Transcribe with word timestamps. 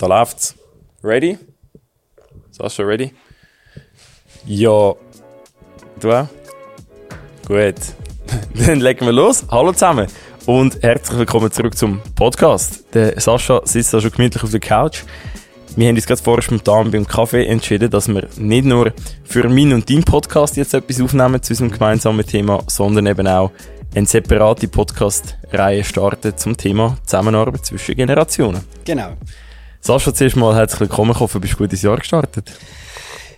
Da 0.00 0.06
läuft's. 0.06 0.54
Ready? 1.04 1.36
Sascha, 2.52 2.82
ready? 2.82 3.12
Ja. 4.46 4.94
Du 6.00 6.10
auch? 6.10 6.26
Gut. 7.46 7.74
Dann 8.66 8.80
legen 8.80 9.04
wir 9.04 9.12
los. 9.12 9.44
Hallo 9.50 9.72
zusammen 9.72 10.06
und 10.46 10.82
herzlich 10.82 11.18
willkommen 11.18 11.52
zurück 11.52 11.76
zum 11.76 12.00
Podcast. 12.14 12.82
Der 12.94 13.20
Sascha 13.20 13.60
sitzt 13.64 13.92
da 13.92 14.00
schon 14.00 14.12
gemütlich 14.12 14.42
auf 14.42 14.50
der 14.50 14.60
Couch. 14.60 15.02
Wir 15.76 15.88
haben 15.88 15.96
uns 15.96 16.06
gerade 16.06 16.22
vorher 16.22 16.40
spontan 16.40 16.90
beim 16.90 17.06
Kaffee 17.06 17.44
entschieden, 17.44 17.90
dass 17.90 18.08
wir 18.08 18.26
nicht 18.38 18.64
nur 18.64 18.94
für 19.24 19.46
meinen 19.50 19.74
und 19.74 19.90
deinen 19.90 20.04
Podcast 20.04 20.56
jetzt 20.56 20.72
etwas 20.72 20.98
aufnehmen 21.02 21.42
zu 21.42 21.52
unserem 21.52 21.72
gemeinsamen 21.72 22.24
Thema, 22.24 22.62
sondern 22.68 23.06
eben 23.06 23.26
auch 23.26 23.50
eine 23.94 24.06
separate 24.06 24.66
Podcast-Reihe 24.66 25.84
starten 25.84 26.38
zum 26.38 26.56
Thema 26.56 26.96
Zusammenarbeit 27.04 27.66
zwischen 27.66 27.96
Generationen. 27.96 28.64
Genau. 28.86 29.12
Sascha, 29.82 30.12
zuerst 30.12 30.36
mal 30.36 30.54
herzlich 30.54 30.80
willkommen. 30.80 31.12
Ich 31.12 31.20
hoffe, 31.20 31.38
du 31.38 31.40
bist 31.40 31.56
gut 31.56 31.72
ins 31.72 31.80
Jahr 31.80 31.96
gestartet. 31.96 32.52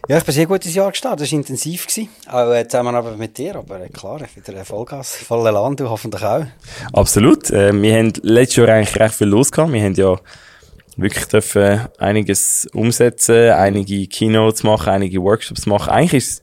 Ja, 0.09 0.19
ich 0.19 0.25
bin 0.25 0.35
sehr 0.35 0.47
gut 0.47 0.65
ins 0.67 0.75
Jahr 0.75 0.91
gestartet. 0.91 1.25
Es 1.25 1.33
war 1.33 1.39
intensiv. 1.39 1.87
Gewesen. 1.87 2.09
Auch 2.29 2.53
äh, 2.53 2.67
Zusammenarbeit 2.67 3.17
mit 3.17 3.39
dir. 3.39 3.55
Aber 3.55 3.81
äh, 3.81 3.89
klar, 3.89 4.21
wieder 4.21 4.65
Vollgas, 4.65 5.15
voller 5.15 5.53
Land. 5.53 5.79
Du 5.79 5.89
hoffentlich 5.89 6.25
auch. 6.25 6.45
Absolut. 6.93 7.49
Äh, 7.51 7.73
wir 7.81 7.97
haben 7.97 8.13
letztes 8.23 8.57
Jahr 8.57 8.71
eigentlich 8.71 8.99
recht 8.99 9.15
viel 9.15 9.29
losgehabt. 9.29 9.73
Wir 9.73 9.85
haben 9.85 9.95
ja 9.95 10.19
wirklich 10.97 11.27
dürfen 11.27 11.87
einiges 11.99 12.69
umsetzen, 12.75 13.51
einige 13.53 14.09
Keynotes 14.09 14.65
machen, 14.65 14.89
einige 14.89 15.23
Workshops 15.23 15.67
machen. 15.67 15.91
Eigentlich 15.91 16.25
ist 16.25 16.43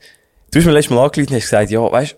du 0.51 0.59
hast 0.59 0.65
mir 0.65 0.71
letztes 0.71 0.95
Mal 0.95 1.03
angeleitet 1.03 1.31
und 1.31 1.35
hast 1.35 1.43
gesagt, 1.43 1.71
ja, 1.71 1.91
weißt 1.91 2.15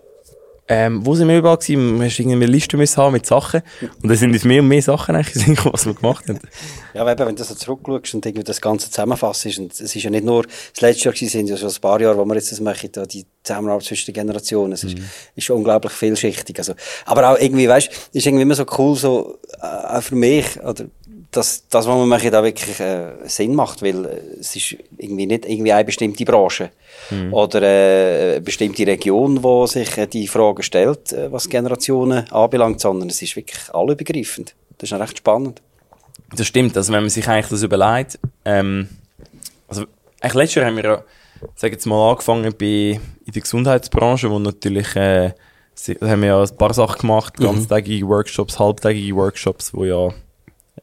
ähm, 0.74 1.04
wo 1.04 1.14
sind 1.14 1.28
wir 1.28 1.36
überall 1.36 1.58
gewesen? 1.58 1.98
Wir 1.98 2.04
mussten 2.04 2.32
eine 2.32 2.46
Liste 2.46 2.78
müssen 2.78 2.96
haben 2.96 3.12
mit 3.12 3.26
Sachen. 3.26 3.60
Und 4.02 4.08
dann 4.08 4.16
sind 4.16 4.34
es 4.34 4.44
mehr 4.44 4.62
und 4.62 4.68
mehr 4.68 4.80
Sachen 4.80 5.14
eigentlich, 5.14 5.62
was 5.66 5.84
wir 5.84 5.92
gemacht 5.92 6.26
haben. 6.30 6.38
Ja, 6.94 7.02
aber 7.04 7.26
wenn 7.26 7.36
du 7.36 7.44
so 7.44 7.54
zurückschaust 7.54 8.14
und 8.14 8.24
irgendwie 8.24 8.42
das 8.42 8.58
Ganze 8.58 8.90
zusammenfasst, 8.90 9.58
und 9.58 9.70
es 9.70 9.80
ist 9.80 10.02
ja 10.02 10.08
nicht 10.08 10.24
nur 10.24 10.44
das 10.44 10.80
letzte 10.80 11.04
Jahr 11.04 11.14
gewesen, 11.14 11.30
sind 11.30 11.50
ja 11.50 11.58
schon 11.58 11.68
ein 11.68 11.80
paar 11.82 12.00
Jahre, 12.00 12.16
wo 12.16 12.24
wir 12.24 12.36
jetzt 12.36 12.52
das 12.52 12.60
machen, 12.60 12.88
da 12.90 13.04
die 13.04 13.26
Zusammenarbeit 13.42 13.84
zwischen 13.84 14.06
den 14.06 14.14
Generationen. 14.14 14.72
Es 14.72 14.84
ist, 14.84 14.96
mhm. 14.96 15.04
ist 15.36 15.50
unglaublich 15.50 15.92
vielschichtig. 15.92 16.58
Also, 16.58 16.72
aber 17.04 17.32
auch 17.32 17.38
irgendwie, 17.38 17.68
weißt, 17.68 17.90
ist 18.14 18.26
irgendwie 18.26 18.42
immer 18.42 18.54
so 18.54 18.64
cool, 18.78 18.96
so, 18.96 19.40
äh, 19.60 19.66
auch 19.66 20.02
für 20.02 20.14
mich, 20.14 20.58
oder, 20.58 20.86
dass 21.32 21.66
das, 21.68 21.86
was 21.86 21.96
wir 21.96 22.06
machen, 22.06 22.30
da 22.30 22.44
wirklich 22.44 22.78
äh, 22.78 23.12
Sinn 23.24 23.54
macht, 23.54 23.82
weil 23.82 24.04
äh, 24.04 24.20
es 24.38 24.54
ist 24.54 24.76
irgendwie 24.98 25.26
nicht 25.26 25.46
irgendwie 25.46 25.72
eine 25.72 25.84
bestimmte 25.84 26.26
Branche 26.26 26.70
mhm. 27.10 27.32
oder 27.32 27.62
äh, 27.62 28.32
eine 28.32 28.40
bestimmte 28.42 28.86
Region, 28.86 29.42
wo 29.42 29.66
sich 29.66 29.96
äh, 29.96 30.06
die 30.06 30.28
Frage 30.28 30.62
stellt, 30.62 31.12
äh, 31.12 31.32
was 31.32 31.48
Generationen 31.48 32.30
anbelangt, 32.30 32.80
sondern 32.80 33.08
es 33.08 33.22
ist 33.22 33.34
wirklich 33.34 33.74
allübergreifend. 33.74 34.54
Das 34.76 34.92
ist 34.92 34.98
recht 34.98 35.18
spannend. 35.18 35.62
Das 36.36 36.46
stimmt, 36.46 36.76
also 36.76 36.92
wenn 36.92 37.00
man 37.00 37.10
sich 37.10 37.26
eigentlich 37.26 37.48
das 37.48 37.62
überlegt, 37.62 38.18
ähm, 38.44 38.88
also 39.68 39.84
eigentlich 40.20 40.34
letztes 40.34 40.54
Jahr 40.56 40.66
haben 40.66 40.76
wir 40.76 40.84
ja, 40.84 41.04
sag 41.54 41.72
jetzt 41.72 41.86
mal, 41.86 42.10
angefangen 42.10 42.54
bei, 42.58 43.00
in 43.24 43.32
der 43.34 43.42
Gesundheitsbranche, 43.42 44.30
wo 44.30 44.38
natürlich, 44.38 44.94
äh, 44.96 45.32
haben 46.02 46.20
wir 46.20 46.28
ja 46.28 46.42
ein 46.42 46.56
paar 46.58 46.74
Sachen 46.74 47.00
gemacht, 47.00 47.38
mhm. 47.38 47.44
ganztägige 47.44 48.06
Workshops, 48.06 48.58
halbtägige 48.58 49.16
Workshops, 49.16 49.72
wo 49.72 49.86
ja 49.86 50.12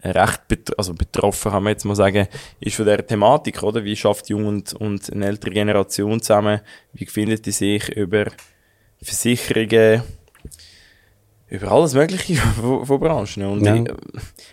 recht 0.03 0.47
bet 0.47 0.77
also 0.77 0.93
betroffen, 0.93 1.51
kann 1.51 1.63
man 1.63 1.73
jetzt 1.73 1.83
mal 1.83 1.95
sagen, 1.95 2.27
ist 2.59 2.75
von 2.75 2.85
der 2.85 3.05
Thematik, 3.05 3.63
oder? 3.63 3.83
Wie 3.83 3.95
schafft 3.95 4.29
Jung 4.29 4.45
und, 4.45 4.73
und 4.73 5.11
eine 5.11 5.25
ältere 5.25 5.51
Generation 5.51 6.21
zusammen? 6.21 6.61
Wie 6.93 7.05
findet 7.05 7.45
die 7.45 7.51
sich 7.51 7.89
über 7.89 8.27
Versicherungen, 9.01 10.03
über 11.49 11.71
alles 11.71 11.93
Mögliche 11.93 12.35
von, 12.61 12.85
von 12.85 12.99
Branchen. 12.99 13.45
Und 13.45 13.65
ja. 13.65 13.75
ich, 13.75 13.89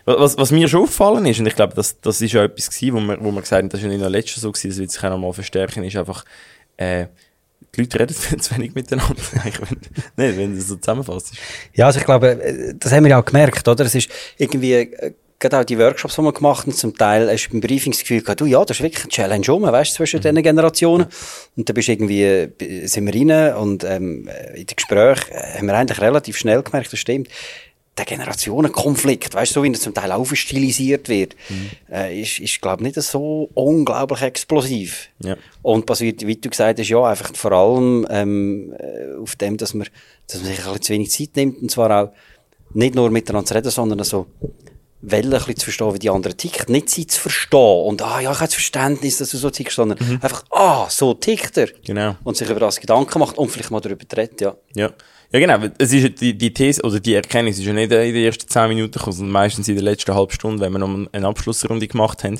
was, 0.05 0.37
was 0.39 0.51
mir 0.51 0.69
schon 0.69 0.83
aufgefallen 0.83 1.27
ist, 1.27 1.39
und 1.41 1.47
ich 1.47 1.57
glaube, 1.57 1.75
das, 1.75 2.01
das 2.01 2.21
ist 2.21 2.33
ja 2.33 2.45
etwas 2.45 2.71
gewesen, 2.71 2.95
wo 2.95 3.01
wir, 3.01 3.25
wo 3.25 3.31
wir 3.33 3.41
gesagt 3.41 3.63
haben, 3.63 3.69
das 3.69 3.81
ist 3.81 3.85
ja 3.85 3.91
nicht 3.91 4.01
nur 4.01 4.11
letztes 4.11 4.43
so 4.43 4.51
gewesen, 4.51 4.71
das 4.71 4.79
wird 4.79 4.91
sich 4.91 5.05
auch 5.05 5.11
nochmal 5.11 5.33
verstärken, 5.33 5.85
ist 5.85 5.97
einfach, 5.97 6.25
äh, 6.77 7.07
die 7.75 7.83
Leute 7.83 8.01
reden 8.01 8.15
zu 8.41 8.57
wenig 8.57 8.75
miteinander, 8.75 9.15
wenn, 10.17 10.27
nicht, 10.27 10.39
wenn 10.39 10.55
du 10.55 10.61
so 10.61 10.77
zusammenfasst. 10.77 11.35
Ja, 11.75 11.87
also 11.87 11.99
ich 11.99 12.05
glaube, 12.05 12.43
äh, 12.43 12.75
das 12.79 12.93
haben 12.93 13.05
wir 13.05 13.11
ja 13.11 13.21
auch 13.21 13.25
gemerkt, 13.25 13.67
oder? 13.69 13.85
Es 13.85 13.95
ist 13.95 14.11
irgendwie, 14.39 14.73
äh, 14.73 15.13
gerade 15.39 15.61
auch 15.61 15.65
die 15.65 15.79
Workshops, 15.79 16.17
die 16.17 16.23
wir 16.23 16.33
gemacht 16.33 16.67
haben, 16.67 16.73
zum 16.73 16.97
Teil 16.97 17.31
hast 17.31 17.49
du 17.49 17.53
beim 17.53 17.61
Briefing 17.61 17.93
das 17.93 18.01
Gefühl 18.01 18.23
gehabt, 18.23 18.41
du, 18.41 18.47
ja, 18.47 18.65
das 18.65 18.79
ist 18.79 18.83
wirklich 18.83 19.05
eine 19.05 19.11
Challenge 19.11 19.53
um, 19.53 19.63
weißt 19.63 19.93
du, 19.93 19.97
zwischen 19.97 20.19
mhm. 20.19 20.23
diesen 20.23 20.43
Generationen. 20.43 21.07
Und 21.57 21.69
da 21.69 21.73
bist 21.73 21.89
irgendwie, 21.89 22.23
äh, 22.23 22.87
sind 22.87 23.07
wir 23.07 23.15
rein 23.15 23.57
und 23.57 23.85
ähm, 23.85 24.29
in 24.55 24.67
den 24.67 24.77
Gesprächen 24.77 25.35
haben 25.35 25.67
wir 25.67 25.75
eigentlich 25.75 26.01
relativ 26.01 26.39
schnell 26.39 26.63
gemerkt, 26.63 26.93
das 26.93 27.01
stimmt, 27.01 27.29
der 27.97 28.05
Generationenkonflikt, 28.05 29.35
weißt 29.35 29.53
du, 29.53 29.61
so 29.61 29.65
wie 29.65 29.73
er 29.73 29.81
zum 29.81 29.95
Teil 29.95 30.13
aufstilisiert 30.13 31.09
wird, 31.09 31.35
mhm. 31.49 31.71
äh, 31.91 32.21
ist, 32.21 32.41
ist 32.41 32.61
glaube 32.61 32.83
ich, 32.83 32.95
nicht 32.95 33.07
so 33.07 33.49
unglaublich 33.55 34.21
explosiv. 34.21 35.09
Ja. 35.23 35.37
Und 35.63 35.87
basiert, 35.87 36.27
wie 36.27 36.37
du 36.37 36.51
gesagt 36.51 36.79
hast, 36.79 36.89
ja, 36.89 37.03
einfach 37.03 37.35
vor 37.35 37.53
allem 37.53 38.07
ähm, 38.11 38.75
äh, 38.79 39.17
auf 39.19 39.37
dem, 39.37 39.57
dass 39.57 39.73
man, 39.73 39.89
dass 40.27 40.43
man 40.43 40.47
sich 40.51 40.59
ein 40.59 40.65
bisschen 40.65 40.83
zu 40.83 40.93
wenig 40.93 41.11
Zeit 41.11 41.37
nimmt, 41.37 41.63
und 41.63 41.71
zwar 41.71 42.05
auch 42.05 42.13
nicht 42.75 42.95
nur 42.95 43.11
miteinander 43.11 43.47
zu 43.47 43.55
reden, 43.55 43.71
sondern 43.71 44.05
so, 44.05 44.27
Welle 45.11 45.37
ein 45.37 45.39
bisschen 45.39 45.57
zu 45.57 45.65
verstehen, 45.65 45.95
wie 45.95 45.99
die 45.99 46.11
anderen 46.11 46.37
ticken. 46.37 46.73
Nicht 46.73 46.91
sie 46.91 47.07
zu 47.07 47.21
verstehen 47.21 47.85
und, 47.87 48.03
ah, 48.03 48.21
ja, 48.21 48.33
ich 48.33 48.39
habe 48.39 48.47
das 48.47 48.55
Verständnis, 48.55 49.19
dass 49.19 49.31
du 49.31 49.37
so 49.37 49.51
tickst, 49.51 49.77
sondern 49.77 49.99
mhm. 50.01 50.19
einfach, 50.21 50.45
ah, 50.51 50.87
so 50.91 51.15
tickt 51.15 51.57
er. 51.57 51.69
Genau. 51.85 52.17
Und 52.25 52.37
sich 52.37 52.49
über 52.49 52.61
das 52.61 52.81
Gedanken 52.81 53.19
macht 53.19 53.39
und 53.39 53.49
vielleicht 53.49 53.71
mal 53.71 53.81
darüber 53.81 54.05
redet, 54.17 54.41
ja. 54.41 54.57
Ja. 54.75 54.91
Ja, 55.33 55.41
genau. 55.41 55.59
Es 55.79 55.93
ist, 55.93 56.21
die, 56.21 56.39
die 56.39 56.55
These 56.55 56.83
oder 56.83 57.01
die 57.01 57.15
Erkenntnis 57.15 57.59
ist 57.59 57.65
ja 57.65 57.73
nicht 57.73 57.91
in 57.91 58.15
den 58.15 58.25
ersten 58.25 58.49
zehn 58.49 58.69
Minuten 58.69 58.93
gekommen, 58.93 59.17
sondern 59.17 59.33
meistens 59.33 59.67
in 59.69 59.75
der 59.75 59.83
letzten 59.83 60.15
halben 60.15 60.33
Stunde, 60.33 60.61
wenn 60.61 60.73
wir 60.73 60.79
noch 60.79 61.09
eine 61.13 61.27
Abschlussrunde 61.27 61.89
gemacht 61.89 62.23
haben. 62.23 62.39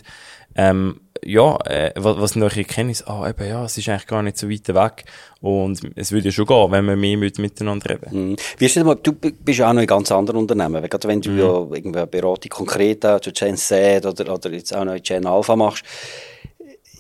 Ähm, 0.57 1.01
ja, 1.25 1.59
äh, 1.65 1.93
was, 1.97 2.19
was 2.19 2.37
noch 2.37 2.57
Erkenntnis, 2.57 3.03
ah, 3.07 3.29
eben, 3.29 3.49
ja, 3.49 3.65
es 3.65 3.77
ist 3.79 3.89
eigentlich 3.89 4.07
gar 4.07 4.23
nicht 4.23 4.39
so 4.39 4.49
weit 4.49 4.69
weg. 4.69 5.05
Und 5.41 5.81
es 5.97 6.13
würde 6.13 6.27
ja 6.27 6.33
schon 6.33 6.47
gehen, 6.47 6.71
wenn 6.71 6.85
wir 6.87 6.97
mehr 6.97 7.17
mit, 7.17 7.39
miteinander 7.39 7.91
reden. 7.91 8.31
Mhm. 8.31 8.37
Wie 8.59 8.67
ist 8.67 8.77
mal, 8.77 8.97
du 8.97 9.13
bist 9.13 9.59
ja 9.59 9.69
auch 9.69 9.73
noch 9.73 9.83
in 9.83 9.87
ganz 9.87 10.11
anderen 10.13 10.41
Unternehmen. 10.41 10.83
Gerade 10.89 11.09
wenn 11.09 11.21
du 11.21 11.31
mhm. 11.31 11.39
ja 11.39 11.47
irgendwie 11.47 11.99
eine 11.99 12.07
Beratung 12.07 12.51
konkret 12.51 13.05
auch 13.05 13.21
zu 13.21 13.33
Gen 13.33 13.57
Z 13.57 14.05
oder, 14.07 14.33
oder 14.33 14.51
jetzt 14.51 14.75
auch 14.75 14.85
noch 14.85 14.95
in 14.95 15.03
Gen 15.03 15.27
Alpha 15.27 15.57
machst, 15.57 15.85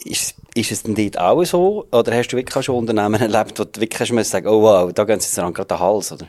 ist, 0.04 0.36
ist 0.54 0.72
es 0.72 0.82
denn 0.82 0.94
dort 0.94 1.18
auch 1.18 1.44
so? 1.44 1.86
Oder 1.90 2.16
hast 2.16 2.28
du 2.28 2.36
wirklich 2.36 2.64
schon 2.64 2.76
Unternehmen 2.76 3.20
erlebt, 3.20 3.58
wo 3.58 3.64
du 3.64 3.80
wirklich 3.80 4.28
sagen, 4.28 4.46
oh 4.46 4.62
wow, 4.62 4.92
da 4.92 5.04
gehen 5.04 5.20
sie 5.20 5.26
jetzt 5.26 5.54
gerade 5.54 5.68
den 5.68 5.80
Hals, 5.80 6.12
oder? 6.12 6.26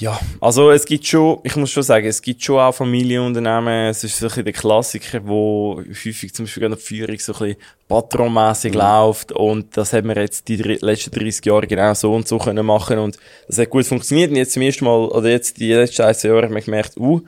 Ja, 0.00 0.18
also 0.40 0.70
es 0.70 0.86
gibt 0.86 1.06
schon, 1.06 1.40
ich 1.42 1.54
muss 1.56 1.70
schon 1.70 1.82
sagen, 1.82 2.06
es 2.06 2.22
gibt 2.22 2.42
schon 2.42 2.58
auch 2.58 2.72
Familienunternehmen, 2.74 3.90
es 3.90 4.02
ist 4.02 4.16
so 4.16 4.24
ein 4.24 4.28
bisschen 4.28 4.44
der 4.46 4.54
Klassiker, 4.54 5.20
wo 5.26 5.82
häufig 5.86 6.32
zum 6.32 6.46
Beispiel 6.46 6.70
die 6.70 6.76
Führung 6.76 7.18
so 7.18 7.34
ein 7.34 7.38
bisschen 7.38 7.56
patronmässig 7.86 8.72
mhm. 8.72 8.78
läuft. 8.78 9.32
Und 9.32 9.76
das 9.76 9.92
haben 9.92 10.08
wir 10.08 10.16
jetzt 10.16 10.48
die 10.48 10.56
letzten 10.56 11.10
30 11.10 11.44
Jahre 11.44 11.66
genau 11.66 11.92
so 11.92 12.14
und 12.14 12.26
so 12.26 12.38
können 12.38 12.64
machen. 12.64 12.98
Und 12.98 13.18
das 13.46 13.58
hat 13.58 13.68
gut 13.68 13.84
funktioniert. 13.84 14.30
Und 14.30 14.36
jetzt 14.36 14.52
zum 14.54 14.62
ersten 14.62 14.86
Mal, 14.86 15.06
oder 15.06 15.28
jetzt 15.28 15.58
die 15.58 15.74
letzten 15.74 16.00
1 16.00 16.22
Jahre 16.22 16.44
haben 16.44 16.54
wir 16.54 16.62
gemerkt, 16.62 16.96
uh, 16.96 17.20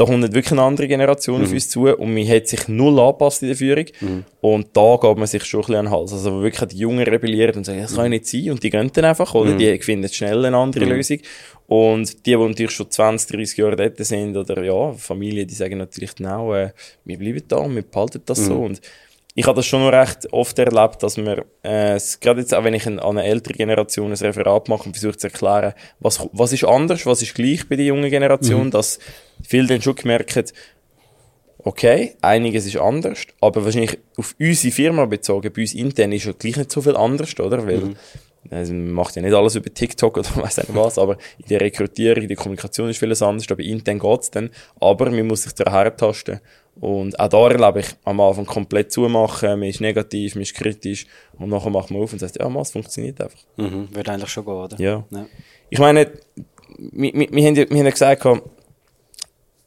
da 0.00 0.06
kommt 0.06 0.20
nicht 0.20 0.32
wirklich 0.32 0.52
eine 0.52 0.62
andere 0.62 0.88
Generation 0.88 1.40
mhm. 1.40 1.44
auf 1.44 1.52
uns 1.52 1.68
zu 1.68 1.86
und 1.86 2.14
man 2.14 2.26
hat 2.26 2.48
sich 2.48 2.68
null 2.68 2.98
angepasst 2.98 3.42
in 3.42 3.48
der 3.48 3.56
Führung 3.56 3.84
mhm. 4.00 4.24
und 4.40 4.68
da 4.72 4.96
geht 4.96 5.18
man 5.18 5.26
sich 5.26 5.44
schon 5.44 5.60
ein 5.60 5.66
bisschen 5.66 5.76
an 5.76 5.84
den 5.84 5.92
Hals. 5.92 6.12
Also 6.14 6.32
wo 6.32 6.42
wirklich 6.42 6.70
die 6.70 6.78
Jungen 6.78 7.06
rebellieren 7.06 7.56
und 7.56 7.64
sagen, 7.64 7.82
das 7.82 7.94
kann 7.94 8.08
nicht 8.08 8.26
sein 8.26 8.50
und 8.50 8.62
die 8.62 8.70
gehen 8.70 8.90
dann 8.94 9.04
einfach, 9.04 9.34
oder? 9.34 9.52
Mhm. 9.52 9.58
Die 9.58 9.78
finden 9.80 10.08
schnell 10.08 10.46
eine 10.46 10.56
andere 10.56 10.86
mhm. 10.86 10.92
Lösung 10.92 11.18
und 11.66 12.24
die, 12.24 12.30
die 12.30 12.36
natürlich 12.36 12.70
schon 12.70 12.90
20, 12.90 13.36
30 13.36 13.58
Jahre 13.58 13.76
dort 13.76 13.98
sind 13.98 14.36
oder 14.38 14.64
ja, 14.64 14.92
Familie, 14.94 15.44
die 15.44 15.54
sagen 15.54 15.76
natürlich 15.76 16.14
genau, 16.14 16.54
äh, 16.54 16.70
wir 17.04 17.18
bleiben 17.18 17.42
da 17.46 17.56
und 17.58 17.74
wir 17.74 17.82
behalten 17.82 18.22
das 18.24 18.38
so 18.46 18.54
mhm. 18.54 18.64
und 18.64 18.80
ich 19.34 19.46
habe 19.46 19.56
das 19.56 19.66
schon 19.66 19.82
noch 19.82 19.92
recht 19.92 20.32
oft 20.32 20.58
erlebt, 20.58 21.02
dass 21.02 21.16
man, 21.16 21.42
äh, 21.62 22.00
gerade 22.20 22.40
jetzt 22.40 22.54
auch 22.54 22.64
wenn 22.64 22.74
ich 22.74 22.86
an 22.86 22.98
eine 22.98 23.24
ältere 23.24 23.54
Generation 23.54 24.10
ein 24.10 24.18
Referat 24.18 24.68
mache 24.68 24.84
und 24.84 24.92
versuche 24.96 25.16
zu 25.16 25.28
erklären, 25.28 25.74
was, 26.00 26.26
was 26.32 26.52
ist 26.52 26.64
anders, 26.64 27.06
was 27.06 27.22
ist 27.22 27.34
gleich 27.34 27.68
bei 27.68 27.76
der 27.76 27.86
jungen 27.86 28.10
Generation, 28.10 28.66
mhm. 28.66 28.70
dass 28.70 28.98
viele 29.42 29.68
dann 29.68 29.82
schon 29.82 29.94
gemerkt 29.94 30.52
okay, 31.62 32.14
einiges 32.22 32.66
ist 32.66 32.78
anders, 32.78 33.26
aber 33.40 33.64
wahrscheinlich 33.64 33.98
auf 34.16 34.34
unsere 34.38 34.72
Firma 34.72 35.06
bezogen, 35.06 35.52
bei 35.52 35.62
uns 35.62 35.74
intern 35.74 36.12
ist 36.12 36.24
ja 36.24 36.32
gleich 36.32 36.56
nicht 36.56 36.72
so 36.72 36.80
viel 36.80 36.96
anders, 36.96 37.38
oder? 37.38 37.66
Weil, 37.66 37.78
mhm. 37.78 37.96
Also 38.48 38.72
man 38.72 38.92
macht 38.92 39.16
ja 39.16 39.22
nicht 39.22 39.34
alles 39.34 39.54
über 39.54 39.72
TikTok 39.72 40.16
oder 40.16 40.28
weiß 40.36 40.58
nicht 40.58 40.74
was, 40.74 40.98
aber 40.98 41.18
in 41.38 41.46
der 41.50 41.60
Rekrutierung, 41.60 42.22
in 42.22 42.28
der 42.28 42.36
Kommunikation 42.36 42.88
ist 42.88 42.98
vieles 42.98 43.22
anders, 43.22 43.46
aber 43.50 43.62
intern 43.62 43.98
geht's 43.98 44.30
dann. 44.30 44.50
Aber 44.80 45.10
man 45.10 45.26
muss 45.26 45.42
sich 45.42 45.52
da 45.52 45.70
hertasten. 45.70 46.40
Und 46.80 47.20
auch 47.20 47.28
da 47.28 47.48
erlebe 47.48 47.80
ich 47.80 47.88
am 48.04 48.20
Anfang 48.20 48.46
komplett 48.46 48.90
zumachen, 48.90 49.60
man 49.60 49.68
ist 49.68 49.82
negativ, 49.82 50.34
man 50.34 50.42
ist 50.42 50.54
kritisch 50.54 51.06
und 51.38 51.50
nachher 51.50 51.70
macht 51.70 51.90
man 51.90 52.00
auf 52.00 52.12
und 52.12 52.18
sagt, 52.18 52.38
ja, 52.38 52.60
es 52.60 52.70
funktioniert 52.70 53.20
einfach. 53.20 53.38
Mhm, 53.56 53.88
wird 53.94 54.08
eigentlich 54.08 54.30
schon 54.30 54.46
gehen, 54.46 54.54
oder? 54.54 54.80
Ja. 54.80 55.04
ja. 55.10 55.26
Ich 55.68 55.78
meine, 55.78 56.10
wir, 56.78 57.12
wir, 57.12 57.28
wir, 57.30 57.46
haben 57.46 57.54
ja, 57.54 57.68
wir 57.68 57.78
haben 57.78 57.84
ja 57.84 57.90
gesagt, 57.90 58.24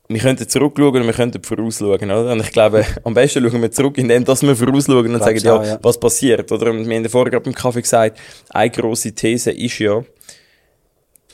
wir 0.08 0.20
könnten 0.20 0.50
zurückschauen 0.50 1.02
und 1.02 1.06
wir 1.06 1.14
könnten 1.14 1.44
vorausschauen, 1.44 2.12
oder? 2.12 2.32
Und 2.32 2.42
ich 2.42 2.52
glaube, 2.52 2.84
am 3.04 3.14
besten 3.14 3.48
schauen 3.48 3.62
wir 3.62 3.72
zurück, 3.72 3.98
indem 4.00 4.26
dass 4.26 4.42
wir 4.42 4.56
vorausschauen 4.56 5.14
und 5.14 5.24
sagen, 5.24 5.38
ja, 5.38 5.64
ja, 5.64 5.80
was 5.84 6.00
passiert, 6.00 6.52
oder? 6.52 6.72
Und 6.72 6.90
wir 6.90 6.96
haben 6.98 7.10
vorher 7.10 7.32
gerade 7.32 7.44
beim 7.44 7.54
Kaffee 7.54 7.82
gesagt, 7.82 8.20
eine 8.50 8.72
grosse 8.72 9.14
These 9.14 9.52
ist 9.52 9.78
ja, 9.78 10.04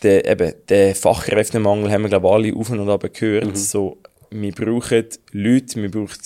der, 0.04 0.26
eben, 0.26 0.54
der 0.68 0.96
Fachkräftemangel 0.96 1.92
haben 1.92 2.04
wir, 2.04 2.10
glaube 2.10 2.28
ich, 2.28 2.34
alle 2.34 2.56
auf 2.56 2.70
und 2.70 2.90
ab 2.90 3.14
gehört, 3.14 3.48
mhm. 3.48 3.56
so 3.56 3.98
wir 4.32 4.52
brauchen 4.52 5.06
Leute, 5.32 5.82
wir 5.82 5.92
brauchen 5.92 6.18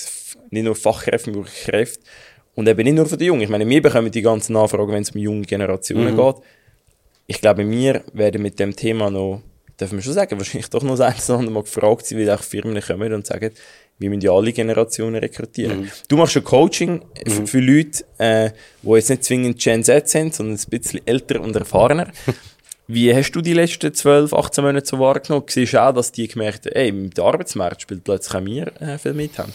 nicht 0.50 0.64
nur 0.64 0.76
Fachkräfte, 0.76 1.34
wir 1.34 1.42
brauchen 1.42 1.54
Kräfte. 1.66 2.04
Und 2.56 2.68
eben 2.68 2.84
nicht 2.84 2.96
nur 2.96 3.06
von 3.06 3.18
den 3.18 3.28
Jungen. 3.28 3.42
Ich 3.42 3.50
meine, 3.50 3.68
wir 3.68 3.82
bekommen 3.82 4.12
die 4.12 4.22
ganzen 4.22 4.54
Nachfragen, 4.54 4.92
wenn 4.92 5.02
es 5.02 5.12
um 5.12 5.20
junge 5.20 5.42
Generationen 5.42 6.14
mhm. 6.14 6.18
geht. 6.18 6.36
Ich 7.26 7.42
glaube, 7.42 7.68
wir 7.68 8.04
werden 8.14 8.42
mit 8.42 8.60
dem 8.60 8.76
Thema 8.76 9.10
noch, 9.10 9.42
dürfen 9.80 9.98
wir 9.98 10.04
schon 10.04 10.14
sagen, 10.14 10.38
wahrscheinlich 10.38 10.70
doch 10.70 10.84
noch 10.84 10.98
das 10.98 11.30
eine 11.30 11.40
oder 11.40 11.50
Mal 11.50 11.64
gefragt 11.64 12.06
sein, 12.06 12.20
weil 12.20 12.30
auch 12.30 12.44
Firmen 12.44 12.80
kommen 12.82 13.14
und 13.14 13.26
sagen, 13.26 13.52
wir 13.98 14.10
müssen 14.10 14.22
ja 14.22 14.32
alle 14.32 14.52
Generationen 14.52 15.16
rekrutieren. 15.16 15.82
Mhm. 15.82 15.92
Du 16.08 16.18
machst 16.18 16.34
schon 16.34 16.44
Coaching 16.44 17.02
mhm. 17.26 17.48
für 17.48 17.60
Leute, 17.60 18.04
äh, 18.18 18.52
die 18.82 18.90
jetzt 18.90 19.10
nicht 19.10 19.24
zwingend 19.24 19.60
Gen 19.60 19.84
Z 19.84 20.10
sind, 20.10 20.36
sondern 20.36 20.58
ein 20.58 20.70
bisschen 20.70 21.02
älter 21.06 21.42
und 21.42 21.56
erfahrener. 21.56 22.12
Wie 22.88 23.14
hast 23.16 23.32
du 23.32 23.42
die 23.42 23.54
letzten 23.54 23.94
12, 23.94 24.34
18 24.34 24.64
Monate 24.64 24.86
so 24.86 25.00
wahrgenommen? 25.00 25.46
Siehst 25.48 25.74
du 25.74 25.82
auch, 25.82 25.94
dass 25.94 26.12
die 26.12 26.28
gemerkt 26.28 26.66
haben, 26.66 26.76
ey, 26.76 27.10
der 27.10 27.24
Arbeitsmarkt 27.24 27.82
spielt 27.82 28.04
plötzlich 28.04 28.36
auch 28.36 28.46
wir 28.46 28.82
äh, 28.82 28.98
viel 28.98 29.14
mit 29.14 29.38
haben? 29.38 29.54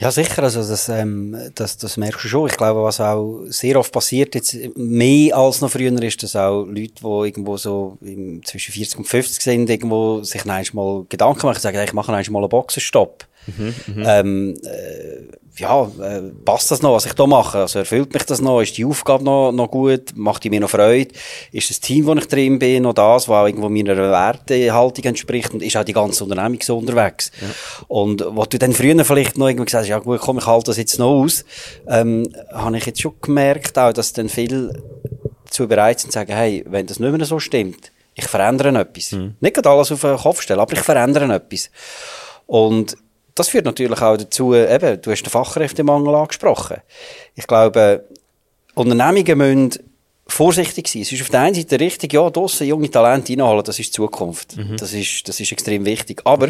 Ja, 0.00 0.12
sicher. 0.12 0.44
Also 0.44 0.60
das, 0.60 0.88
ähm, 0.88 1.36
das, 1.56 1.76
das 1.76 1.96
merkst 1.96 2.24
du 2.24 2.28
schon. 2.28 2.48
Ich 2.48 2.56
glaube, 2.56 2.82
was 2.82 3.00
auch 3.00 3.42
sehr 3.48 3.78
oft 3.78 3.92
passiert, 3.92 4.34
jetzt 4.36 4.56
mehr 4.76 5.36
als 5.36 5.60
noch 5.60 5.70
früher, 5.70 5.90
ist, 6.02 6.22
dass 6.22 6.36
auch 6.36 6.64
Leute, 6.64 6.94
die 7.00 7.26
irgendwo 7.26 7.56
so 7.56 7.98
zwischen 8.44 8.72
40 8.72 8.98
und 8.98 9.04
50 9.06 9.42
sind, 9.42 9.70
irgendwo 9.70 10.22
sich 10.22 10.44
mal 10.44 11.04
Gedanken 11.08 11.46
machen, 11.46 11.60
sagen, 11.60 11.82
ich 11.84 11.92
mache 11.92 12.12
mal 12.12 12.18
einen 12.18 12.48
Boxenstopp. 12.48 13.26
Mhm, 13.46 13.74
mhm, 13.86 14.04
ähm, 14.06 14.54
äh, 14.64 15.38
ja, 15.58 15.90
äh, 16.00 16.22
passt 16.44 16.70
das 16.70 16.82
noch, 16.82 16.94
was 16.94 17.06
ich 17.06 17.14
da 17.14 17.26
mache? 17.26 17.58
Also 17.58 17.80
erfüllt 17.80 18.12
mich 18.12 18.22
das 18.24 18.40
noch? 18.40 18.60
Ist 18.60 18.76
die 18.76 18.84
Aufgabe 18.84 19.24
noch, 19.24 19.52
noch 19.52 19.70
gut? 19.70 20.12
Macht 20.14 20.44
die 20.44 20.50
mir 20.50 20.60
noch 20.60 20.70
Freude? 20.70 21.12
Ist 21.52 21.70
das 21.70 21.80
Team, 21.80 22.06
wo 22.06 22.14
ich 22.14 22.28
drin 22.28 22.58
bin, 22.58 22.84
noch 22.84 22.94
das, 22.94 23.28
was 23.28 23.36
auch 23.36 23.46
irgendwo 23.46 23.68
meiner 23.68 23.96
Wertehaltung 23.96 25.04
entspricht? 25.04 25.52
Und 25.52 25.62
ist 25.62 25.76
auch 25.76 25.84
die 25.84 25.92
ganze 25.92 26.24
Unternehmung 26.24 26.60
so 26.62 26.78
unterwegs? 26.78 27.32
Ja. 27.40 27.48
Und 27.88 28.24
wo 28.28 28.44
du 28.44 28.58
dann 28.58 28.72
früher 28.72 29.04
vielleicht 29.04 29.38
noch 29.38 29.48
irgendwie 29.48 29.66
gesagt 29.66 29.82
hast, 29.82 29.88
ja 29.88 29.98
gut, 29.98 30.20
komm, 30.20 30.38
ich 30.38 30.46
halte 30.46 30.66
das 30.66 30.76
jetzt 30.76 30.98
noch 30.98 31.22
aus, 31.22 31.44
ähm, 31.88 32.28
habe 32.52 32.76
ich 32.76 32.86
jetzt 32.86 33.00
schon 33.00 33.14
gemerkt 33.20 33.78
auch, 33.78 33.92
dass 33.92 34.12
dann 34.12 34.28
viele 34.28 34.82
zu 35.50 35.66
bereit 35.66 36.00
sind 36.00 36.12
zu 36.12 36.18
sagen, 36.18 36.32
hey, 36.32 36.64
wenn 36.68 36.86
das 36.86 37.00
nicht 37.00 37.10
mehr 37.10 37.26
so 37.26 37.38
stimmt, 37.40 37.90
ich 38.14 38.26
verändere 38.26 38.76
etwas. 38.78 39.12
Mhm. 39.12 39.36
Nicht 39.40 39.66
alles 39.66 39.92
auf 39.92 40.00
den 40.00 40.16
Kopf 40.16 40.42
stellen, 40.42 40.60
aber 40.60 40.72
ich 40.72 40.80
verändere 40.80 41.32
etwas. 41.32 41.70
Und 42.46 42.96
das 43.38 43.48
führt 43.48 43.64
natürlich 43.64 44.00
auch 44.00 44.16
dazu, 44.16 44.54
eben, 44.54 45.00
du 45.00 45.10
hast 45.10 45.22
den 45.22 45.30
Fachkräftemangel 45.30 46.14
angesprochen. 46.14 46.78
Ich 47.34 47.46
glaube, 47.46 48.04
Unternehmungen 48.74 49.38
müssen 49.38 49.97
vorsichtig 50.30 50.88
sein. 50.88 51.02
Es 51.02 51.10
ist 51.12 51.22
auf 51.22 51.30
der 51.30 51.40
einen 51.40 51.54
Seite 51.54 51.80
richtig, 51.80 52.12
ja, 52.12 52.28
draussen 52.28 52.66
junge 52.66 52.90
Talente 52.90 53.32
reinholen, 53.32 53.64
das 53.64 53.78
ist 53.78 53.88
die 53.88 53.92
Zukunft. 53.92 54.56
Mhm. 54.56 54.76
Das, 54.76 54.92
ist, 54.92 55.26
das 55.26 55.40
ist 55.40 55.50
extrem 55.50 55.84
wichtig. 55.84 56.20
Aber 56.24 56.48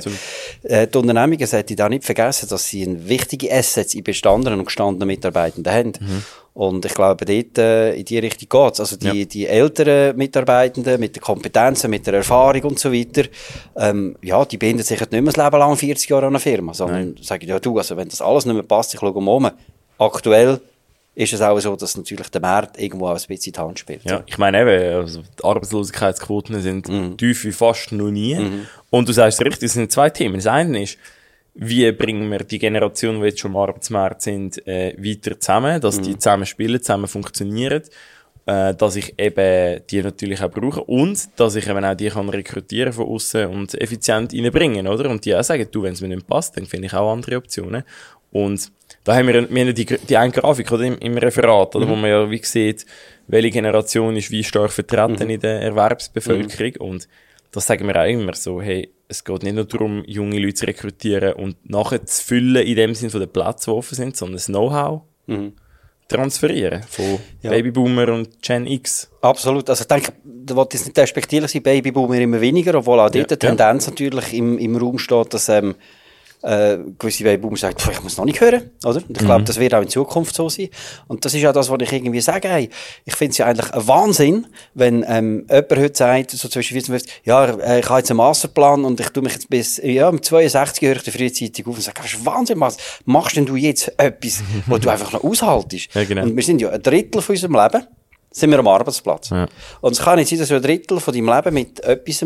äh, 0.65 0.87
die 0.87 0.99
Unternehmungen 0.99 1.47
sollten 1.47 1.81
auch 1.81 1.89
nicht 1.89 2.05
vergessen, 2.05 2.49
dass 2.49 2.67
sie 2.67 2.83
ein 2.83 3.09
wichtige 3.09 3.53
Assets 3.53 3.95
in 3.95 4.03
bestandenen 4.03 4.59
und 4.59 4.67
gestandenen 4.67 5.07
Mitarbeitenden 5.07 5.73
haben. 5.73 5.93
Mhm. 6.01 6.25
Und 6.55 6.85
ich 6.85 6.95
glaube, 6.95 7.25
dort 7.25 7.57
äh, 7.59 7.95
in 7.95 8.05
die 8.05 8.19
Richtung 8.19 8.49
geht's. 8.49 8.81
Also 8.81 8.97
die, 8.97 9.21
ja. 9.21 9.25
die 9.25 9.47
älteren 9.47 10.17
Mitarbeitenden 10.17 10.99
mit 10.99 11.15
den 11.15 11.23
Kompetenzen, 11.23 11.89
mit 11.89 12.05
der 12.05 12.15
Erfahrung 12.15 12.63
und 12.65 12.81
so 12.81 12.93
weiter, 12.93 13.29
ähm, 13.77 14.17
ja, 14.23 14.45
die 14.45 14.59
binden 14.59 14.83
sich 14.83 14.99
nicht 14.99 15.13
mehr 15.13 15.23
das 15.23 15.37
Leben 15.37 15.57
lang 15.57 15.77
40 15.77 16.11
Jahre 16.11 16.27
an 16.27 16.33
eine 16.33 16.41
Firma, 16.41 16.75
sondern 16.75 17.15
Nein. 17.15 17.23
sagen, 17.23 17.47
ja 17.47 17.61
du, 17.61 17.79
also 17.79 17.97
wenn 17.97 18.09
das 18.09 18.21
alles 18.21 18.45
nicht 18.45 18.55
mehr 18.55 18.65
passt, 18.65 18.93
ich 18.93 18.99
schaue 18.99 19.13
um. 19.13 19.51
Aktuell 19.99 20.61
ist 21.19 21.33
es 21.33 21.41
auch 21.41 21.59
so, 21.59 21.75
dass 21.75 21.97
natürlich 21.97 22.29
der 22.29 22.41
Markt 22.41 22.81
irgendwo 22.81 23.09
auch 23.09 23.17
ein 23.17 23.23
bisschen 23.27 23.53
die 23.53 23.59
Hand 23.59 23.81
spielt. 23.81 24.05
Ja, 24.05 24.23
ich 24.25 24.39
meine 24.39 24.61
eben, 24.61 24.99
also 24.99 25.23
die 25.23 25.45
Arbeitslosigkeitsquoten 25.45 26.61
sind 26.61 26.89
mhm. 26.89 27.17
tief 27.17 27.45
wie 27.45 27.51
fast 27.51 27.91
noch 27.91 28.13
nie. 28.13 28.37
Mhm. 28.37 28.67
Und 28.91 29.09
du 29.09 29.13
sagst 29.13 29.41
richtig, 29.43 29.65
es 29.65 29.73
sind 29.73 29.91
zwei 29.91 30.11
Themen. 30.11 30.37
Das 30.37 30.47
eine 30.47 30.85
ist, 30.85 30.97
wie 31.55 31.91
bringen 31.91 32.31
wir 32.31 32.39
die 32.45 32.61
Generation, 32.61 33.19
die 33.19 33.27
jetzt 33.27 33.41
schon 33.41 33.51
am 33.51 33.57
Arbeitsmarkt 33.57 34.23
sind, 34.23 34.65
äh, 34.65 34.95
weiter 34.97 35.41
zusammen, 35.41 35.81
dass 35.81 35.99
mhm. 35.99 36.03
die 36.05 36.19
zusammen 36.19 36.47
spielen, 36.47 36.81
zusammen 36.81 37.09
funktionieren, 37.09 37.83
äh, 38.47 38.75
dass 38.77 38.95
ich 38.95 39.19
eben 39.19 39.81
die 39.91 40.01
natürlich 40.01 40.41
auch 40.41 40.53
brauche 40.53 40.85
und 40.85 41.19
dass 41.35 41.57
ich 41.57 41.67
eben 41.69 41.85
auch 41.85 41.97
die 41.97 42.11
kann 42.11 42.29
rekrutieren 42.29 42.93
von 42.93 43.09
außen 43.09 43.47
und 43.47 43.75
effizient 43.75 44.33
reinbringen, 44.33 44.87
oder? 44.87 45.11
Und 45.11 45.25
die 45.25 45.35
auch 45.35 45.43
sagen, 45.43 45.67
du, 45.69 45.83
wenn 45.83 45.95
es 45.95 46.01
mir 46.01 46.15
nicht 46.15 46.29
passt, 46.29 46.57
dann 46.57 46.67
finde 46.67 46.87
ich 46.87 46.95
auch 46.95 47.13
andere 47.13 47.39
Optionen. 47.39 47.83
Und 48.31 48.71
da 49.05 49.15
haben 49.15 49.27
wir, 49.27 49.49
wir 49.49 49.61
haben 49.63 49.75
die, 49.75 49.85
die 49.85 50.17
eine 50.17 50.33
Grafik 50.33 50.71
oder, 50.73 50.85
im, 50.85 50.99
im 50.99 51.17
Referat, 51.17 51.75
oder, 51.77 51.87
mhm. 51.87 51.91
wo 51.91 51.97
man 51.97 52.11
ja 52.11 52.31
wie 52.31 52.45
sieht, 52.45 52.85
welche 53.27 53.51
Generation 53.51 54.17
ist 54.17 54.31
wie 54.31 54.45
stark 54.45 54.73
vertreten 54.73 55.25
mhm. 55.25 55.31
in 55.31 55.41
der 55.41 55.63
Erwerbsbevölkerung. 55.63 56.73
Mhm. 56.79 56.93
Und 56.93 57.09
das 57.53 57.67
sagen 57.67 57.87
wir 57.87 57.97
auch 57.97 58.07
immer 58.07 58.35
so, 58.35 58.61
hey, 58.61 58.91
es 59.09 59.25
geht 59.25 59.43
nicht 59.43 59.55
nur 59.55 59.65
darum, 59.65 60.05
junge 60.07 60.39
Leute 60.39 60.55
zu 60.55 60.67
rekrutieren 60.67 61.33
und 61.35 61.57
nachher 61.69 62.05
zu 62.05 62.25
füllen 62.25 62.67
in 62.67 62.77
dem 62.77 62.95
Sinn 62.95 63.11
von 63.11 63.21
den 63.21 63.31
Plätzen, 63.31 63.71
die 63.71 63.77
offen 63.77 63.95
sind, 63.95 64.17
sondern 64.17 64.37
das 64.37 64.47
Know-how 64.47 65.03
mhm. 65.27 65.55
transferieren 66.09 66.83
von 66.83 67.19
ja. 67.43 67.51
Babyboomer 67.51 68.13
und 68.13 68.43
Gen 68.43 68.67
X. 68.67 69.11
Absolut. 69.23 69.71
Also 69.71 69.83
ich 69.83 69.89
denke, 69.89 70.13
da 70.25 70.55
wollte 70.57 70.77
ich 70.77 70.85
nicht 70.85 70.99
respektieren, 70.99 71.49
sind 71.49 71.65
Babyboomer 71.65 72.21
immer 72.21 72.41
weniger, 72.41 72.75
obwohl 72.75 73.01
auch 73.01 73.11
dort 73.11 73.31
ja, 73.31 73.37
die 73.37 73.47
Tendenz 73.47 73.87
natürlich 73.87 74.35
im, 74.35 74.59
im 74.59 74.77
Raum 74.77 74.99
steht, 74.99 75.33
dass 75.33 75.49
ähm, 75.49 75.75
äh, 76.43 76.79
gewisse 76.99 77.25
Babyboomer 77.25 77.57
sagen, 77.57 77.77
ich 77.91 78.03
muss 78.03 78.17
noch 78.17 78.25
nicht 78.25 78.41
hören, 78.41 78.71
oder? 78.85 78.97
Und 78.97 79.11
ich 79.11 79.19
glaube, 79.19 79.41
mhm. 79.41 79.45
das 79.45 79.59
wird 79.59 79.75
auch 79.75 79.83
in 79.83 79.89
Zukunft 79.89 80.35
so 80.35 80.49
sein. 80.49 80.69
Und 81.07 81.25
das 81.25 81.35
ist 81.35 81.43
ja 81.43 81.53
das, 81.53 81.69
was 81.69 81.79
ich 81.81 81.93
irgendwie 81.93 82.21
sage, 82.21 82.49
hey, 82.49 82.71
ich 83.05 83.17
finde 83.17 83.33
es 83.33 83.39
ja 83.39 83.47
eigentlich 83.47 83.73
ein 83.73 83.89
Wahnsinn, 83.89 84.47
wenn 84.75 85.05
ähm, 85.09 85.47
jemand 85.49 85.71
heute 85.71 85.97
sagt, 85.97 86.31
so 86.31 86.49
zwischen 86.49 86.75
14 86.75 86.95
und 86.95 87.01
50, 87.01 87.23
ja, 87.25 87.45
äh, 87.45 87.81
ich 87.81 87.89
habe 87.89 87.99
jetzt 87.99 88.11
einen 88.11 88.19
Masterplan 88.19 88.85
und 88.85 89.01
ich 89.01 89.09
tue 89.11 89.23
mich 89.23 89.33
jetzt 89.33 89.51
bis, 89.51 89.79
ja, 89.83 90.11
mit 90.13 90.25
62 90.25 90.89
höre 90.89 90.97
ich 90.97 91.03
die 91.03 91.11
frühzeitig 91.11 91.67
auf 91.67 91.75
und 91.75 91.83
sage, 91.83 92.01
das 92.03 92.13
ist 92.13 92.25
Wahnsinn, 92.25 92.61
was 92.61 92.77
machst 93.05 93.37
denn 93.37 93.47
du 93.47 93.57
jetzt 93.57 93.93
etwas, 93.99 94.43
wo 94.67 94.79
du 94.79 94.89
einfach 94.89 95.13
noch 95.13 95.25
aushaltest? 95.25 95.89
Ja, 95.99 96.05
genau. 96.05 96.23
Und 96.23 96.37
wir 96.37 96.43
sind 96.43 96.61
ja 96.61 96.71
ein 96.71 96.83
Drittel 96.83 97.21
von 97.21 97.35
unserem 97.35 97.55
Leben, 97.55 97.87
sind 98.31 98.51
wir 98.51 98.59
am 98.59 98.69
Arbeitsplatz. 98.69 99.31
Ja. 99.31 99.49
Und 99.81 99.93
es 99.93 100.01
kann 100.01 100.19
nicht 100.19 100.29
sein, 100.29 100.39
dass 100.39 100.49
du 100.49 100.57
ein 100.57 100.63
Drittel 100.63 101.01
von 101.01 101.15
deinem 101.15 101.35
Leben 101.35 101.55
mit 101.55 101.81
etwas 101.81 102.25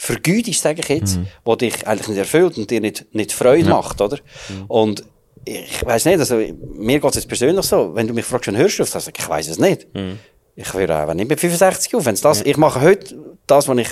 vergütest, 0.00 0.62
sage 0.62 0.80
ich 0.80 0.88
jetzt, 0.88 1.18
mhm. 1.18 1.26
wo 1.44 1.56
dich 1.56 1.86
eigentlich 1.86 2.08
nicht 2.08 2.18
erfüllt 2.18 2.56
und 2.56 2.70
dir 2.70 2.80
nicht, 2.80 3.04
nicht 3.12 3.32
Freude 3.32 3.68
ja. 3.68 3.76
macht, 3.76 4.00
oder? 4.00 4.16
Mhm. 4.48 4.64
Und 4.66 5.04
ich 5.44 5.84
weiß 5.84 6.06
nicht, 6.06 6.18
also 6.18 6.36
mir 6.36 7.00
geht 7.00 7.10
es 7.10 7.16
jetzt 7.16 7.28
persönlich 7.28 7.66
so, 7.66 7.94
wenn 7.94 8.08
du 8.08 8.14
mich 8.14 8.24
fragst, 8.24 8.46
wann 8.46 8.56
hörst 8.56 8.78
du 8.78 8.82
auf 8.82 8.90
das, 8.90 9.08
ich 9.08 9.28
weiß 9.28 9.48
es 9.48 9.58
nicht. 9.58 9.94
Mhm. 9.94 10.18
Ich 10.56 10.72
höre 10.72 10.98
einfach 10.98 11.14
nicht 11.14 11.28
mit 11.28 11.38
65 11.38 11.94
auf. 11.94 12.06
Wenn's 12.06 12.22
das, 12.22 12.40
ja. 12.40 12.46
Ich 12.46 12.56
mache 12.56 12.80
heute 12.80 13.14
das, 13.46 13.68
was 13.68 13.78
ich 13.78 13.88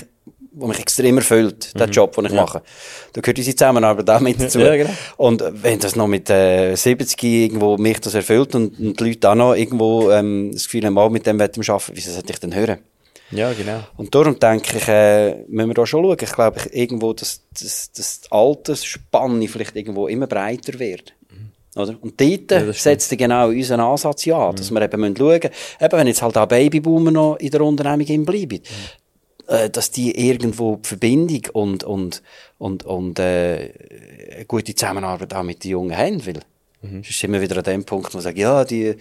was 0.61 0.69
mich 0.69 0.81
extrem 0.81 1.19
erfüllt, 1.19 1.73
mhm. 1.75 1.79
der 1.79 1.89
Job, 1.89 2.17
den 2.17 2.25
ich 2.25 2.33
ja. 2.33 2.41
mache. 2.41 2.63
Da 3.13 3.21
gehört 3.21 3.39
unsere 3.39 3.55
Zusammenarbeit 3.57 4.11
auch 4.11 4.21
mit 4.21 4.41
dazu. 4.41 4.61
Ja, 4.61 4.77
genau. 4.77 4.91
Und 5.19 5.45
wenn 5.63 5.79
das 5.79 5.95
noch 5.95 6.09
mit 6.09 6.31
äh, 6.31 6.75
70 6.75 7.23
irgendwo 7.23 7.77
mich 7.77 8.01
das 8.01 8.15
erfüllt 8.15 8.55
und, 8.55 8.79
und 8.81 8.99
die 8.99 9.05
Leute 9.05 9.31
auch 9.31 9.35
noch 9.35 9.55
irgendwo 9.55 10.11
ähm, 10.11 10.51
das 10.53 10.65
Gefühl 10.65 10.87
haben, 10.87 11.13
mit 11.13 11.27
dem 11.27 11.39
Wetter 11.39 11.61
arbeiten, 11.71 11.93
wieso 11.95 12.13
sollte 12.13 12.33
ich 12.33 12.41
denn 12.41 12.55
hören? 12.55 12.79
Ja, 13.31 13.53
genau. 13.53 13.81
Und 13.97 14.15
darum 14.15 14.39
denke 14.39 14.79
ich, 14.79 14.89
äh, 14.89 15.45
müssen 15.49 15.69
wir 15.69 15.75
da 15.75 15.87
schon 15.87 16.05
schauen. 16.05 16.17
Ich 16.21 16.33
glaube, 16.33 16.61
irgendwo, 16.73 17.13
dass, 17.13 17.43
dass, 17.53 17.93
dass 17.93 18.21
die 18.23 18.33
Altersspanne 18.33 19.49
vielleicht 19.49 19.77
irgendwo 19.77 20.09
immer 20.09 20.27
breiter 20.27 20.79
wird. 20.79 21.15
Mhm. 21.31 21.81
Oder? 21.81 21.97
Und 22.01 22.21
dort 22.21 22.51
ja, 22.51 22.73
setzt 22.73 23.17
genau 23.19 23.49
unseren 23.49 23.81
Ansatz 23.81 24.25
ja, 24.25 24.51
mhm. 24.51 24.57
dass 24.57 24.71
wir 24.71 24.81
eben 24.83 25.17
schauen 25.17 25.33
müssen, 25.33 25.51
eben 25.81 25.99
wenn 25.99 26.07
jetzt 26.07 26.23
halt 26.23 26.39
auch 26.39 26.47
Babyboomer 26.47 27.11
noch 27.11 27.37
in 27.37 27.51
der 27.51 27.61
Unternehmung 27.61 28.25
bleiben, 28.25 28.61
mhm. 28.61 29.55
äh, 29.55 29.69
dass 29.69 29.91
die 29.91 30.29
irgendwo 30.29 30.77
die 30.77 30.89
Verbindung 30.89 31.43
und, 31.53 31.85
und, 31.85 32.23
und, 32.57 32.85
und 32.85 33.19
äh, 33.19 33.73
eine 34.37 34.45
gute 34.47 34.75
Zusammenarbeit 34.75 35.35
auch 35.35 35.43
mit 35.43 35.65
den 35.65 35.73
Jungen 35.73 35.97
haben, 35.97 36.25
will. 36.25 36.41
Mhm. 36.83 37.01
Es 37.01 37.11
ist 37.11 37.25
immer 37.25 37.41
wieder 37.41 37.57
an 37.57 37.65
dem 37.65 37.85
Punkt, 37.85 38.13
wo 38.13 38.19
man 38.19 38.23
sagt, 38.23 38.39
ja, 38.39 38.65
die, 38.65 38.95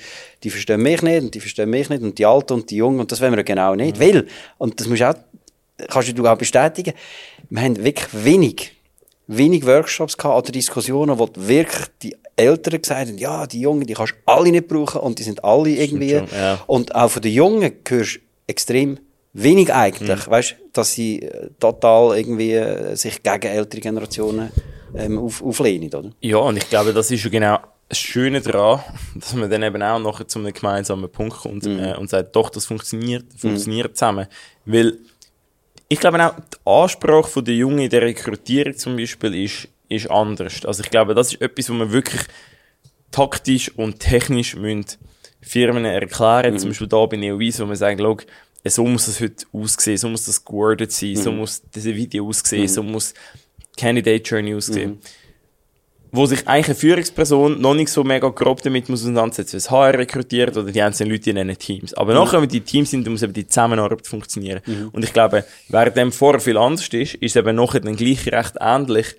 die 0.43 0.49
verstehen 0.49 0.81
mich 0.81 1.01
nicht 1.01 1.21
und 1.21 1.35
die 1.35 1.39
verstehen 1.39 1.69
mich 1.69 1.89
nicht 1.89 2.01
und 2.01 2.17
die 2.17 2.25
Alten 2.25 2.53
und 2.53 2.69
die 2.69 2.77
Jungen 2.77 2.99
und 2.99 3.11
das 3.11 3.21
wollen 3.21 3.35
wir 3.35 3.43
genau 3.43 3.75
nicht. 3.75 3.97
Mhm. 3.97 4.01
Weil, 4.01 4.27
und 4.57 4.79
das 4.79 4.87
musst 4.87 5.01
du 5.01 5.09
auch, 5.09 5.15
kannst 5.89 6.17
du 6.17 6.27
auch 6.27 6.37
bestätigen, 6.37 6.93
wir 7.49 7.61
haben 7.61 7.83
wirklich 7.83 8.07
wenig, 8.11 8.71
wenig 9.27 9.65
Workshops 9.65 10.17
gehabt 10.17 10.37
oder 10.37 10.51
Diskussionen, 10.51 11.19
wo 11.19 11.29
wirklich 11.35 11.85
die 12.01 12.15
Eltern 12.35 12.81
gesagt 12.81 13.07
haben, 13.07 13.17
ja, 13.17 13.45
die 13.45 13.61
Jungen, 13.61 13.85
die 13.85 13.93
kannst 13.93 14.13
du 14.13 14.17
alle 14.31 14.51
nicht 14.51 14.67
brauchen 14.67 15.01
und 15.01 15.19
die 15.19 15.23
sind 15.23 15.43
alle 15.43 15.69
irgendwie. 15.69 16.17
Schon, 16.17 16.27
ja. 16.31 16.63
Und 16.67 16.95
auch 16.95 17.11
von 17.11 17.21
den 17.21 17.33
Jungen 17.33 17.71
hörst 17.87 18.15
du 18.15 18.19
extrem 18.47 18.99
wenig 19.33 19.73
eigentlich, 19.73 20.25
mhm. 20.25 20.31
weißt, 20.31 20.55
dass 20.73 20.93
sie 20.93 21.21
äh, 21.21 21.49
total 21.59 22.17
irgendwie 22.17 22.53
äh, 22.53 22.95
sich 22.95 23.21
gegen 23.21 23.47
ältere 23.47 23.81
Generationen 23.81 24.51
ähm, 24.97 25.19
auf, 25.19 25.43
auflehnen, 25.43 25.93
oder? 25.93 26.11
Ja, 26.21 26.37
und 26.37 26.57
ich 26.57 26.69
glaube, 26.69 26.93
das 26.93 27.11
ist 27.11 27.23
ja 27.23 27.29
genau 27.29 27.59
das 27.89 27.97
Schöne 27.97 28.41
daran, 28.41 28.81
dass 29.15 29.33
man 29.33 29.49
dann 29.49 29.63
eben 29.63 29.81
auch 29.81 29.99
nachher 29.99 30.27
zu 30.27 30.39
einem 30.39 30.53
gemeinsamen 30.53 31.09
Punkt 31.09 31.37
kommt 31.37 31.65
mhm. 31.65 31.79
äh, 31.79 31.95
und 31.95 32.09
sagt, 32.09 32.35
doch, 32.35 32.49
das 32.49 32.65
funktioniert, 32.65 33.25
funktioniert 33.35 33.91
mhm. 33.91 33.95
zusammen. 33.95 34.27
Weil 34.65 34.97
ich 35.89 35.99
glaube 35.99 36.23
auch, 36.25 36.35
der 36.35 36.73
Anspruch 36.73 37.29
der 37.41 37.55
Jungen 37.55 37.79
in 37.79 37.89
der 37.89 38.01
Rekrutierung 38.01 38.75
zum 38.75 38.97
Beispiel 38.97 39.43
ist, 39.43 39.69
ist 39.89 40.11
anders. 40.11 40.65
Also 40.65 40.83
ich 40.83 40.89
glaube, 40.89 41.15
das 41.15 41.33
ist 41.33 41.41
etwas, 41.41 41.69
wo 41.69 41.73
man 41.73 41.91
wirklich 41.91 42.21
taktisch 43.11 43.73
und 43.77 43.99
technisch 43.99 44.55
müssen 44.55 44.85
Firmen 45.41 45.85
erklären. 45.85 46.53
Mhm. 46.53 46.59
Zum 46.59 46.69
Beispiel 46.71 46.87
da 46.87 47.05
bei 47.05 47.17
Neovis, 47.17 47.59
wo 47.59 47.65
man 47.65 47.75
sagt, 47.75 48.01
schau, 48.01 48.17
so 48.65 48.85
muss 48.85 49.07
es 49.07 49.21
heute 49.21 49.45
aussehen, 49.53 49.97
so 49.97 50.09
muss 50.09 50.25
das 50.25 50.43
gewordet 50.43 50.91
sein, 50.91 51.11
mhm. 51.11 51.15
so 51.15 51.31
muss 51.31 51.61
dieses 51.73 51.95
Video 51.95 52.27
aussehen, 52.27 52.63
mhm. 52.63 52.67
so 52.67 52.83
muss 52.83 53.13
Candidate 53.77 54.23
Journey 54.23 54.55
aussehen. 54.55 54.91
Mhm. 54.91 54.99
wo 56.11 56.25
sich 56.25 56.47
eigentlich 56.47 56.67
eine 56.67 56.75
Führungsperson 56.75 57.59
noch 57.59 57.73
nicht 57.73 57.89
so 57.89 58.03
mega 58.03 58.29
grob 58.29 58.61
damit 58.61 58.87
muss 58.87 59.01
auseinandersetzen, 59.01 59.53
wie 59.53 59.57
das 59.57 59.69
HR 59.69 59.93
rekrutiert 59.99 60.55
oder 60.55 60.71
die 60.71 60.81
einzelnen 60.81 61.11
Leute 61.11 61.29
in 61.31 61.35
diesen 61.35 61.57
Teams. 61.59 61.93
Aber 61.93 62.13
mhm. 62.13 62.19
nachher, 62.19 62.41
wenn 62.41 62.49
die 62.49 62.61
Teams 62.61 62.91
sind, 62.91 63.07
muss 63.07 63.23
eben 63.23 63.33
die 63.33 63.47
Zusammenarbeit 63.47 64.07
funktionieren. 64.07 64.61
Mhm. 64.65 64.89
Und 64.93 65.03
ich 65.03 65.11
glaube, 65.11 65.43
während 65.67 65.97
dem 65.97 66.11
vorher 66.13 66.39
viel 66.39 66.57
anders 66.57 66.87
ist, 66.87 67.15
ist 67.15 67.15
es 67.21 67.35
eben 67.35 67.55
nachher 67.55 67.81
dann 67.81 67.97
gleich 67.97 68.25
recht 68.31 68.55
ähnlich. 68.59 69.15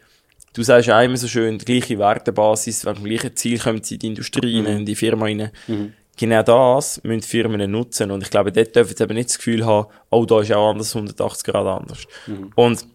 Du 0.55 0.62
sagst 0.62 0.88
ja 0.88 1.00
immer 1.03 1.17
so 1.17 1.29
schön, 1.29 1.59
die 1.59 1.65
gleiche 1.65 1.99
Wertebasis, 1.99 2.85
wegen 2.87 2.97
dem 2.97 3.05
gleichen 3.05 3.37
Ziel 3.37 3.59
kommen 3.59 3.83
sie 3.83 3.95
in 3.95 4.00
die 4.00 4.07
Industrie 4.09 4.61
mhm. 4.61 4.67
in 4.67 4.87
die 4.87 4.97
Firma 4.97 5.27
rein. 5.27 5.50
Mhm. 5.67 5.93
Genau 6.17 6.43
das 6.43 7.00
müssen 7.05 7.23
Firmen 7.23 7.71
nutzen. 7.71 8.11
Und 8.11 8.23
ich 8.23 8.31
glaube, 8.31 8.50
dort 8.50 8.75
dürfen 8.75 8.97
sie 8.97 9.05
eben 9.05 9.15
nicht 9.15 9.29
das 9.29 9.38
Gefühl 9.38 9.65
haben, 9.65 9.87
oh, 10.11 10.25
da 10.25 10.41
ist 10.41 10.53
auch 10.53 10.71
anders 10.71 10.97
180 10.97 11.45
Grad 11.45 11.67
anders. 11.67 12.05
Mhm. 12.27 12.50
Und 12.57 12.87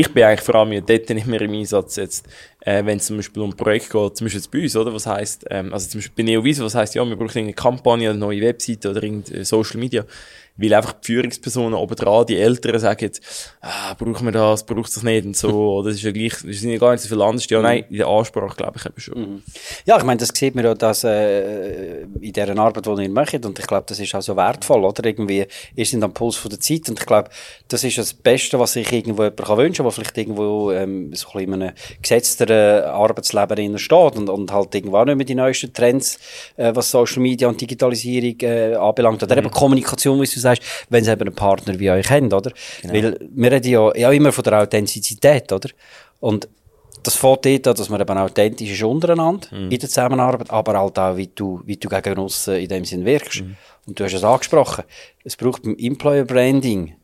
ich 0.00 0.12
bin 0.12 0.24
eigentlich 0.24 0.42
vor 0.42 0.56
allem 0.56 0.84
dort 0.84 1.08
nicht 1.08 1.26
mehr 1.26 1.40
im 1.40 1.52
Einsatz 1.52 1.96
jetzt, 1.96 2.26
äh, 2.66 2.84
wenn 2.84 2.98
es 2.98 3.06
zum 3.06 3.16
Beispiel 3.16 3.42
um 3.42 3.56
Projekte 3.56 3.88
geht, 3.90 4.16
zum 4.16 4.24
Beispiel 4.24 4.40
jetzt 4.40 4.50
bei 4.50 4.62
uns, 4.62 4.76
oder? 4.76 4.92
Was 4.92 5.06
heisst, 5.06 5.46
ähm, 5.50 5.72
also 5.72 5.88
zum 5.88 6.00
Beispiel 6.00 6.24
bei 6.24 6.30
Neoviso, 6.30 6.64
was 6.64 6.74
heisst, 6.74 6.96
ja, 6.96 7.04
wir 7.04 7.16
brauchen 7.16 7.38
eine 7.38 7.52
Kampagne, 7.52 8.10
eine 8.10 8.18
neue 8.18 8.42
Webseite 8.42 8.90
oder 8.90 9.02
irgendeine 9.02 9.44
Social 9.44 9.78
Media 9.78 10.04
weil 10.56 10.74
einfach 10.74 10.94
die 10.94 11.06
Führungspersonen 11.06 11.74
oben 11.74 11.96
dran, 11.96 12.26
die 12.26 12.36
Älteren 12.36 12.80
sagen 12.80 13.04
jetzt, 13.04 13.22
ah, 13.60 13.94
brauchen 13.94 14.24
wir 14.24 14.32
das, 14.32 14.64
braucht 14.64 14.94
das 14.94 15.02
nicht 15.02 15.26
und 15.26 15.36
so, 15.36 15.74
oder 15.78 15.88
das 15.90 15.98
ist 15.98 16.04
ja 16.04 16.12
gleich, 16.12 16.32
das 16.32 16.60
sind 16.60 16.70
ja 16.70 16.78
gar 16.78 16.92
nicht 16.92 17.02
so 17.02 17.08
viel 17.08 17.20
anders. 17.20 17.48
Ja, 17.48 17.60
nein, 17.60 17.84
in 17.90 17.98
der 17.98 18.06
Ansprache 18.06 18.56
glaube 18.56 18.78
ich 18.78 18.86
eben 18.86 19.00
schon. 19.00 19.18
Mhm. 19.18 19.42
Ja, 19.84 19.98
ich 19.98 20.04
meine, 20.04 20.18
das 20.18 20.30
sieht 20.34 20.54
man 20.54 20.64
ja 20.64 20.74
dass, 20.74 21.04
äh, 21.04 22.02
in 22.02 22.32
dieser 22.32 22.56
Arbeit, 22.58 22.86
die 22.86 23.02
ihr 23.02 23.10
macht 23.10 23.44
und 23.44 23.58
ich 23.58 23.66
glaube, 23.66 23.84
das 23.86 24.00
ist 24.00 24.14
auch 24.14 24.22
so 24.22 24.36
wertvoll, 24.36 24.84
oder? 24.84 25.04
Irgendwie, 25.04 25.46
ihr 25.74 25.86
sind 25.86 26.02
am 26.02 26.12
Puls 26.12 26.36
von 26.36 26.50
der 26.50 26.60
Zeit 26.60 26.88
und 26.88 26.98
ich 26.98 27.06
glaube, 27.06 27.30
das 27.68 27.84
ist 27.84 27.98
das 27.98 28.14
Beste, 28.14 28.58
was 28.58 28.72
sich 28.72 28.90
irgendwo 28.90 29.24
jemand 29.24 29.44
kann 29.44 29.58
wünschen 29.58 29.76
kann, 29.76 29.86
der 29.86 29.92
vielleicht 29.92 30.18
irgendwo 30.18 30.72
ähm, 30.72 31.12
so 31.14 31.28
ein 31.28 31.32
bisschen 31.32 31.52
in 31.52 31.62
einem 31.62 31.74
gesetzteren 32.00 32.55
Arbeitsleben 32.56 33.78
steht 33.78 34.16
und, 34.16 34.28
und 34.28 34.52
halt 34.52 34.74
irgendwo 34.74 34.98
auch 34.98 35.04
nicht 35.04 35.16
mehr 35.16 35.26
die 35.26 35.34
neuesten 35.34 35.72
Trends, 35.72 36.18
äh, 36.56 36.72
was 36.74 36.90
Social 36.90 37.22
Media 37.22 37.48
und 37.48 37.60
Digitalisierung 37.60 38.40
äh, 38.40 38.74
anbelangt, 38.74 39.22
oder 39.22 39.34
mhm. 39.34 39.46
eben 39.46 39.50
Kommunikation, 39.50 40.20
wie 40.20 40.26
du 40.26 40.40
sagst, 40.40 40.62
wenn 40.88 41.04
sie 41.04 41.10
eben 41.10 41.22
einen 41.22 41.34
Partner 41.34 41.78
wie 41.78 41.90
euch 41.90 42.10
haben, 42.10 42.32
oder? 42.32 42.52
Genau. 42.82 42.94
Weil 42.94 43.18
wir 43.20 43.52
reden 43.52 43.70
ja, 43.70 43.96
ja 43.96 44.10
immer 44.10 44.32
von 44.32 44.44
der 44.44 44.62
Authentizität, 44.62 45.52
oder? 45.52 45.68
Und 46.20 46.48
das 47.02 47.16
fängt 47.16 47.46
dort 47.46 47.68
an, 47.68 47.74
dass 47.76 47.88
man 47.88 48.00
eben 48.00 48.18
authentisch 48.18 48.72
ist 48.72 48.82
untereinander 48.82 49.46
mhm. 49.50 49.70
in 49.70 49.78
der 49.78 49.88
Zusammenarbeit, 49.88 50.50
aber 50.50 50.78
halt 50.78 50.98
auch, 50.98 51.16
wie 51.16 51.28
du, 51.28 51.62
wie 51.64 51.76
du 51.76 51.88
gegen 51.88 52.18
uns 52.18 52.48
in 52.48 52.68
dem 52.68 52.84
Sinn 52.84 53.04
wirkst. 53.04 53.42
Mhm. 53.42 53.56
Und 53.86 54.00
du 54.00 54.04
hast 54.04 54.14
es 54.14 54.24
angesprochen. 54.24 54.84
Es 55.22 55.36
braucht 55.36 55.62
beim 55.62 55.76
Employer 55.78 56.24
Branding 56.24 56.94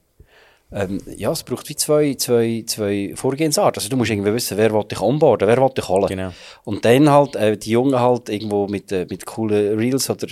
ähm, 0.75 1.01
ja, 1.17 1.31
es 1.31 1.43
braucht 1.43 1.69
wie 1.69 1.77
zwei, 1.77 2.15
zwei, 2.15 2.65
zwei 2.67 3.13
Vorgehensarten. 3.15 3.79
Also 3.79 3.89
du 3.89 3.97
musst 3.97 4.11
irgendwie 4.11 4.33
wissen, 4.33 4.57
wer 4.57 4.73
will 4.73 4.85
dich 4.85 5.01
onboarden, 5.01 5.47
wer 5.47 5.59
will 5.59 5.71
dich 5.71 5.89
holen. 5.89 6.09
Genau. 6.09 6.33
Und 6.65 6.85
dann 6.85 7.11
halt, 7.11 7.37
äh, 7.37 7.57
die 7.57 7.71
Jungen 7.71 7.99
halt 7.99 8.29
irgendwo 8.29 8.67
mit, 8.69 8.91
äh, 8.91 9.07
mit 9.09 9.27
coolen 9.27 9.79
Reels 9.79 10.09
oder 10.09 10.27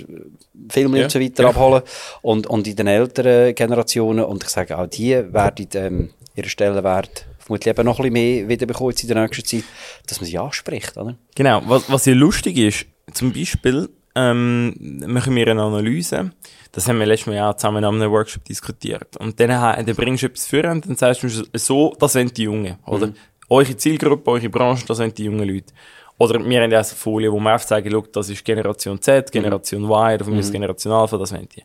Filmen 0.69 0.95
ja. 0.95 1.03
und 1.03 1.11
so 1.11 1.19
weiter 1.19 1.43
ja. 1.43 1.49
abholen. 1.49 1.83
Und, 2.21 2.47
und 2.47 2.67
in 2.67 2.75
den 2.75 2.87
älteren 2.87 3.53
Generationen, 3.55 4.25
und 4.25 4.43
ich 4.43 4.49
sage 4.49 4.77
auch 4.77 4.87
die 4.87 5.11
werden 5.11 5.67
ähm, 5.75 6.09
ihre 6.35 6.49
Stellenwert 6.49 7.25
vermutlich 7.39 7.71
eben 7.71 7.85
noch 7.85 7.99
ein 7.99 8.11
bisschen 8.11 8.13
mehr 8.13 8.47
wiederbekommen 8.47 8.95
in 8.99 9.07
der 9.07 9.21
nächsten 9.23 9.45
Zeit, 9.45 9.63
dass 10.07 10.21
man 10.21 10.29
sie 10.29 10.37
anspricht, 10.37 10.97
oder? 10.97 11.15
Genau. 11.35 11.61
Was, 11.65 11.89
was 11.91 12.05
ja 12.05 12.13
lustig 12.13 12.57
ist, 12.57 12.85
zum 13.13 13.33
Beispiel, 13.33 13.89
ähm, 14.15 14.73
machen 15.07 15.35
wir 15.35 15.47
eine 15.47 15.61
Analyse. 15.61 16.31
Das 16.71 16.87
haben 16.87 16.99
wir 16.99 17.05
letztes 17.05 17.27
Mal 17.27 17.35
ja 17.35 17.55
zusammen 17.55 17.83
an 17.83 17.95
einem 17.95 18.11
Workshop 18.11 18.45
diskutiert. 18.45 19.17
Und 19.17 19.39
dann, 19.39 19.49
dann 19.49 19.95
bringst 19.95 20.23
du 20.23 20.27
etwas 20.27 20.47
für 20.47 20.69
und 20.69 20.87
dann 20.87 20.95
sagst 20.95 21.23
du 21.23 21.29
so, 21.53 21.93
das 21.99 22.13
sind 22.13 22.35
die 22.37 22.43
Jungen, 22.43 22.77
oder? 22.85 23.07
Mhm. 23.07 23.15
Eure 23.49 23.75
Zielgruppe, 23.75 24.31
eure 24.31 24.49
Branche, 24.49 24.85
das 24.85 24.97
sind 24.97 25.17
die 25.17 25.25
jungen 25.25 25.47
Leute. 25.47 25.73
Oder 26.17 26.39
wir 26.39 26.61
haben 26.61 26.71
ja 26.71 26.77
eine 26.77 26.85
Folie, 26.85 27.31
wo 27.31 27.39
wir 27.39 27.55
aufzeigen, 27.55 27.91
schau, 27.91 28.05
das 28.13 28.29
ist 28.29 28.45
Generation 28.45 29.01
Z, 29.01 29.27
mhm. 29.27 29.31
Generation 29.31 29.81
mhm. 29.81 29.89
Y, 29.89 30.15
oder 30.15 30.23
von 30.23 30.33
mir 30.35 30.43
mhm. 30.43 30.51
Generation 30.51 30.93
Alpha, 30.93 31.17
das 31.17 31.29
sind 31.29 31.53
die. 31.55 31.63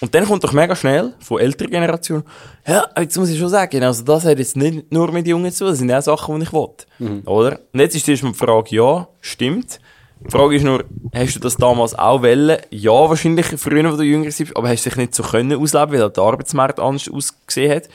Und 0.00 0.14
dann 0.14 0.24
kommt 0.24 0.42
doch 0.42 0.52
mega 0.52 0.74
schnell 0.74 1.14
von 1.20 1.38
älterer 1.38 1.68
Generation, 1.68 2.22
ja, 2.66 2.86
jetzt 2.98 3.16
muss 3.18 3.28
ich 3.28 3.38
schon 3.38 3.48
sagen, 3.48 3.82
also 3.82 4.02
das 4.02 4.24
hat 4.24 4.38
jetzt 4.38 4.56
nicht 4.56 4.90
nur 4.90 5.12
mit 5.12 5.26
Jungen 5.26 5.52
zu, 5.52 5.66
das 5.66 5.78
sind 5.78 5.92
auch 5.92 6.00
Sachen, 6.00 6.40
die 6.40 6.44
ich 6.44 6.52
will. 6.52 6.68
Mhm. 6.98 7.22
Oder? 7.26 7.60
Und 7.72 7.80
jetzt 7.80 7.94
ist 7.94 8.08
erstmal 8.08 8.32
die 8.32 8.38
Frage, 8.38 8.74
ja, 8.74 9.08
stimmt. 9.20 9.78
Die 10.24 10.30
Frage 10.30 10.56
ist 10.56 10.64
nur, 10.64 10.84
hast 11.14 11.34
du 11.34 11.40
das 11.40 11.56
damals 11.56 11.94
auch 11.94 12.22
wollen? 12.22 12.58
Ja, 12.70 12.92
wahrscheinlich 12.92 13.46
früher, 13.46 13.92
wo 13.92 13.96
du 13.96 14.04
jünger 14.04 14.26
warst, 14.26 14.56
aber 14.56 14.68
hast 14.68 14.86
du 14.86 14.90
dich 14.90 14.96
nicht 14.96 15.14
so 15.14 15.22
können 15.22 15.60
ausleben, 15.60 15.98
weil 15.98 16.10
der 16.10 16.22
Arbeitsmarkt 16.22 16.78
anders 16.78 17.08
ausgesehen 17.08 17.74
hat. 17.74 17.88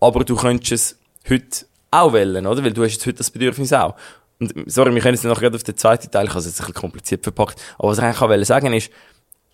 Aber 0.00 0.24
du 0.24 0.34
könntest 0.34 0.72
es 0.72 0.98
heute 1.28 1.66
auch 1.90 2.12
wollen, 2.12 2.46
oder? 2.46 2.64
Weil 2.64 2.72
du 2.72 2.82
hast 2.82 2.92
jetzt 2.92 3.06
heute 3.06 3.18
das 3.18 3.30
Bedürfnis 3.30 3.72
auch. 3.72 3.94
Und, 4.40 4.52
sorry, 4.66 4.94
wir 4.94 5.00
können 5.00 5.14
jetzt 5.14 5.24
noch 5.24 5.38
gerade 5.38 5.56
auf 5.56 5.62
den 5.62 5.76
zweiten 5.76 6.10
Teil, 6.10 6.24
ich 6.24 6.30
habe 6.30 6.40
es 6.40 6.46
jetzt 6.46 6.60
ein 6.60 6.66
bisschen 6.66 6.80
kompliziert 6.80 7.22
verpackt, 7.22 7.60
aber 7.78 7.88
was 7.88 7.98
ich 7.98 8.04
eigentlich 8.04 8.20
auch 8.20 8.44
sagen 8.44 8.72
ist, 8.72 8.90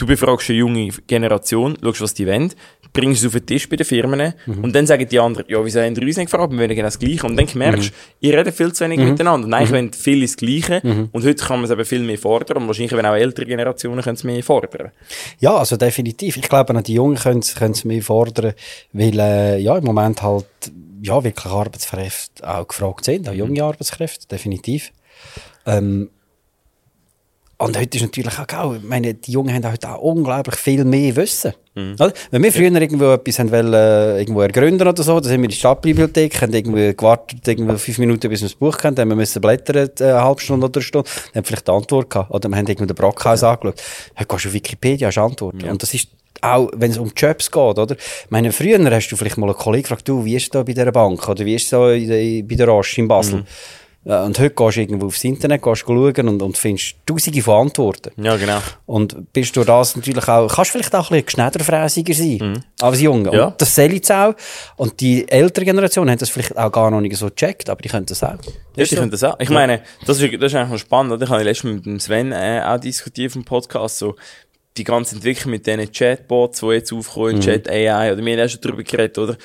du 0.00 0.06
befragst 0.06 0.48
eine 0.50 0.58
junge 0.58 0.88
Generation, 1.06 1.76
schaust, 1.82 2.00
was 2.00 2.14
die 2.14 2.26
wollen, 2.26 2.52
bringst 2.92 3.20
es 3.20 3.26
auf 3.26 3.32
den 3.32 3.46
Tisch 3.46 3.68
bei 3.68 3.76
den 3.76 3.86
Firmen 3.86 4.34
mhm. 4.46 4.64
und 4.64 4.74
dann 4.74 4.86
sagen 4.86 5.06
die 5.06 5.18
anderen, 5.18 5.46
ja, 5.48 5.64
wieso 5.64 5.80
haben 5.80 5.94
die 5.94 6.04
uns 6.04 6.16
nicht 6.16 6.30
gefragt, 6.30 6.50
wir 6.50 6.58
wollen 6.58 6.70
genau 6.70 6.86
das 6.86 6.98
Gleiche. 6.98 7.26
Und 7.26 7.36
dann 7.36 7.46
merkst 7.54 7.88
du, 7.88 7.92
mhm. 7.92 7.96
ihr 8.20 8.38
redet 8.38 8.54
viel 8.54 8.72
zu 8.72 8.84
wenig 8.84 8.98
mhm. 8.98 9.10
miteinander. 9.10 9.46
Und 9.46 9.54
eigentlich 9.54 9.70
mhm. 9.70 9.74
wollen 9.74 9.92
viele 9.92 10.22
das 10.22 10.36
Gleiche 10.36 10.80
mhm. 10.82 11.08
und 11.12 11.24
heute 11.24 11.44
kann 11.44 11.58
man 11.58 11.64
es 11.66 11.70
eben 11.70 11.84
viel 11.84 12.00
mehr 12.00 12.18
fordern 12.18 12.62
und 12.62 12.66
wahrscheinlich, 12.66 12.92
wenn 12.92 13.06
auch 13.06 13.14
ältere 13.14 13.46
Generationen 13.46 14.02
können 14.02 14.16
es 14.16 14.24
mehr 14.24 14.42
fordern. 14.42 14.90
Ja, 15.38 15.56
also 15.56 15.76
definitiv. 15.76 16.36
Ich 16.36 16.48
glaube, 16.48 16.82
die 16.82 16.94
Jungen 16.94 17.16
können 17.16 17.40
es 17.40 17.84
mehr 17.84 18.02
fordern, 18.02 18.54
weil 18.92 19.20
äh, 19.20 19.58
ja, 19.58 19.76
im 19.76 19.84
Moment 19.84 20.22
halt 20.22 20.46
ja, 21.02 21.22
wirklich 21.22 21.46
Arbeitskräfte 21.46 22.48
auch 22.48 22.66
gefragt 22.66 23.04
sind, 23.04 23.28
auch 23.28 23.34
junge 23.34 23.60
mhm. 23.60 23.68
Arbeitskräfte, 23.68 24.26
definitiv. 24.28 24.92
Ähm, 25.66 26.10
und 27.60 27.78
heute 27.78 27.98
ist 27.98 28.02
natürlich 28.02 28.38
auch, 28.38 28.58
auch 28.58 28.74
ich 28.74 28.82
meine, 28.82 29.12
die 29.12 29.32
Jungen 29.32 29.54
haben 29.54 29.70
heute 29.70 29.90
auch 29.90 30.00
unglaublich 30.00 30.56
viel 30.56 30.84
mehr 30.84 31.14
Wissen. 31.16 31.52
Mhm. 31.74 31.94
Wenn 32.30 32.42
wir 32.42 32.52
früher 32.52 32.72
irgendwo 32.72 33.12
etwas 33.12 33.38
haben 33.38 33.50
wollen, 33.50 33.74
äh, 33.74 34.18
irgendwo 34.18 34.40
ergründen 34.40 34.88
oder 34.88 35.02
so, 35.02 35.20
dann 35.20 35.28
sind 35.28 35.40
wir 35.40 35.44
in 35.44 35.50
die 35.50 35.56
Stadtbibliothek, 35.56 36.40
haben 36.40 36.54
irgendwie 36.54 36.96
gewartet, 36.96 37.46
irgendwie 37.46 37.76
fünf 37.76 37.98
Minuten, 37.98 38.30
bis 38.30 38.40
wir 38.40 38.48
das 38.48 38.54
Buch 38.54 38.78
kennen, 38.78 38.94
dann 38.94 39.02
haben 39.02 39.10
wir 39.10 39.16
müssen 39.16 39.42
blättern, 39.42 39.90
äh, 39.98 40.04
eine 40.04 40.24
halbe 40.24 40.40
Stunde 40.40 40.66
oder 40.66 40.78
eine 40.78 40.82
Stunde, 40.82 41.10
dann 41.10 41.40
haben 41.40 41.44
vielleicht 41.44 41.68
die 41.68 41.72
Antwort 41.72 42.08
gehabt. 42.08 42.30
Oder 42.30 42.48
wir 42.48 42.56
haben 42.56 42.66
irgendwie 42.66 42.86
den 42.86 42.96
Brockhaus 42.96 43.42
ja. 43.42 43.50
angeschaut. 43.50 43.82
Heute 44.16 44.26
gehst 44.26 44.44
du 44.44 44.48
auf 44.48 44.54
Wikipedia, 44.54 45.08
hast 45.08 45.18
Antworten. 45.18 45.60
Ja. 45.60 45.70
Und 45.70 45.82
das 45.82 45.92
ist 45.92 46.08
auch, 46.40 46.70
wenn 46.74 46.90
es 46.90 46.96
um 46.96 47.12
Jobs 47.14 47.50
geht, 47.50 47.78
oder? 47.78 47.94
Ich 47.94 48.30
meine, 48.30 48.52
früher 48.52 48.78
hast 48.90 49.08
du 49.10 49.16
vielleicht 49.16 49.36
mal 49.36 49.48
einen 49.48 49.56
Kollegen 49.56 49.82
gefragt, 49.82 50.08
du, 50.08 50.24
wie 50.24 50.36
ist 50.36 50.44
es 50.44 50.48
da 50.48 50.62
bei 50.62 50.72
dieser 50.72 50.92
Bank? 50.92 51.28
Oder 51.28 51.44
wie 51.44 51.54
ist 51.54 51.64
es 51.64 51.70
da 51.70 51.80
bei 51.80 52.42
der 52.56 52.68
Roche 52.68 53.02
in 53.02 53.08
Basel? 53.08 53.40
Mhm. 53.40 53.46
Und 54.02 54.38
heute 54.38 54.54
gehst 54.54 54.76
du 54.76 54.80
irgendwo 54.80 55.06
aufs 55.06 55.22
Internet, 55.24 55.62
gehst 55.62 55.82
schauen 55.82 56.28
und, 56.28 56.40
und 56.40 56.56
findest 56.56 56.96
tausende 57.04 57.42
von 57.42 57.66
Antworten. 57.66 58.10
Ja, 58.16 58.36
genau. 58.36 58.58
Und 58.86 59.30
bist 59.34 59.54
du 59.54 59.62
das 59.62 59.94
natürlich 59.94 60.26
auch, 60.26 60.48
kannst 60.48 60.70
vielleicht 60.70 60.94
auch 60.94 61.10
ein 61.10 61.16
bisschen 61.16 61.26
geschneiderfräsiger 61.26 62.14
sein, 62.14 62.38
mhm. 62.40 62.62
als 62.80 63.00
Junge. 63.02 63.30
Ja. 63.30 63.46
Und 63.48 63.60
das 63.60 63.74
soll 63.74 63.92
jetzt 63.92 64.10
auch. 64.10 64.34
Und 64.76 64.98
die 65.00 65.28
ältere 65.28 65.66
Generation 65.66 66.10
hat 66.10 66.22
das 66.22 66.30
vielleicht 66.30 66.56
auch 66.56 66.72
gar 66.72 66.90
noch 66.90 67.02
nicht 67.02 67.14
so 67.16 67.26
gecheckt, 67.26 67.68
aber 67.68 67.82
die 67.82 67.90
können 67.90 68.06
das 68.06 68.22
auch. 68.22 68.38
Ja, 68.74 68.84
die 68.84 68.96
können 68.96 69.10
das 69.10 69.22
auch. 69.22 69.38
Ich 69.38 69.50
meine, 69.50 69.82
das 70.06 70.18
ist, 70.18 70.32
das 70.32 70.52
ist 70.52 70.54
eigentlich 70.54 70.70
noch 70.70 70.78
spannend, 70.78 71.12
oder? 71.12 71.24
Ich 71.24 71.30
habe 71.30 71.42
letztens 71.42 71.74
mit 71.74 71.84
dem 71.84 72.00
Sven 72.00 72.32
äh, 72.32 72.62
auch 72.64 72.80
diskutiert 72.80 73.36
im 73.36 73.44
Podcast, 73.44 73.98
so, 73.98 74.16
die 74.78 74.84
ganze 74.84 75.16
Entwicklung 75.16 75.50
mit 75.50 75.66
diesen 75.66 75.92
Chatbots, 75.92 76.60
die 76.60 76.66
jetzt 76.68 76.92
aufkommen, 76.92 77.36
mhm. 77.36 77.40
Chat 77.40 77.68
AI, 77.68 78.12
oder 78.12 78.24
wir 78.24 78.32
haben 78.32 78.46
auch 78.46 78.50
schon 78.50 78.60
darüber 78.62 78.82
geredet, 78.82 79.18
oder? 79.18 79.36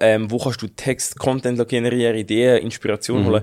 Ähm, 0.00 0.30
wo 0.30 0.38
kannst 0.38 0.60
du 0.60 0.66
Text, 0.68 1.18
Content 1.18 1.66
generieren, 1.66 2.16
Ideen, 2.16 2.58
Inspiration 2.58 3.22
mhm. 3.22 3.26
holen? 3.26 3.42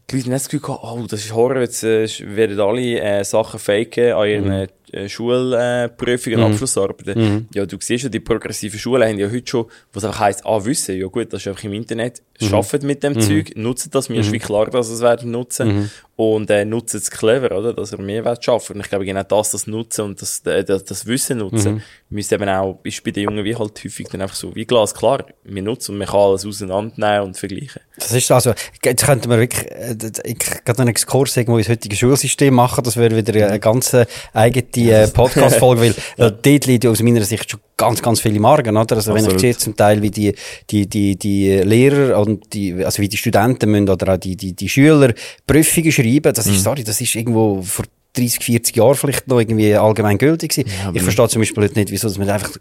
die 0.11 0.17
Leute 0.17 0.25
haben 0.25 0.33
das 0.33 0.45
Gefühl 0.45 0.59
gehabt, 0.61 0.83
oh, 0.83 1.05
das 1.07 1.25
ist 1.25 1.33
Horror, 1.33 1.61
jetzt 1.61 1.83
äh, 1.83 2.07
werden 2.35 2.59
alle 2.59 2.99
äh, 2.99 3.23
Sachen 3.23 3.59
faken 3.59 4.13
an 4.13 4.27
ihren 4.27 4.45
mhm. 4.45 4.67
äh, 4.91 5.07
Schulprüfungen, 5.07 6.39
mhm. 6.39 6.45
Abschlussarbeiten. 6.45 7.19
Mhm. 7.19 7.47
Ja, 7.53 7.65
du 7.65 7.77
siehst 7.79 8.03
ja, 8.03 8.09
die 8.09 8.19
progressiven 8.19 8.79
Schulen 8.79 9.07
haben 9.07 9.19
ja 9.19 9.29
heute 9.29 9.49
schon, 9.49 9.65
was 9.93 10.03
auch 10.03 10.19
heisst, 10.19 10.45
ah, 10.45 10.63
wissen, 10.63 10.97
ja 10.97 11.07
gut, 11.07 11.31
das 11.31 11.41
ist 11.41 11.47
einfach 11.47 11.63
im 11.63 11.73
Internet, 11.73 12.21
mhm. 12.39 12.53
arbeiten 12.53 12.87
mit 12.87 13.03
dem 13.03 13.13
mhm. 13.13 13.21
Zeug, 13.21 13.51
nutzen 13.55 13.89
das, 13.91 14.09
mir 14.09 14.19
ist 14.19 14.27
mhm. 14.27 14.33
wie 14.33 14.39
klar, 14.39 14.69
dass 14.69 14.89
es 14.89 15.01
werden 15.01 15.31
nutzen 15.31 15.67
mhm. 15.67 15.89
und 16.15 16.49
äh, 16.49 16.65
nutzen 16.65 16.97
es 16.97 17.09
clever, 17.09 17.57
oder, 17.57 17.73
dass 17.73 17.93
er 17.93 18.01
mehr 18.01 18.25
wird 18.25 18.43
schaffen. 18.43 18.75
Und 18.75 18.81
ich 18.81 18.89
glaube, 18.89 19.05
genau 19.05 19.23
das, 19.23 19.51
das 19.51 19.67
Nutzen 19.67 20.05
und 20.05 20.21
das, 20.21 20.41
äh, 20.45 20.63
das, 20.63 20.83
das 20.83 21.05
Wissen 21.05 21.37
nutzen, 21.37 21.75
mhm. 21.75 21.81
müsste 22.09 22.35
eben 22.35 22.49
auch, 22.49 22.79
ist 22.83 23.03
bei 23.03 23.11
den 23.11 23.23
Jungen 23.23 23.45
wie 23.45 23.55
halt 23.55 23.81
häufig 23.83 24.07
dann 24.09 24.21
einfach 24.21 24.35
so, 24.35 24.53
wie 24.55 24.65
glasklar, 24.65 25.25
wir 25.43 25.63
nutzen 25.63 25.93
und 25.93 25.99
man 25.99 26.07
kann 26.07 26.19
alles 26.19 26.45
auseinandernehmen 26.45 27.27
und 27.27 27.37
vergleichen. 27.37 27.81
Das 27.95 28.11
ist 28.11 28.31
also, 28.31 28.53
jetzt 28.83 29.05
könnte 29.05 29.29
man 29.29 29.39
wirklich, 29.39 29.71
äh, 29.71 29.95
ich 30.03 30.39
kann 30.39 30.77
einen 30.77 30.89
Exkurs 30.89 31.35
irgendwo 31.37 31.57
ins 31.57 31.69
heutige 31.69 31.95
Schulsystem 31.95 32.53
machen, 32.53 32.83
das 32.83 32.97
wäre 32.97 33.15
wieder 33.15 33.47
eine 33.47 33.59
ganz 33.59 33.95
eigene 34.33 34.91
äh, 34.91 35.07
Podcast-Folge, 35.07 35.81
weil 35.81 35.91
äh, 36.27 36.31
dort 36.31 36.65
liegt 36.65 36.85
aus 36.85 37.01
meiner 37.01 37.23
Sicht 37.23 37.49
schon 37.49 37.59
ganz, 37.77 38.01
ganz 38.01 38.21
viele 38.21 38.39
Marken, 38.39 38.77
oder? 38.77 38.95
Also 38.95 39.11
Absolut. 39.11 39.29
wenn 39.29 39.35
ich 39.35 39.41
sehe 39.41 39.57
zum 39.57 39.75
Teil, 39.75 40.01
wie 40.01 40.11
die, 40.11 40.33
die, 40.69 40.87
die, 40.87 41.15
die 41.15 41.49
Lehrer 41.59 42.19
und 42.19 42.53
die, 42.53 42.83
also 42.85 43.01
wie 43.01 43.09
die 43.09 43.17
Studenten 43.17 43.71
müssen 43.71 43.89
oder 43.89 44.13
auch 44.13 44.17
die, 44.17 44.35
die, 44.35 44.53
die 44.53 44.69
Schüler 44.69 45.13
Prüfungen 45.47 45.91
schreiben, 45.91 46.33
das 46.33 46.45
ist, 46.45 46.57
mhm. 46.57 46.59
sorry, 46.59 46.83
das 46.83 47.01
ist 47.01 47.15
irgendwo 47.15 47.61
vor 47.61 47.85
30, 48.13 48.43
40 48.43 48.75
Jahren 48.75 48.95
vielleicht 48.95 49.27
noch 49.27 49.39
irgendwie 49.39 49.73
allgemein 49.75 50.17
gültig 50.17 50.51
gewesen. 50.51 50.69
Ja, 50.83 50.91
ich 50.93 51.01
verstehe 51.01 51.29
zum 51.29 51.41
Beispiel 51.41 51.69
nicht, 51.73 51.91
wieso 51.91 52.07
dass 52.07 52.17
man 52.17 52.29
einfach 52.29 52.51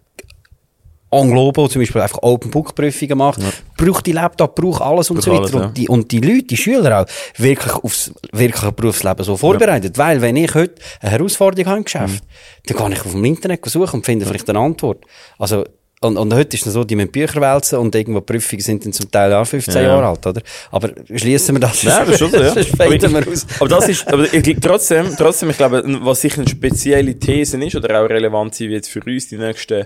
on 1.10 1.30
Globo 1.30 1.68
zum 1.68 1.82
Beispiel 1.82 2.00
einfach 2.00 2.18
Open 2.22 2.50
Book 2.50 2.74
Prüfungen 2.74 3.18
macht, 3.18 3.40
braucht 3.76 4.06
die 4.06 4.12
Laptop, 4.12 4.54
braucht 4.54 4.82
alles 4.82 5.10
und 5.10 5.16
Braucht 5.16 5.24
so 5.24 5.32
weiter. 5.32 5.40
alles, 5.42 5.52
ja. 5.52 5.60
und, 5.66 5.76
die, 5.76 5.88
und 5.88 6.10
die 6.12 6.20
Leute, 6.20 6.42
die 6.44 6.56
Schüler 6.56 7.00
auch, 7.02 7.06
wirklich 7.36 7.74
aufs 7.74 8.12
wirkliche 8.32 8.72
Berufsleben 8.72 9.24
so 9.24 9.36
vorbereitet. 9.36 9.98
Weil, 9.98 10.20
wenn 10.22 10.36
ich 10.36 10.54
heute 10.54 10.74
eine 11.00 11.10
Herausforderung 11.12 11.66
habe 11.66 11.78
im 11.78 11.84
Geschäft, 11.84 12.22
dann 12.66 12.76
kann 12.76 12.92
ich 12.92 13.00
auf 13.04 13.12
dem 13.12 13.24
Internet 13.24 13.64
suchen 13.66 13.96
und 13.96 14.06
finde 14.06 14.26
vielleicht 14.26 14.48
eine 14.48 14.58
Antwort. 14.60 15.04
Also, 15.38 15.64
und, 16.02 16.16
und 16.16 16.32
heute 16.32 16.56
ist 16.56 16.66
es 16.66 16.72
so, 16.72 16.82
die 16.82 16.96
müssen 16.96 17.10
Bücher 17.12 17.42
wälzen 17.42 17.78
und 17.78 17.94
irgendwo 17.94 18.22
Prüfungen 18.22 18.62
sind 18.62 18.86
dann 18.86 18.92
zum 18.94 19.10
Teil 19.10 19.34
auch 19.34 19.44
15 19.44 19.74
Ja. 19.74 19.82
Jahre 19.82 20.06
alt, 20.06 20.26
oder? 20.26 20.40
Aber 20.70 20.92
schließen 21.14 21.54
wir 21.56 21.60
das. 21.60 21.82
Ja, 21.82 22.04
das 22.04 22.14
ist 22.14 22.18
schon 22.20 22.30
so, 22.30 22.38
ja. 22.38 22.54
Wir 22.56 23.28
aus. 23.28 23.46
aber 23.58 23.68
das 23.68 23.88
ist, 23.88 24.08
aber 24.08 24.32
ich, 24.32 24.56
trotzdem, 24.62 25.14
trotzdem, 25.18 25.50
ich 25.50 25.58
glaube, 25.58 25.82
was 26.00 26.22
sicher 26.22 26.38
eine 26.40 26.48
spezielle 26.48 27.18
These 27.18 27.62
ist 27.62 27.76
oder 27.76 28.00
auch 28.02 28.08
relevant 28.08 28.54
sein 28.54 28.70
wird 28.70 28.86
für 28.86 29.02
uns 29.04 29.28
die 29.28 29.36
nächsten 29.36 29.84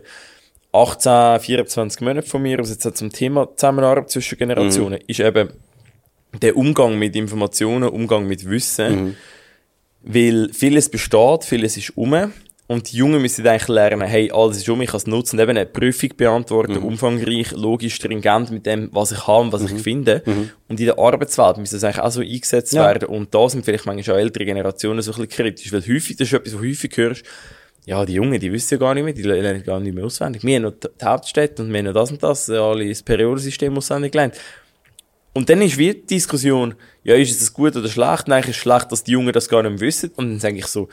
18, 0.75 1.41
24 1.41 2.01
Monate 2.01 2.27
von 2.29 2.43
mir 2.43 2.59
aus 2.61 2.69
jetzt 2.71 2.97
zum 2.97 3.11
Thema 3.13 3.49
Zusammenarbeit 3.57 4.11
zwischen 4.11 4.37
Generationen, 4.39 4.99
ist 5.07 5.21
eben 5.21 5.49
der 6.43 6.57
Umgang 6.57 6.99
mit 6.99 7.15
Informationen, 7.15 7.89
Umgang 7.89 8.27
mit 8.27 8.49
Wissen, 8.51 9.17
weil 10.03 10.51
vieles 10.53 10.89
besteht, 10.89 11.45
vieles 11.45 11.77
ist 11.77 11.97
um 11.97 12.33
und 12.67 12.91
die 12.91 12.97
Jungen 12.97 13.23
müssen 13.23 13.47
eigentlich 13.47 13.69
lernen, 13.69 14.09
hey, 14.09 14.33
alles 14.33 14.57
ist 14.57 14.69
um, 14.69 14.81
ich 14.81 14.89
kann 14.91 14.97
es 14.97 15.07
nutzen, 15.07 15.39
eben 15.39 15.51
eine 15.51 15.67
Prüfung 15.67 16.11
beantworten, 16.17 16.79
umfangreich, 16.79 17.53
logisch, 17.53 17.95
stringent 17.95 18.51
mit 18.51 18.67
dem, 18.67 18.89
was 18.93 19.13
ich 19.13 19.27
habe 19.29 19.43
und 19.45 19.53
was 19.53 19.63
ich 19.71 19.81
finde. 19.83 20.23
Und 20.69 20.81
in 20.81 20.87
der 20.87 20.99
Arbeitswelt 20.99 21.59
müssen 21.59 21.75
das 21.77 21.85
eigentlich 21.85 22.01
auch 22.03 22.11
so 22.11 22.21
eingesetzt 22.21 22.73
Ja. 22.73 22.83
werden 22.89 23.09
und 23.09 23.33
da 23.35 23.49
sind 23.49 23.65
vielleicht 23.65 23.87
manchmal 23.87 24.17
auch 24.17 24.21
ältere 24.21 24.45
Generationen 24.45 25.03
so 25.03 25.13
ein 25.13 25.27
bisschen 25.27 25.45
kritisch, 25.45 25.73
weil 25.73 25.83
häufig, 25.83 26.17
das 26.17 26.29
ist 26.29 26.35
etwas, 26.35 26.55
was 26.55 26.61
häufig 26.63 26.97
hörst, 26.97 27.23
ja, 27.87 28.05
die 28.05 28.15
Jungen, 28.15 28.41
die 28.41 28.53
wissen 28.53 28.75
ja 28.75 28.79
gar 28.79 28.95
nicht 28.95 29.05
mehr, 29.05 29.13
die 29.13 29.23
lernen 29.23 29.63
gar 29.63 29.79
nicht 29.81 29.95
mehr 29.95 30.05
auswendig. 30.05 30.43
Wir 30.43 30.57
haben 30.57 30.63
noch 30.63 30.73
die 30.73 31.05
Hauptstädte 31.05 31.63
und 31.63 31.71
wir 31.71 31.79
haben 31.79 31.87
noch 31.87 31.93
das 31.93 32.11
und 32.11 32.23
das, 32.23 32.49
alle 32.49 32.89
das 32.89 33.03
Periodensystem 33.03 33.77
auswendig 33.77 34.13
gelernt. 34.13 34.35
Und 35.35 35.51
dann 35.51 35.61
ist 35.63 35.77
wie 35.77 35.93
die 35.93 36.07
Diskussion, 36.07 36.75
ja, 37.03 37.17
ist 37.17 37.41
es 37.41 37.53
gut 37.53 37.77
oder 37.77 37.89
schlecht? 37.89 38.29
Nein, 38.29 38.43
ist 38.45 38.51
es 38.51 38.57
schlecht, 38.57 38.91
dass 38.93 39.03
die 39.03 39.13
Jungen 39.13 39.33
das 39.33 39.49
gar 39.49 39.63
nicht 39.63 39.73
mehr 39.73 39.81
wissen. 39.81 40.11
Und 40.15 40.31
dann 40.31 40.41
sage 40.41 40.59
ich 40.59 40.67
so, 40.67 40.89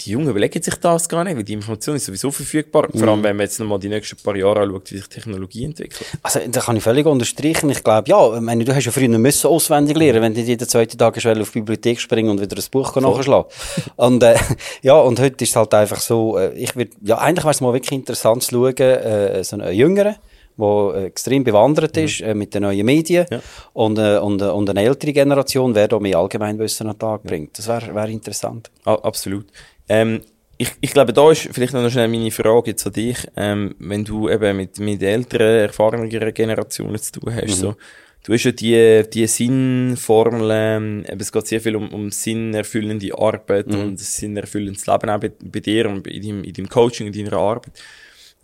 die 0.00 0.10
Jungen 0.10 0.28
überlegen 0.28 0.60
sich 0.60 0.74
das 0.76 1.08
gar 1.08 1.22
nicht, 1.22 1.36
weil 1.36 1.44
die 1.44 1.52
Information 1.52 1.96
ist 1.96 2.06
sowieso 2.06 2.30
verfügbar. 2.30 2.88
Vor 2.92 3.08
allem, 3.08 3.22
wenn 3.22 3.36
man 3.36 3.44
jetzt 3.44 3.60
nochmal 3.60 3.78
die 3.78 3.88
nächsten 3.88 4.16
paar 4.16 4.34
Jahre 4.34 4.60
anschaut, 4.62 4.90
wie 4.90 4.96
sich 4.96 5.08
Technologie 5.08 5.64
entwickelt. 5.64 6.04
Also, 6.22 6.40
da 6.48 6.60
kann 6.60 6.76
ich 6.76 6.82
völlig 6.82 7.06
unterstreichen. 7.06 7.70
Ich 7.70 7.84
glaube, 7.84 8.08
ja, 8.08 8.34
ich 8.34 8.40
meine, 8.40 8.64
du 8.64 8.74
hast 8.74 8.84
ja 8.84 8.90
früher 8.90 9.08
müssen 9.08 9.46
auswendig 9.46 9.96
lernen, 9.96 10.22
wenn 10.22 10.34
du 10.34 10.40
jeden 10.40 10.68
zweiten 10.68 10.98
Tag 10.98 11.16
auf 11.24 11.50
die 11.50 11.60
Bibliothek 11.60 12.00
springen 12.00 12.30
und 12.30 12.40
wieder 12.40 12.56
ein 12.56 12.64
Buch 12.70 12.96
nachschlagen. 12.96 13.50
Und, 13.96 14.22
äh, 14.22 14.36
ja, 14.82 14.94
und 14.98 15.20
heute 15.20 15.44
ist 15.44 15.50
es 15.50 15.56
halt 15.56 15.72
einfach 15.74 16.00
so, 16.00 16.36
äh, 16.36 16.52
ich 16.54 16.74
würde, 16.74 16.90
ja, 17.02 17.18
eigentlich 17.18 17.44
wäre 17.44 17.52
es 17.52 17.60
mal 17.60 17.72
wirklich 17.72 17.92
interessant 17.92 18.42
zu 18.42 18.50
schauen, 18.50 18.76
äh, 18.76 19.44
so 19.44 19.56
einen 19.56 19.72
Jüngeren, 19.72 20.16
der 20.58 20.94
äh, 20.94 21.04
extrem 21.06 21.44
bewandert 21.44 21.96
ist 21.96 22.20
äh, 22.20 22.34
mit 22.34 22.54
den 22.54 22.62
neuen 22.62 22.84
Medien 22.84 23.26
Ja. 23.30 23.40
und, 23.72 23.98
äh, 23.98 24.18
und, 24.18 24.42
äh, 24.42 24.46
und 24.46 24.68
eine 24.68 24.82
ältere 24.82 25.12
Generation, 25.12 25.74
wer 25.74 25.88
da 25.88 25.98
mehr 25.98 26.18
Allgemeinwissen 26.18 26.88
an 26.88 26.94
den 26.94 26.98
Tag 26.98 27.22
bringt. 27.22 27.58
Das 27.58 27.68
wäre 27.68 27.94
wär 27.94 28.08
interessant. 28.08 28.70
Ah, 28.84 28.94
absolut. 28.94 29.46
Ähm, 29.88 30.20
ich, 30.58 30.70
ich 30.80 30.92
glaube, 30.92 31.12
da 31.12 31.30
ist 31.30 31.48
vielleicht 31.50 31.72
noch 31.72 31.90
schnell 31.90 32.08
meine 32.08 32.30
Frage 32.30 32.70
jetzt 32.70 32.86
an 32.86 32.92
dich. 32.92 33.16
Ähm, 33.36 33.74
wenn 33.78 34.04
du 34.04 34.28
eben 34.28 34.56
mit, 34.56 34.78
mit 34.78 35.02
älteren, 35.02 35.60
erfahreneren 35.60 36.32
Generationen 36.32 36.98
zu 36.98 37.12
tun 37.12 37.34
hast, 37.34 37.58
so, 37.58 37.74
du 38.22 38.32
hast 38.32 38.44
ja 38.44 38.52
die, 38.52 39.02
die 39.10 39.26
Sinnformel, 39.26 40.50
ähm, 40.52 41.04
eben, 41.08 41.20
es 41.20 41.32
geht 41.32 41.46
sehr 41.48 41.60
viel 41.60 41.74
um, 41.76 41.92
um 41.92 42.10
sinnerfüllende 42.10 43.16
Arbeit 43.18 43.66
und 43.66 43.74
ein 43.74 43.96
sinnerfüllendes 43.96 44.86
Leben 44.86 45.10
auch 45.10 45.18
bei, 45.18 45.32
bei 45.42 45.60
dir 45.60 45.88
und 45.88 46.06
in 46.06 46.22
deinem, 46.22 46.44
in 46.44 46.52
deinem 46.52 46.68
Coaching, 46.68 47.08
in 47.08 47.12
deiner 47.12 47.38
Arbeit, 47.38 47.72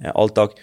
äh, 0.00 0.08
Alltag. 0.08 0.54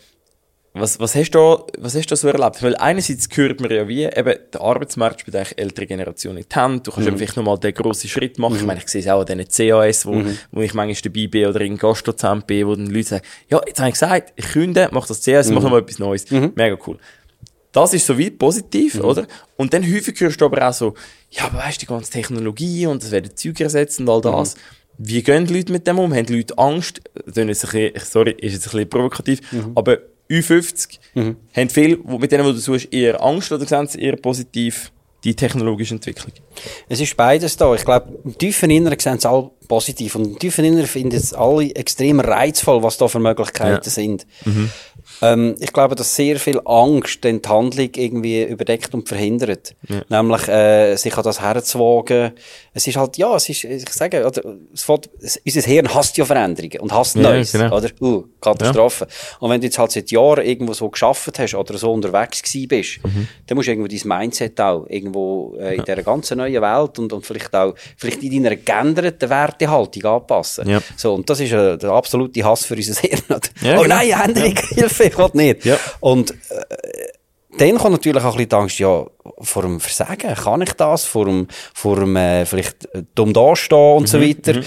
Was, 0.77 1.00
was 1.00 1.15
hast 1.15 1.32
du, 1.32 1.65
was 1.77 1.96
hast 1.96 2.12
du 2.12 2.17
so 2.17 2.27
erlebt? 2.27 2.62
Weil 2.62 2.75
einerseits 2.75 3.29
hört 3.34 3.62
man 3.62 3.72
ja 3.72 3.88
wie, 3.88 4.03
eben, 4.03 4.36
der 4.53 4.62
Arbeitsmarkt 4.62 5.22
spielt 5.22 5.38
eigentlich 5.38 5.58
ältere 5.58 5.88
Generationen 5.88 6.39
in 6.39 6.46
die 6.51 6.55
Hand. 6.55 6.86
Du 6.86 6.91
kannst 6.91 7.08
eben 7.08 7.17
vielleicht 7.17 7.38
nochmal 7.38 7.58
den 7.58 7.74
grossen 7.74 8.10
Schritt 8.10 8.38
machen. 8.39 8.58
Ich 8.58 8.65
meine, 8.65 8.82
ich 8.82 8.88
sehe 8.89 9.00
es 9.00 9.08
auch 9.08 9.25
an 9.25 9.25
diesen 9.25 9.70
CAS, 9.70 10.05
wo, 10.05 10.22
wo 10.51 10.62
ich 10.62 10.74
manchmal 10.74 11.01
dabei 11.01 11.27
bin 11.27 11.48
oder 11.48 11.62
in 11.62 11.77
Gastdozent 11.77 12.46
bin, 12.46 12.67
wo 12.67 12.75
dann 12.75 12.88
Leute 12.88 13.08
sagen, 13.08 13.26
ja, 13.50 13.62
jetzt 13.65 13.80
habe 13.80 13.88
ich 13.88 13.93
gesagt, 13.93 14.34
ich 14.36 14.45
künde, 14.52 14.89
mach 14.91 15.08
das 15.08 15.23
CAS, 15.23 15.50
mach 15.50 15.62
nochmal 15.63 15.80
etwas 15.80 15.97
Neues. 15.97 16.30
Mega 16.30 16.78
cool. 16.86 16.97
Das 17.71 17.93
ist 17.93 18.06
soweit 18.06 18.38
positiv, 18.38 19.00
oder? 19.00 19.28
Und 19.56 19.73
dann 19.73 19.82
häufig 19.82 20.19
hörst 20.19 20.41
du 20.41 20.45
aber 20.45 20.67
auch 20.67 20.73
so, 20.73 20.93
ja, 21.30 21.45
aber 21.45 21.60
weißt 21.60 21.78
du, 21.78 21.86
die 21.86 21.86
ganze 21.86 22.12
Technologie 22.12 22.86
und 22.86 23.02
es 23.02 23.12
werden 23.12 23.34
Züge 23.36 23.63
ersetzt 23.63 24.02
und 24.02 24.10
all 24.10 24.19
das. 24.19 24.56
Wie 24.97 25.23
gehen 25.23 25.45
die 25.45 25.54
Leute 25.54 25.71
mit 25.71 25.88
dem 25.88 26.00
um? 26.00 26.13
Haben 26.13 26.26
die 26.26 26.36
Leute 26.36 26.58
Angst? 26.58 27.02
Das 27.26 27.38
ist 27.38 27.47
jetzt 27.47 27.65
ein 27.65 27.93
bisschen, 27.93 28.12
sorry, 28.12 28.32
ist 28.32 28.54
jetzt 28.54 28.67
ein 28.67 28.71
bisschen 28.71 28.89
provokativ, 28.89 29.39
aber 29.76 30.00
Ü50 30.30 31.00
haben 31.56 31.70
viele, 31.70 31.98
mit 31.98 32.32
denen, 32.32 32.46
wo 32.46 32.52
du 32.52 32.58
suchst, 32.58 32.92
eher 32.92 33.22
Angst 33.24 33.52
oder 33.52 33.66
sehen 33.66 33.88
sie 33.88 34.02
eher 34.02 34.16
positiv 34.16 34.92
die 35.24 35.36
technologische 35.36 35.96
Entwicklung? 35.96 36.32
Es 36.88 37.00
ist 37.00 37.16
beides 37.18 37.58
da. 37.58 37.74
Ich 37.74 37.84
glaube, 37.84 38.20
im 38.24 38.38
tiefen 38.38 38.70
Inneren 38.70 39.00
sehen 39.00 39.18
es 39.18 39.26
alle 39.26 39.52
positiv. 39.67 40.15
Und 40.15 40.25
im 40.25 40.39
tiefen 40.39 40.65
Inneren 40.65 40.88
finden 40.88 41.15
es 41.15 41.34
alle 41.34 41.73
extrem 41.75 42.19
reizvoll, 42.19 42.84
was 42.84 42.97
da 42.97 43.08
für 43.08 43.19
Möglichkeiten 43.19 43.82
Ja. 43.84 43.89
sind. 43.89 44.25
Ähm, 45.21 45.56
ich 45.60 45.71
glaube, 45.71 45.95
dass 45.95 46.15
sehr 46.15 46.39
viel 46.39 46.60
Angst 46.65 47.23
die 47.23 47.39
Handlung 47.47 47.89
irgendwie 47.95 48.43
überdeckt 48.43 48.93
und 48.93 49.08
verhindert. 49.08 49.75
Nämlich, 50.10 50.47
äh, 50.47 50.95
sich 50.95 51.15
an 51.17 51.23
das 51.23 51.41
herzuwagen. 51.41 52.32
Es 52.73 52.88
ist 52.88 52.97
halt, 52.97 53.17
ja, 53.17 53.36
es 53.36 53.47
ist, 53.49 53.63
ich 53.63 53.89
sage, 53.89 54.25
oder, 54.25 54.41
es 54.73 54.84
fällt, 54.84 55.10
es, 55.21 55.39
unser 55.45 55.62
Hirn 55.62 55.93
hasst 55.93 56.17
ja 56.17 56.25
Veränderungen 56.25 56.80
und 56.80 56.91
hasst 56.93 57.15
Ja, 57.15 57.21
Neues, 57.21 57.51
genau. 57.51 57.78
oder? 57.78 57.89
Uh, 58.01 58.23
Katastrophe. 58.41 59.08
Und 59.39 59.49
wenn 59.49 59.62
du 59.62 59.67
jetzt 59.67 59.78
halt 59.78 59.91
seit 59.91 60.12
Jahren 60.12 60.43
irgendwo 60.45 60.73
so 60.73 60.89
geschafft 60.89 61.38
hast 61.39 61.54
oder 61.56 61.78
so 61.78 61.91
unterwegs 61.93 62.41
gewesen 62.41 62.67
bist, 62.67 62.99
dann 63.47 63.56
musst 63.56 63.67
du 63.67 63.71
irgendwo 63.71 63.88
dein 63.88 64.19
Mindset 64.19 64.60
auch 64.60 64.86
irgendwo 64.89 65.56
äh, 65.60 65.75
in 65.75 65.84
dieser 65.84 66.04
ganzen 66.04 66.38
neuen 66.39 66.62
Welt 66.62 66.99
und, 66.99 67.13
und 67.13 67.25
vielleicht 67.25 67.56
auch, 67.56 67.73
vielleicht 67.97 68.21
in 68.23 68.43
deiner 68.43 68.56
geänderten 68.56 69.30
Wertehaltung 69.60 70.06
anpassen. 70.06 70.68
Ja. 70.70 70.80
So, 70.96 71.13
und 71.13 71.30
das 71.30 71.39
ist 71.39 71.52
äh, 71.52 71.78
der 71.78 71.91
absolute 71.91 72.44
Hass 72.44 72.65
für 72.65 72.76
unser 72.76 73.02
Hirn. 73.02 73.22
Ja, 73.62 73.80
oh 73.80 73.84
genau. 73.84 73.96
nein, 73.96 74.12
Änderung, 74.12 74.56
Hilfe, 74.70 75.04
ich 75.06 75.18
will 75.18 75.30
nicht. 75.34 75.65
Ja. 75.65 75.78
Und 76.00 76.32
äh, 76.32 76.36
dann 77.58 77.78
kommt 77.78 77.94
natürlich 77.94 78.24
auch 78.24 78.34
ein 78.34 78.38
bisschen 78.38 78.50
die 78.50 78.56
Angst, 78.56 78.80
ja, 78.80 79.06
vor 79.39 79.62
dem 79.62 79.80
Versagen, 79.80 80.36
kann 80.36 80.62
ich 80.62 80.74
das? 80.74 81.06
Vor 81.06 81.26
dem, 81.26 81.48
vor 81.74 81.96
dem 81.98 82.15
äh, 82.15 82.46
vielleicht 82.46 82.88
dumm 83.15 83.34
dastehen 83.34 83.98
und 83.98 84.10
so 84.10 84.22
weiter. 84.22 84.62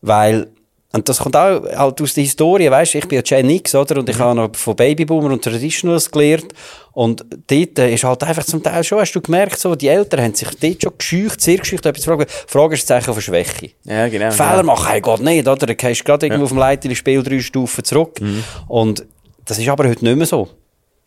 Weil, 0.00 0.48
und 0.94 1.08
das 1.08 1.18
kommt 1.18 1.34
auch 1.34 1.64
halt 1.64 2.00
aus 2.00 2.14
der 2.14 2.22
Historie, 2.22 2.70
weißt 2.70 2.94
du, 2.94 2.98
ich 2.98 3.08
bin 3.08 3.16
ja 3.16 3.22
Gen 3.22 3.50
X, 3.50 3.74
oder? 3.74 3.98
Und 3.98 4.08
ich 4.08 4.16
habe 4.16 4.36
noch 4.36 4.54
von 4.54 4.76
Babyboomer 4.76 5.32
und 5.32 5.42
Traditionals 5.42 6.08
gelernt. 6.08 6.54
Und 6.92 7.24
dort 7.48 7.78
äh, 7.80 7.92
ist 7.92 8.04
halt 8.04 8.22
einfach 8.22 8.44
zum 8.44 8.62
Teil 8.62 8.84
schon, 8.84 9.00
hast 9.00 9.12
du 9.12 9.20
gemerkt, 9.20 9.58
so, 9.58 9.74
die 9.74 9.88
Eltern 9.88 10.22
haben 10.22 10.34
sich 10.34 10.48
dort 10.50 10.82
schon 10.82 10.92
gescheucht, 10.96 11.40
sehr 11.40 11.58
gescheucht, 11.58 11.84
etwas 11.84 12.02
zu 12.02 12.10
fragen. 12.10 12.26
Frage 12.46 12.74
ist 12.74 12.86
Zeichen 12.86 13.12
von 13.12 13.20
Schwäche. 13.20 13.70
Ja, 13.82 14.06
genau. 14.06 14.30
Fehler 14.30 14.60
genau. 14.60 14.74
machen, 14.74 14.88
hey, 14.88 15.00
geht 15.00 15.20
nicht, 15.20 15.48
oder? 15.48 15.66
Dann 15.66 15.76
gehst 15.76 16.00
du 16.02 16.04
gerade 16.04 16.26
irgendwo 16.26 16.44
auf 16.44 16.50
dem 16.50 16.58
Leiter 16.58 16.94
Spiel 16.94 17.24
drei 17.24 17.40
Stufen 17.40 17.82
zurück. 17.82 18.20
Und 18.68 19.04
das 19.46 19.58
ist 19.58 19.68
aber 19.68 19.88
heute 19.88 20.04
nicht 20.04 20.16
mehr 20.16 20.26
so. 20.26 20.48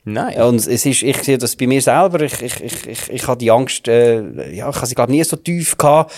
Nein. 0.10 0.36
Ja, 0.38 0.46
Und 0.46 0.56
es 0.56 0.68
ist, 0.86 1.04
ich 1.04 1.18
sehe 1.24 1.38
das 1.38 1.56
bei 1.58 1.68
mir 1.68 1.82
selber, 1.82 2.22
ich, 2.22 2.42
ich, 2.42 2.62
ich, 2.64 2.88
ich, 2.88 3.10
ich 3.10 3.28
habe 3.28 3.38
die 3.38 3.52
Angst, 3.52 3.88
äh, 3.90 4.22
ja, 4.56 4.70
ich 4.70 4.76
habe 4.76 4.86
sie 4.86 4.96
glaube 4.96 5.12
nie 5.12 5.22
so 5.24 5.36
tief 5.36 5.78
gehabt, 5.78 6.14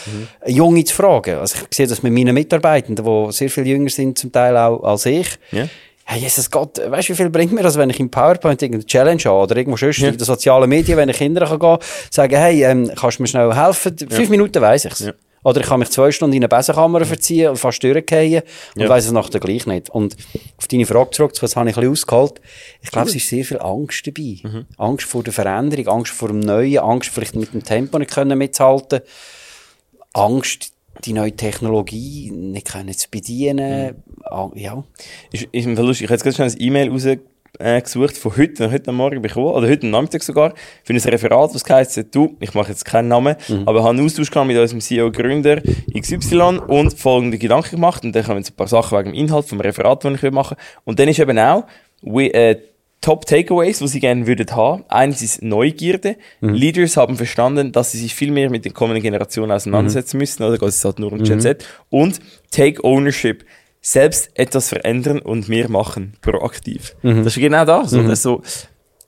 Junge 0.45 0.83
zu 0.83 0.93
fragen. 0.93 1.39
Also 1.39 1.55
ich 1.69 1.75
sehe 1.75 1.87
das 1.87 2.03
mit 2.03 2.13
meinen 2.13 2.35
Mitarbeitenden, 2.35 3.03
die 3.03 3.31
sehr 3.31 3.49
viel 3.49 3.65
jünger 3.65 3.89
sind 3.89 4.17
zum 4.19 4.31
Teil 4.31 4.55
auch 4.57 4.83
als 4.83 5.07
ich. 5.07 5.27
Ja. 5.51 5.67
Hey, 6.05 6.21
Jesus 6.21 6.49
Gott, 6.51 6.77
weißt 6.77 7.09
du, 7.09 7.13
wie 7.13 7.17
viel 7.17 7.29
bringt 7.29 7.51
mir 7.51 7.61
das, 7.63 7.77
wenn 7.77 7.89
ich 7.89 7.99
im 7.99 8.09
PowerPoint 8.11 8.61
irgendeine 8.61 8.85
Challenge 8.85 9.21
habe 9.25 9.43
oder 9.43 9.57
irgendwo 9.57 9.77
sonst 9.77 9.97
Ja. 9.99 10.09
in 10.09 10.17
den 10.17 10.23
sozialen 10.25 10.69
Medien, 10.69 10.97
wenn 10.97 11.09
ich 11.09 11.17
Kinder 11.17 11.45
kann 11.47 11.59
gehen, 11.59 11.77
sagen, 12.11 12.35
hey, 12.35 12.63
ähm, 12.63 12.91
kannst 12.95 13.17
du 13.19 13.23
mir 13.23 13.27
schnell 13.27 13.53
helfen? 13.55 13.95
Fünf 14.09 14.29
Minuten 14.29 14.61
weiss 14.61 14.85
ich's. 14.85 14.99
Ja. 15.01 15.13
Oder 15.43 15.61
ich 15.61 15.67
kann 15.67 15.79
mich 15.79 15.89
zwei 15.89 16.11
Stunden 16.11 16.35
in 16.35 16.43
eine 16.43 16.49
Besenkammer 16.49 17.05
verziehen 17.05 17.49
und 17.49 17.57
fast 17.57 17.81
durchgehen 17.83 18.43
und 18.75 18.81
Ja. 18.81 18.89
weiss 18.89 19.05
es 19.05 19.11
nachher 19.11 19.39
gleich 19.39 19.65
nicht. 19.65 19.89
Und 19.89 20.17
auf 20.57 20.67
deine 20.67 20.85
Frage 20.85 21.11
zurück, 21.11 21.33
das 21.39 21.55
habe 21.55 21.69
ich 21.69 21.75
ein 21.77 21.81
bisschen 21.81 21.91
ausgeholt. 21.93 22.41
Ich 22.81 22.91
glaube, 22.91 23.09
es 23.09 23.15
ist 23.15 23.29
sehr 23.29 23.45
viel 23.45 23.59
Angst 23.59 24.05
dabei. 24.05 24.37
Mhm. 24.43 24.65
Angst 24.77 25.05
vor 25.07 25.23
der 25.23 25.31
Veränderung, 25.33 25.87
Angst 25.87 26.11
vor 26.11 26.27
dem 26.27 26.39
Neuen, 26.41 26.79
Angst 26.79 27.09
vielleicht 27.09 27.35
mit 27.35 27.53
dem 27.53 27.63
Tempo 27.63 27.97
nicht 27.99 28.11
können 28.11 28.37
mitzuhalten, 28.37 28.99
Angst, 30.13 30.73
die 31.05 31.13
neue 31.13 31.31
Technologie 31.35 32.29
nicht 32.31 32.67
können 32.71 32.93
zu 32.93 33.07
bedienen. 33.09 33.95
Mhm. 33.95 34.23
Ah, 34.25 34.49
Ja. 34.55 34.83
Ist, 35.31 35.47
ist 35.51 35.65
lustig. 35.65 36.05
Ich 36.05 36.09
habe 36.09 36.15
jetzt 36.15 36.23
gerade 36.23 36.35
schnell 36.35 36.49
ein 36.49 36.55
E-Mail 36.59 36.89
rausgesucht 36.91 37.21
äh, 37.57 37.81
gesucht 37.81 38.17
von 38.17 38.37
heute, 38.37 38.71
heute 38.71 38.91
Morgen 38.91 39.21
bekommen, 39.21 39.47
oder 39.47 39.67
heute 39.67 39.87
Nachmittag 39.87 40.23
sogar, 40.23 40.53
für 40.83 40.93
ein 40.93 40.99
Referat, 40.99 41.53
was 41.53 41.63
heisst, 41.69 42.05
du, 42.11 42.37
ich 42.39 42.53
mache 42.53 42.69
jetzt 42.69 42.85
keinen 42.85 43.07
Namen, 43.07 43.35
aber 43.65 43.79
habe 43.83 43.89
einen 43.89 44.05
Austausch 44.05 44.29
gehabt 44.29 44.47
mit 44.47 44.57
unserem 44.57 44.81
CEO-Gründer 44.81 45.61
XY 45.97 46.59
und 46.67 46.97
folgende 46.97 47.37
Gedanken 47.37 47.75
gemacht 47.75 48.03
und 48.03 48.15
dann 48.15 48.23
kommen 48.23 48.37
jetzt 48.37 48.51
ein 48.51 48.55
paar 48.55 48.67
Sachen 48.67 48.97
wegen 48.97 49.11
dem 49.11 49.15
Inhalt 49.15 49.45
vom 49.45 49.59
Referat, 49.59 50.03
das 50.03 50.23
ich 50.23 50.31
machen 50.31 50.57
will. 50.57 50.63
Und 50.85 50.99
dann 50.99 51.07
ist 51.07 51.19
eben 51.19 51.39
auch, 51.39 51.65
we, 52.01 52.33
äh, 52.33 52.57
Top 53.01 53.25
Takeaways, 53.25 53.79
die 53.79 53.87
sie 53.87 53.99
gerne 54.01 54.27
würden 54.27 54.45
haben. 54.53 54.83
Eines 54.89 55.21
ist 55.21 55.41
Neugierde. 55.41 56.17
Leaders 56.41 56.97
haben 56.97 57.15
verstanden, 57.15 57.71
dass 57.71 57.93
sie 57.93 57.97
sich 57.97 58.13
viel 58.13 58.29
mehr 58.29 58.49
mit 58.49 58.65
den 58.65 58.73
kommenden 58.73 59.01
Generationen 59.01 59.51
auseinandersetzen 59.53 60.17
müssen, 60.17 60.43
oder? 60.43 60.57
geht 60.57 60.67
es 60.67 60.83
halt 60.83 60.99
nur 60.99 61.13
um 61.13 61.23
Gen 61.23 61.39
Z. 61.39 61.65
Und 61.89 62.19
Take 62.51 62.83
Ownership. 62.83 63.45
Selbst 63.81 64.31
etwas 64.33 64.69
verändern 64.69 65.19
und 65.19 65.47
mehr 65.47 65.69
machen, 65.69 66.13
proaktiv. 66.21 66.95
Das 67.01 67.27
ist 67.27 67.35
genau 67.35 67.65
das. 67.65 67.93
Oder? 67.93 68.15
So, 68.15 68.41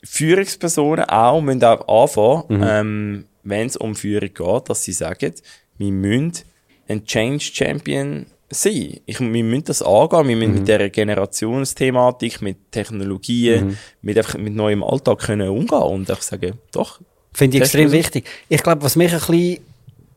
Führungspersonen 0.04 1.06
auch 1.06 1.42
müssen 1.42 1.64
auch 1.64 1.88
anfangen, 2.04 2.64
ähm, 2.64 3.26
wenn 3.44 3.68
es 3.68 3.78
um 3.78 3.96
Führung 3.96 4.34
geht, 4.34 4.70
dass 4.70 4.84
sie 4.84 4.94
sagen, 4.94 5.34
wir 5.78 5.92
müssen 5.92 6.44
ein 6.88 7.06
Change 7.06 7.44
Champion 7.54 8.26
sein. 8.50 9.00
Ich, 9.06 9.20
wir 9.20 9.44
müssen 9.44 9.66
das 9.66 9.82
angehen, 9.82 10.28
wir 10.28 10.36
müssen 10.36 10.54
mit 10.56 10.68
dieser 10.68 10.90
Generationsthematik, 10.90 12.42
mit 12.42 12.72
Technologien, 12.72 13.78
mit, 14.02 14.18
einfach, 14.18 14.38
mit 14.38 14.54
neuem 14.54 14.84
Alltag 14.84 15.20
können 15.20 15.50
umgehen 15.50 15.82
und 15.82 16.10
ich 16.10 16.22
sage, 16.22 16.54
doch. 16.72 17.00
Finde 17.34 17.58
ich 17.58 17.64
extrem 17.64 17.92
wichtig. 17.92 18.28
Ich 18.50 18.62
glaube, 18.62 18.82
was 18.82 18.98
mich 18.98 19.14
ein 19.14 19.20
bisschen, 19.20 19.60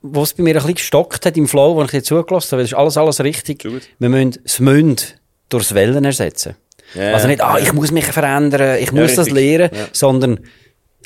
was 0.06 0.34
bei 0.34 0.42
mir 0.42 0.50
ein 0.50 0.54
bisschen 0.56 0.74
gestockt 0.74 1.24
hat 1.24 1.36
im 1.36 1.48
Flow, 1.48 1.76
wo 1.76 1.82
ich 1.82 1.90
dir 1.90 2.02
zugelassen 2.02 2.52
habe, 2.52 2.62
das 2.62 2.72
ist 2.72 2.76
alles, 2.76 2.96
alles 2.98 3.20
richtig. 3.20 3.62
Gut. 3.62 3.82
Wir 3.98 4.08
müssen 4.10 4.38
das 4.42 4.60
Münd 4.60 5.16
durchs 5.48 5.74
Wellen 5.74 6.04
ersetzen. 6.04 6.56
Ja, 6.94 7.14
also 7.14 7.26
nicht, 7.26 7.40
ah, 7.40 7.56
ja. 7.58 7.64
ich 7.64 7.72
muss 7.72 7.90
mich 7.90 8.04
verändern, 8.04 8.76
ich 8.80 8.92
muss 8.92 9.14
das 9.14 9.26
richtig. 9.28 9.58
lernen, 9.58 9.70
Ja. 9.74 9.86
sondern 9.92 10.40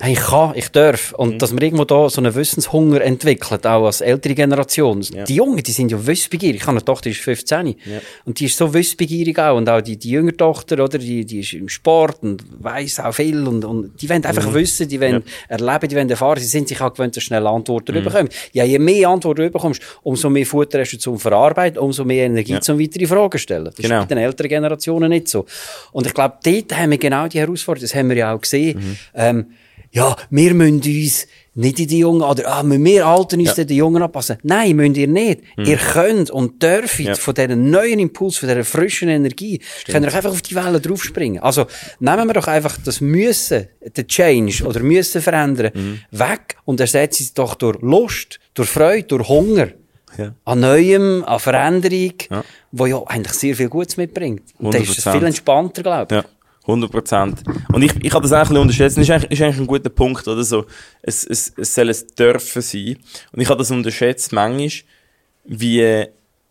hey, 0.01 0.13
ich 0.13 0.21
kann, 0.21 0.53
ich 0.55 0.69
darf. 0.69 1.13
Und 1.13 1.35
Mhm. 1.35 1.39
dass 1.39 1.53
man 1.53 1.63
irgendwo 1.63 1.85
da 1.85 2.09
so 2.09 2.21
einen 2.21 2.35
Wissenshunger 2.35 3.01
entwickelt, 3.01 3.67
auch 3.67 3.87
als 3.87 4.01
ältere 4.01 4.35
Generation. 4.35 5.01
Ja. 5.03 5.25
Die 5.25 5.35
Jungen, 5.37 5.63
die 5.63 5.73
sind 5.73 5.91
ja 5.91 6.07
wissbegierig. 6.07 6.57
Ich 6.61 6.67
habe 6.67 6.73
eine 6.77 6.85
Tochter, 6.85 7.05
die 7.05 7.17
ist 7.17 7.21
15. 7.21 7.75
Und 8.25 8.39
die 8.41 8.45
ist 8.47 8.57
so 8.57 8.73
wissbegierig 8.73 9.39
auch. 9.39 9.57
Und 9.57 9.69
auch 9.69 9.81
die, 9.81 9.97
die 9.97 10.11
jüngere 10.11 10.37
Tochter, 10.37 10.83
oder, 10.85 10.99
die, 10.99 11.25
die 11.25 11.41
ist 11.41 11.53
im 11.55 11.69
Sport 11.69 12.23
und 12.23 12.45
weiss 12.61 13.01
auch 13.01 13.13
viel. 13.13 13.47
Und, 13.47 13.65
und 13.65 14.01
die 14.01 14.09
wollen 14.09 14.25
einfach 14.25 14.53
wissen, 14.55 14.89
die 14.89 15.01
wollen 15.01 15.23
erleben, 15.49 15.89
die 15.89 15.97
wollen 15.97 16.11
erfahren. 16.11 16.39
Sie 16.39 16.47
sind 16.47 16.69
sich 16.69 16.81
auch 16.81 16.93
gewöhnt, 16.93 17.17
dass 17.17 17.23
schnell 17.25 17.47
Antworten 17.47 17.95
Mhm. 17.99 18.05
bekommen. 18.05 18.29
Ja, 18.53 18.65
je 18.65 18.79
mehr 18.79 19.09
Antworten 19.09 19.43
du 19.43 19.51
bekommst, 19.51 19.83
umso 20.03 20.31
mehr 20.31 20.47
Futter 20.47 20.81
hast 20.81 20.93
du 20.93 20.99
zum 20.99 21.19
Verarbeiten, 21.19 21.79
umso 21.79 22.05
mehr 22.05 22.27
Energie 22.27 22.53
Ja. 22.53 22.61
zum 22.61 22.79
weitere 22.81 23.07
Fragen 23.07 23.39
stellen. 23.39 23.65
Das 23.67 23.75
Genau. 23.77 24.01
ist 24.03 24.09
bei 24.09 24.15
den 24.15 24.25
älteren 24.25 24.49
Generationen 24.49 25.09
nicht 25.11 25.29
so. 25.29 25.45
Und 25.93 26.07
ich 26.07 26.15
glaube, 26.15 26.37
dort 26.45 26.77
haben 26.77 26.91
wir 26.91 26.99
genau 26.99 27.27
die 27.27 27.41
Herausforderung, 27.41 27.83
das 27.83 27.95
haben 27.95 28.09
wir 28.11 28.17
ja 28.17 28.35
auch 28.35 28.41
gesehen. 28.41 28.79
Mhm. 28.79 28.97
Ähm, 29.15 29.47
ja, 29.93 30.17
wir 30.31 30.55
müssen 30.55 30.81
uns 30.83 31.27
nicht 31.55 31.81
in 31.81 31.89
die 31.89 31.99
Jungen, 31.99 32.23
oder 32.23 32.47
ah, 32.47 32.63
müssen 32.63 32.85
wir 32.85 33.05
Alten 33.07 33.41
uns 33.41 33.57
Ja. 33.57 33.65
den 33.65 33.77
Jungen 33.77 34.01
anpassen. 34.03 34.37
Nein, 34.45 34.77
müsst 34.77 34.97
ihr 34.97 35.09
nicht. 35.09 35.41
Ihr 35.57 35.77
könnt 35.77 36.31
und 36.31 36.63
dürft 36.63 37.01
Ja. 37.01 37.15
von 37.17 37.35
diesem 37.35 37.69
neuen 37.71 37.99
Impuls, 37.99 38.37
von 38.37 38.49
dieser 38.49 38.65
frischen 38.65 39.09
Energie, 39.09 39.61
könnt 39.87 40.07
ihr 40.07 40.15
einfach 40.15 40.31
auf 40.31 40.43
die 40.43 40.55
Welle 40.55 40.81
draufspringen. 40.81 41.43
Also, 41.43 41.67
nehmen 41.99 42.29
wir 42.29 42.35
doch 42.35 42.47
einfach 42.47 42.77
das 42.85 43.01
Müssen, 43.01 43.67
den 43.97 44.07
Change 44.07 44.65
oder 44.65 44.81
Müssen 44.81 45.21
verändern, 45.21 45.73
Mhm. 45.75 46.01
weg 46.13 46.57
und 46.65 46.79
ersetzen 46.79 47.25
es 47.25 47.35
doch 47.35 47.55
durch 47.57 47.81
Lust, 47.83 48.39
durch 48.55 48.69
Freude, 48.69 49.03
durch 49.09 49.29
Hunger. 49.29 49.69
Ja. 50.17 50.35
An 50.45 50.61
Neuem, 50.61 51.25
an 51.25 51.39
Veränderung, 51.41 52.13
Ja. 52.31 52.45
wo 52.73 52.87
ja 52.87 53.03
eigentlich 53.07 53.35
sehr 53.35 53.55
viel 53.57 53.69
Gutes 53.69 53.97
mitbringt. 53.97 54.43
Und 54.59 54.73
dann 54.75 54.83
ist 54.83 54.91
es 54.99 55.05
100%. 55.05 55.19
viel 55.19 55.27
entspannter, 55.27 55.83
glaube 55.83 56.15
ich. 56.17 56.23
Ja, 56.23 56.29
100 56.69 56.91
Prozent. 56.91 57.43
Und 57.73 57.83
ich, 57.83 57.93
ich 58.03 58.13
habe 58.13 58.23
das 58.23 58.33
eigentlich 58.33 58.33
ein 58.33 58.43
bisschen 58.43 58.57
unterschätzt. 58.59 58.97
Das 58.99 59.05
ist 59.05 59.11
eigentlich, 59.11 59.31
ist 59.33 59.43
eigentlich 59.43 59.59
ein 59.61 59.67
guter 59.67 59.91
Punkt, 59.91 60.29
oder 60.29 60.45
so. 60.45 60.67
Es, 61.03 61.27
es, 61.27 61.53
es 61.57 61.75
soll 61.75 61.89
ein 61.89 61.97
Dürfen 62.19 62.63
sein. 62.63 62.97
Und 63.33 63.41
ich 63.41 63.49
habe 63.49 63.59
das 63.59 63.71
unterschätzt 63.71 64.33
manchmal, 64.33 64.71
wie 65.45 65.81
äh, 65.81 66.09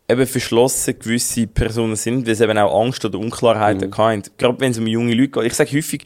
eben 0.10 0.26
verschlossen 0.26 0.98
gewisse 1.00 1.48
Personen 1.48 1.96
sind, 1.96 2.28
weil 2.28 2.36
sie 2.36 2.44
eben 2.44 2.58
auch 2.58 2.84
Angst 2.84 3.06
oder 3.06 3.20
Unklarheiten 3.20 3.96
haben. 3.96 4.24
Gerade 4.38 4.60
wenn 4.60 4.72
es 4.72 4.80
um 4.80 4.88
junge 4.88 5.14
Leute 5.14 5.30
geht. 5.30 5.44
Ich 5.44 5.54
sage 5.54 5.78
häufig, 5.78 6.04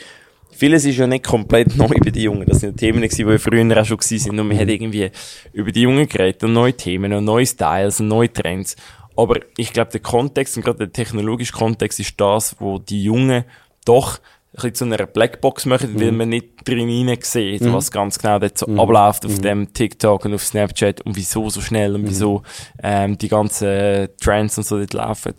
vieles 0.52 0.86
ist 0.86 0.98
ja 0.98 1.08
nicht 1.08 1.26
komplett 1.26 1.76
neu 1.78 1.88
bei 1.88 2.10
den 2.10 2.22
Jungen. 2.22 2.46
Das 2.48 2.60
sind 2.60 2.78
Themen, 2.78 3.02
die 3.02 3.22
ja 3.22 3.38
früher 3.38 3.82
auch 3.82 3.86
schon 3.86 4.00
sind. 4.02 4.40
Und 4.40 4.48
man 4.48 4.58
hat 4.58 4.68
irgendwie 4.68 5.10
über 5.54 5.72
die 5.72 5.82
Jungen 5.82 6.08
geredet 6.08 6.44
und 6.44 6.54
neue 6.54 6.74
Themen 6.74 7.14
und 7.14 7.24
neue 7.24 7.46
Styles 7.46 8.00
und 8.02 8.10
neue 8.10 8.32
Trends. 8.32 8.76
Aber 9.16 9.40
ich 9.58 9.72
glaube, 9.74 9.92
der 9.92 10.00
Kontext 10.00 10.58
und 10.58 10.64
gerade 10.64 10.80
der 10.80 10.92
technologische 10.92 11.54
Kontext 11.54 12.00
ist 12.00 12.20
das, 12.20 12.56
wo 12.60 12.80
die 12.80 13.04
Jungen 13.04 13.44
doch 13.86 14.18
ein 14.18 14.56
bisschen 14.56 14.76
zu 14.76 14.86
einer 14.86 15.06
Blackbox 15.06 15.66
machen, 15.66 16.00
weil 16.00 16.12
man 16.12 16.30
nicht 16.30 16.68
drin 16.68 16.90
hinein 16.90 17.20
sieht, 17.22 17.62
was 17.72 17.90
ganz 17.90 18.20
genau 18.20 18.38
dort 18.38 18.58
so 18.58 18.68
abläuft 18.68 19.26
auf 19.26 19.40
dem 19.40 19.74
TikTok 19.74 20.26
und 20.26 20.34
auf 20.34 20.44
Snapchat 20.44 21.02
und 21.02 21.16
wieso 21.16 21.50
so 21.50 21.62
schnell 21.62 21.96
und 21.96 22.08
wieso 22.08 22.44
ähm, 22.84 23.18
die 23.18 23.30
ganzen 23.30 24.10
Trends 24.20 24.58
und 24.58 24.66
so 24.66 24.78
dort 24.78 24.94
laufen. 24.94 25.36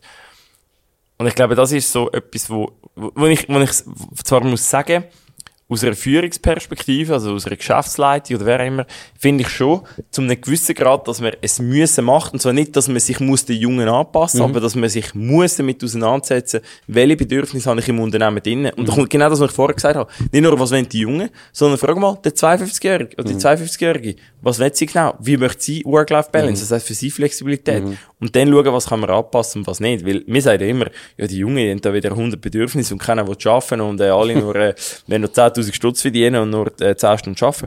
Und 1.18 1.26
ich 1.26 1.34
glaube, 1.34 1.54
das 1.54 1.72
ist 1.72 1.92
so 1.92 2.10
etwas, 2.10 2.48
wo, 2.48 2.72
wo 2.96 3.12
wo 3.14 3.26
ich, 3.26 3.48
wo 3.48 3.60
ich 3.60 3.70
zwar 4.24 4.42
muss 4.42 4.68
sagen, 4.68 5.04
aus 5.72 5.82
einer 5.82 5.94
Führungsperspektive, 5.94 7.14
also 7.14 7.32
aus 7.32 7.46
einer 7.46 7.56
Geschäftsleitung 7.56 8.36
oder 8.36 8.46
wer 8.46 8.60
immer, 8.60 8.86
finde 9.18 9.42
ich 9.42 9.48
schon, 9.48 9.82
zu 10.10 10.20
einem 10.20 10.40
gewissen 10.40 10.74
Grad, 10.74 11.08
dass 11.08 11.20
man 11.20 11.32
es 11.40 11.58
müssen 11.60 12.04
macht. 12.04 12.34
Und 12.34 12.40
zwar 12.40 12.52
nicht, 12.52 12.76
dass 12.76 12.88
man 12.88 13.00
sich 13.00 13.20
muss 13.20 13.44
den 13.44 13.58
Jungen 13.58 13.88
anpassen, 13.88 14.42
aber 14.42 14.60
dass 14.60 14.74
man 14.74 14.88
sich 14.88 15.14
muss 15.14 15.56
damit 15.56 15.82
auseinandersetzen, 15.82 16.60
welche 16.86 17.16
Bedürfnisse 17.16 17.70
habe 17.70 17.80
ich 17.80 17.88
im 17.88 18.00
Unternehmen 18.00 18.42
drin. 18.42 18.70
Und 18.76 18.88
da 18.88 18.92
kommt 18.92 19.10
genau 19.10 19.28
das, 19.28 19.40
was 19.40 19.50
ich 19.50 19.56
vorher 19.56 19.74
gesagt 19.74 19.96
habe. 19.96 20.10
Nicht 20.30 20.42
nur, 20.42 20.58
was 20.58 20.70
wollen 20.70 20.88
die 20.88 21.00
Jungen, 21.00 21.30
sondern 21.52 21.78
frag 21.78 21.96
mal, 21.96 22.18
der 22.22 22.34
52-Jährige 22.34 23.16
oder 23.16 23.28
die 23.32 23.34
52-Jährige, 23.34 24.16
was 24.42 24.58
will 24.58 24.74
sie 24.74 24.86
genau? 24.86 25.14
Wie 25.20 25.36
möchte 25.36 25.62
sie 25.62 25.82
Work-Life-Balance? 25.84 26.62
Das 26.62 26.70
heißt 26.70 26.86
für 26.86 26.94
sie 26.94 27.10
Flexibilität. 27.10 27.82
Und 28.22 28.36
dann 28.36 28.48
schauen, 28.52 28.72
was 28.72 28.86
kann 28.86 29.00
man 29.00 29.10
anpassen 29.10 29.62
und 29.62 29.66
was 29.66 29.80
nicht. 29.80 30.06
Weil 30.06 30.22
wir 30.24 30.42
sagen 30.42 30.62
ja 30.62 30.68
immer, 30.68 30.86
ja, 31.16 31.26
die 31.26 31.38
Jungen 31.38 31.68
haben 31.68 31.80
da 31.80 31.92
wieder 31.92 32.12
100 32.12 32.40
Bedürfnisse 32.40 32.94
und 32.94 33.00
keiner 33.00 33.26
will 33.26 33.36
arbeiten 33.44 33.80
und 33.80 34.00
äh, 34.00 34.10
alle 34.10 34.38
nur, 34.38 34.54
äh, 34.54 34.74
wenn 35.08 35.22
nur 35.22 35.30
10.000 35.30 35.74
Stutz 35.74 36.02
verdienen 36.02 36.40
und 36.40 36.50
nur 36.50 36.80
äh, 36.80 36.94
10 36.94 37.18
Stunden 37.18 37.44
arbeiten. 37.44 37.66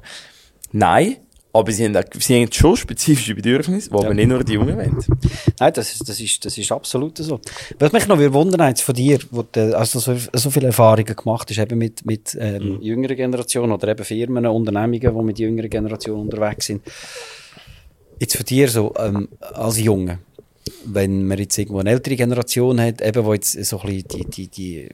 Nein, 0.72 1.18
aber 1.52 1.72
sie 1.74 1.84
haben, 1.84 1.98
auch, 1.98 2.04
sie 2.20 2.42
haben 2.42 2.52
schon 2.54 2.78
spezifische 2.78 3.36
Bedürfnisse, 3.36 3.90
die 3.90 3.96
aber 3.96 4.14
nicht 4.14 4.30
nur 4.30 4.46
die 4.46 4.54
Jungen 4.54 4.78
wollen. 4.78 4.98
Nein, 5.60 5.74
das 5.74 5.92
ist, 5.92 6.08
das 6.08 6.22
ist, 6.22 6.46
das 6.46 6.58
ist 6.58 6.72
absolut 6.72 7.18
so. 7.18 7.42
Was 7.78 7.92
mich 7.92 8.08
noch 8.08 8.18
wundern 8.18 8.70
jetzt 8.70 8.82
von 8.82 8.96
dir, 8.96 9.20
wo 9.32 9.44
du 9.44 9.78
also 9.78 10.00
so, 10.00 10.16
so 10.32 10.50
viele 10.50 10.68
Erfahrungen 10.68 11.16
gemacht 11.16 11.50
hast, 11.50 11.58
eben 11.58 11.78
mit, 11.78 12.06
mit 12.06 12.38
ähm, 12.40 12.82
jüngeren 12.82 13.18
Generationen 13.18 13.74
oder 13.74 13.90
eben 13.90 14.06
Firmen, 14.06 14.46
Unternehmungen, 14.46 15.18
die 15.18 15.24
mit 15.24 15.38
jüngeren 15.40 15.70
Generationen 15.70 16.22
unterwegs 16.22 16.68
sind. 16.68 16.82
Jetzt 18.22 18.38
von 18.38 18.46
dir 18.46 18.70
so, 18.70 18.94
ähm, 18.98 19.28
als 19.42 19.78
Junge, 19.80 20.20
wenn 20.86 21.28
man 21.28 21.38
jetzt 21.38 21.58
irgendwo 21.58 21.80
eine 21.80 21.92
ältere 21.92 22.16
Generation 22.16 22.80
hat, 22.82 23.02
eben, 23.02 23.26
wo 23.26 23.34
jetzt 23.34 23.64
so 23.66 23.80
ein 23.82 23.88
bisschen 23.88 24.08
die, 24.08 24.26
die, 24.30 24.48
die, 24.48 24.90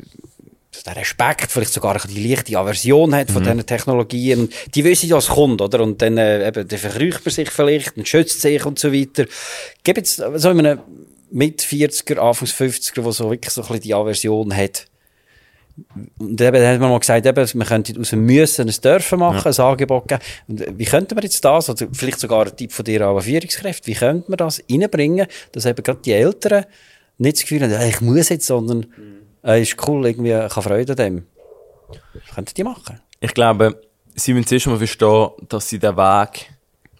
der 0.85 0.95
Respekt, 0.95 1.51
vielleicht 1.51 1.73
sogar 1.73 1.99
die 2.07 2.29
leichte 2.29 2.57
Aversion 2.57 3.13
hat 3.13 3.29
von 3.29 3.43
diesen 3.43 3.65
Technologien. 3.65 4.49
Die 4.73 4.83
wissen 4.83 5.09
ja, 5.09 5.17
was 5.17 5.27
kommt, 5.27 5.61
oder? 5.61 5.81
Und 5.81 6.01
dann, 6.01 6.17
äh, 6.17 6.47
eben, 6.47 6.67
dann 6.67 6.79
verkrücht 6.79 7.25
man 7.25 7.33
sich 7.33 7.49
vielleicht 7.49 7.97
und 7.97 8.07
schützt 8.07 8.41
sich 8.41 8.65
und 8.65 8.79
so 8.79 8.91
weiter. 8.93 9.25
Gibt 9.83 9.97
jetzt 9.97 10.15
so 10.35 10.49
in 10.49 10.59
einem 10.59 10.79
mit 11.29 11.61
40er, 11.61 12.17
Anfangs 12.17 12.53
50er, 12.53 13.01
der 13.01 13.11
so 13.11 13.29
wirklich 13.29 13.53
so 13.53 13.61
ein 13.61 13.67
bisschen 13.67 13.81
die 13.81 13.93
Aversion 13.93 14.55
hat. 14.55 14.87
Und 16.19 16.41
eben, 16.41 16.53
dann 16.53 16.73
hat 16.73 16.79
man 16.79 16.89
mal 16.89 16.99
gesagt, 16.99 17.25
eben, 17.25 17.49
man 17.55 17.67
könnte 17.67 17.99
aus 17.99 18.09
dem 18.09 18.25
Müssen 18.25 18.67
ein 18.67 18.75
Dürfen 18.83 19.19
machen, 19.19 19.51
ein 19.51 19.65
Angebot 19.65 20.07
geben. 20.07 20.21
Und 20.47 20.61
äh, 20.61 20.73
wie 20.77 20.85
könnte 20.85 21.15
man 21.15 21.23
jetzt 21.23 21.43
das, 21.43 21.69
oder 21.69 21.87
vielleicht 21.91 22.19
sogar 22.19 22.45
ein 22.45 22.55
Tipp 22.55 22.71
von 22.71 22.85
dir 22.85 23.01
an 23.01 23.21
Führungskräfte, 23.21 23.87
wie 23.87 23.93
könnte 23.93 24.29
man 24.29 24.37
das 24.37 24.63
reinbringen, 24.69 25.27
dass 25.51 25.65
eben 25.65 25.83
gerade 25.83 25.99
die 26.03 26.13
Eltern 26.13 26.65
nicht 27.17 27.37
das 27.37 27.41
Gefühl 27.43 27.63
haben, 27.63 27.71
«Äh, 27.71 27.89
ich 27.89 28.01
muss 28.01 28.29
jetzt, 28.29 28.47
sondern 28.47 28.87
äh, 29.43 29.61
ist 29.61 29.75
cool, 29.87 30.05
irgendwie, 30.05 30.31
ich 30.31 30.55
habe 30.55 30.61
Freude 30.61 30.93
an 30.93 30.97
dem. 30.97 31.25
Was 32.13 32.35
könnten 32.35 32.53
die 32.55 32.63
machen? 32.63 32.99
Ich 33.19 33.33
glaube, 33.33 33.81
sie 34.15 34.33
müssen 34.33 34.47
zuerst 34.47 34.67
mal 34.67 34.77
verstehen, 34.77 35.29
dass 35.47 35.69
sie 35.69 35.79
den 35.79 35.95
Weg 35.95 36.51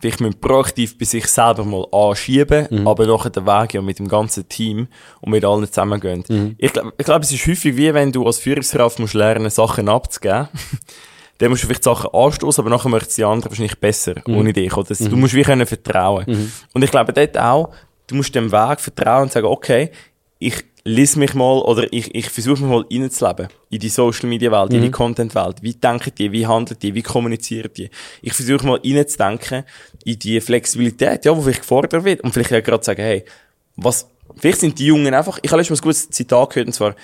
vielleicht 0.01 0.19
müssen 0.19 0.39
proaktiv 0.39 0.97
bei 0.97 1.05
sich 1.05 1.27
selber 1.27 1.63
mal 1.63 1.85
anschieben, 1.91 2.67
aber 2.87 3.05
nachher 3.05 3.29
den 3.29 3.45
Weg 3.45 3.73
ja 3.75 3.81
mit 3.81 3.99
dem 3.99 4.07
ganzen 4.07 4.49
Team 4.49 4.87
und 5.21 5.31
mit 5.31 5.45
allen 5.45 5.65
zusammengehen. 5.67 6.55
Ich 6.57 6.73
glaube, 6.73 6.93
ich 6.97 7.05
glaube, 7.05 7.23
es 7.23 7.31
ist 7.31 7.45
häufig 7.47 7.77
wie 7.77 7.93
wenn 7.93 8.11
du 8.11 8.25
als 8.25 8.39
Führungskraft 8.39 8.99
musst 8.99 9.13
lernen, 9.13 9.49
Sachen 9.49 9.87
abzugeben. 9.87 10.47
Dann 11.37 11.49
musst 11.49 11.63
du 11.63 11.67
vielleicht 11.67 11.83
Sachen 11.83 12.09
anstoßen, 12.13 12.61
aber 12.63 12.69
nachher 12.69 12.89
möchten 12.89 13.13
die 13.15 13.23
anderen 13.23 13.49
wahrscheinlich 13.51 13.79
besser, 13.79 14.15
ohne 14.27 14.53
dich. 14.53 14.75
Oder? 14.77 14.93
Du 14.93 15.15
musst 15.17 15.33
wie 15.33 15.41
können 15.41 15.65
vertrauen. 15.65 16.25
Und 16.73 16.83
ich 16.83 16.91
glaube 16.91 17.13
dort 17.13 17.37
auch, 17.37 17.69
du 18.07 18.15
musst 18.15 18.35
dem 18.35 18.51
Weg 18.51 18.79
vertrauen 18.79 19.23
und 19.23 19.31
sagen, 19.31 19.47
okay, 19.47 19.89
ich 20.37 20.70
lese 20.83 21.19
mich 21.19 21.33
mal 21.33 21.59
oder 21.59 21.91
ich, 21.93 22.13
ich 22.15 22.29
versuche 22.29 22.63
mich 22.63 22.71
mal 22.71 22.85
reinzuleben 22.91 23.49
in 23.69 23.79
die 23.79 23.89
Social 23.89 24.27
Media 24.27 24.51
Welt, 24.51 24.73
in 24.73 24.81
die 24.81 24.91
Content 24.91 25.35
Welt. 25.35 25.57
Wie 25.61 25.73
denken 25.73 26.11
die, 26.17 26.31
wie 26.31 26.47
handeln 26.47 26.77
die, 26.81 26.95
wie 26.95 27.03
kommunizieren 27.03 27.71
die? 27.77 27.89
Ich 28.21 28.33
versuche 28.33 28.65
mal 28.65 28.79
reinzudenken 28.83 29.63
in 30.05 30.17
die 30.17 30.41
Flexibilität, 30.41 31.25
ja, 31.25 31.35
wo 31.37 31.41
vielleicht 31.41 31.61
gefordert 31.61 32.03
wird 32.03 32.21
und 32.21 32.33
vielleicht 32.33 32.53
auch 32.53 32.63
gerade 32.63 32.83
sagen, 32.83 33.01
hey, 33.01 33.23
was, 33.75 34.07
vielleicht 34.37 34.59
sind 34.61 34.79
die 34.79 34.87
Jungen 34.87 35.13
einfach, 35.13 35.39
ich 35.41 35.51
habe 35.51 35.61
letztens 35.61 35.81
mal 35.81 35.83
ein 35.83 35.89
gutes 35.89 36.09
Zitat 36.09 36.49
gehört 36.49 36.67
und 36.67 36.73
zwar, 36.73 36.95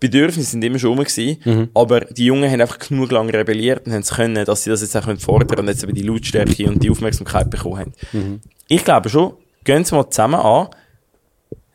Bedürfnisse 0.00 0.52
sind 0.52 0.64
immer 0.64 0.78
schon 0.78 0.90
rum 0.90 1.04
gewesen, 1.04 1.68
aber 1.74 2.00
die 2.00 2.24
Jungen 2.24 2.50
haben 2.50 2.60
einfach 2.62 2.78
genug 2.78 3.12
lange 3.12 3.34
rebelliert 3.34 3.86
und 3.86 3.92
haben 3.92 4.00
es 4.00 4.10
können, 4.10 4.44
dass 4.46 4.64
sie 4.64 4.70
das 4.70 4.80
jetzt 4.80 4.96
auch 4.96 5.04
können 5.04 5.18
fordern 5.18 5.58
und 5.58 5.68
jetzt 5.68 5.82
eben 5.82 5.94
die 5.94 6.02
Lautstärke 6.02 6.66
und 6.68 6.82
die 6.82 6.90
Aufmerksamkeit 6.90 7.50
bekommen 7.50 7.78
haben. 7.78 8.40
Ich 8.66 8.82
glaube 8.82 9.10
schon, 9.10 9.34
gehen 9.62 9.84
Sie 9.84 9.94
mal 9.94 10.08
zusammen 10.08 10.40
an, 10.40 10.68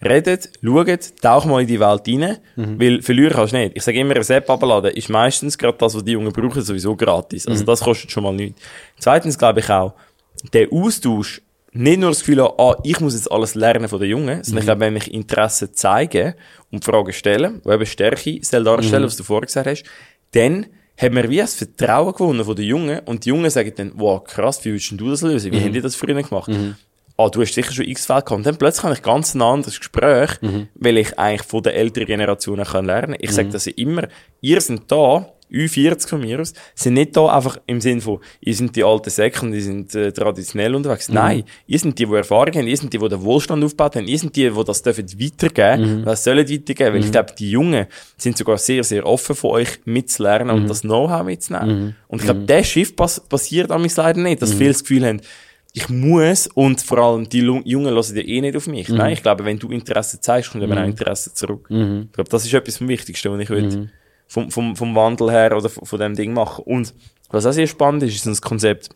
redet, 0.06 0.50
schaut, 0.64 1.22
tauch 1.22 1.46
mal 1.46 1.62
in 1.62 1.68
die 1.68 1.80
Welt 1.80 2.08
rein, 2.08 2.38
weil 2.80 3.02
verlieren 3.02 3.34
kannst 3.34 3.54
du 3.54 3.58
nicht. 3.58 3.76
Ich 3.76 3.84
sage 3.84 4.00
immer, 4.00 4.16
ein 4.16 4.22
App 4.22 4.50
abladen 4.50 4.92
ist 4.92 5.10
meistens 5.10 5.58
gerade 5.58 5.78
das, 5.78 5.96
was 5.96 6.04
die 6.04 6.12
Jungen 6.14 6.32
brauchen, 6.32 6.62
sowieso 6.62 6.96
gratis. 6.96 7.48
Also 7.48 7.64
das 7.66 7.82
kostet 7.82 8.12
schon 8.12 8.24
mal 8.24 8.34
nichts. 8.34 8.62
Zweitens 9.00 9.38
glaube 9.38 9.60
ich 9.60 9.70
auch, 9.70 9.94
der 10.54 10.72
Austausch 10.72 11.42
nicht 11.72 12.00
nur 12.00 12.10
das 12.12 12.20
Gefühl 12.20 12.42
habe, 12.42 12.58
ah, 12.58 12.78
ich 12.84 13.00
muss 13.02 13.14
jetzt 13.16 13.30
alles 13.30 13.54
lernen 13.56 13.90
von 13.90 14.00
den 14.00 14.10
Jungen, 14.10 14.44
sondern 14.44 14.60
ich 14.60 14.66
glaube, 14.66 14.82
wenn 14.82 14.96
ich 14.96 15.14
Interesse 15.14 15.74
zeige 15.74 16.36
und 16.72 16.86
Fragen 16.86 17.12
stelle, 17.12 17.60
wo 17.64 17.74
eben 17.74 17.86
Stärke 17.86 18.40
soll 18.42 18.64
darstellen, 18.64 19.04
was 19.04 19.18
du 19.18 19.24
vorher 19.24 19.46
gesagt 19.46 19.68
hast, 19.68 19.84
dann 20.32 20.68
haben 20.98 21.16
wir 21.16 21.30
wie 21.30 21.42
ein 21.42 21.48
Vertrauen 21.48 22.14
gewonnen 22.14 22.46
von 22.46 22.56
den 22.56 22.66
Jungen 22.66 23.00
und 23.00 23.26
die 23.26 23.30
Jungen 23.30 23.50
sagen 23.50 23.74
dann, 23.76 23.92
wow, 23.96 24.24
krass, 24.24 24.64
wie 24.64 24.72
willst 24.72 24.92
du 24.92 25.10
das 25.10 25.22
lösen? 25.22 25.52
Wie 25.52 25.60
haben 25.60 25.74
die 25.74 25.82
das 25.82 25.96
früher 25.96 26.22
gemacht? 26.22 26.50
Ah, 27.18 27.30
du 27.30 27.42
hast 27.42 27.54
sicher 27.54 27.72
schon 27.72 27.86
x 27.86 28.06
Fälle 28.06 28.20
gehabt. 28.22 28.32
Und 28.38 28.46
dann 28.46 28.58
plötzlich 28.58 28.84
habe 28.84 28.94
ich 28.94 29.02
ganz 29.02 29.34
ein 29.36 29.42
anderes 29.42 29.78
Gespräch, 29.80 30.32
weil 30.76 30.98
ich 30.98 31.18
eigentlich 31.18 31.48
von 31.48 31.64
den 31.64 31.74
älteren 31.74 32.08
Generationen 32.08 32.66
kann 32.66 32.86
lernen. 32.86 33.16
Ich 33.20 33.32
sage 33.32 33.50
das 33.50 33.66
ja 33.66 33.74
immer, 33.78 34.08
ihr 34.42 34.60
seid 34.60 34.82
da, 34.90 35.32
Ü40 35.52 36.08
von 36.10 36.22
mir 36.22 36.40
aus, 36.42 36.54
sind 36.74 36.96
nicht 36.96 37.16
da 37.16 37.28
einfach 37.28 37.60
im 37.68 37.80
Sinn 37.80 38.02
von, 38.02 38.18
ihr 38.42 38.56
sind 38.56 38.76
die 38.76 38.84
alten 38.84 39.12
Säcke 39.12 39.46
und 39.46 39.52
die 39.52 39.62
sind 39.62 39.94
äh, 39.94 40.12
traditionell 40.12 40.74
unterwegs. 40.74 41.08
Nein, 41.08 41.44
ihr 41.68 41.78
sind 41.80 41.98
die, 42.00 42.08
die 42.08 42.14
Erfahrung 42.16 42.52
haben, 42.56 42.68
ihr 42.68 42.76
sind 42.76 42.92
die, 42.92 42.98
die 42.98 43.08
den 43.08 43.22
Wohlstand 43.22 43.64
aufgebaut 43.64 43.96
haben, 43.96 44.08
ihr 44.08 44.18
sind 44.18 44.36
die, 44.36 44.50
die 44.50 44.64
das 44.66 44.82
dürfen 44.82 45.06
weitergeben, 45.08 46.04
das 46.04 46.24
sollen 46.24 46.50
weitergeben, 46.50 46.94
weil 46.96 47.00
ich 47.06 47.12
glaube, 47.12 47.34
die 47.38 47.52
Jungen 47.52 47.86
sind 48.18 48.38
sogar 48.38 48.58
sehr, 48.58 48.84
sehr 48.84 49.06
offen 49.06 49.36
von 49.36 49.52
euch 49.52 49.70
mitzulernen 49.86 50.50
und 50.50 50.68
das 50.70 50.82
Know-how 50.82 51.24
mitzunehmen. 51.24 51.96
Und 52.08 52.20
ich 52.20 52.26
glaube, 52.26 52.42
der 52.42 52.64
Shift 52.64 52.96
pass 52.96 53.20
passiert 53.20 53.70
an 53.72 53.84
mich 53.84 53.96
leider 53.96 54.20
nicht, 54.20 54.42
dass 54.42 54.52
viele 54.52 54.72
das 54.72 54.82
Gefühl 54.82 55.06
haben, 55.06 55.22
ich 55.78 55.90
muss 55.90 56.48
und 56.48 56.82
vor 56.82 57.00
allem 57.00 57.28
die 57.28 57.40
Jungen 57.42 57.90
hören 57.90 58.16
ja 58.16 58.22
eh 58.22 58.40
nicht 58.40 58.56
auf 58.56 58.66
mich. 58.68 58.88
Nein, 58.88 59.12
ich 59.12 59.22
glaube, 59.22 59.44
wenn 59.44 59.60
du 59.60 59.70
Interesse 59.70 60.22
zeigst, 60.22 60.52
kommt 60.52 60.64
eben 60.64 60.78
auch 60.78 60.86
Interesse 60.86 61.34
zurück. 61.34 61.68
Ich 61.70 62.14
glaube, 62.14 62.30
das 62.30 62.46
ist 62.46 62.54
etwas 62.54 62.78
vom 62.78 62.88
Wichtigsten, 62.88 63.30
was 63.30 63.42
ich 63.42 63.50
will 63.50 63.90
vom, 64.28 64.50
vom, 64.52 64.76
vom 64.76 64.96
Wandel 64.96 65.32
her 65.32 65.56
oder 65.56 65.70
von, 65.70 65.86
von 65.86 66.00
dem 66.00 66.16
Ding 66.16 66.34
machen. 66.34 66.64
Und 66.64 66.94
was 67.30 67.46
auch 67.46 67.52
sehr 67.52 67.68
spannend 67.68 68.04
ist, 68.04 68.16
ist 68.16 68.26
ein 68.26 68.40
Konzept, 68.42 68.90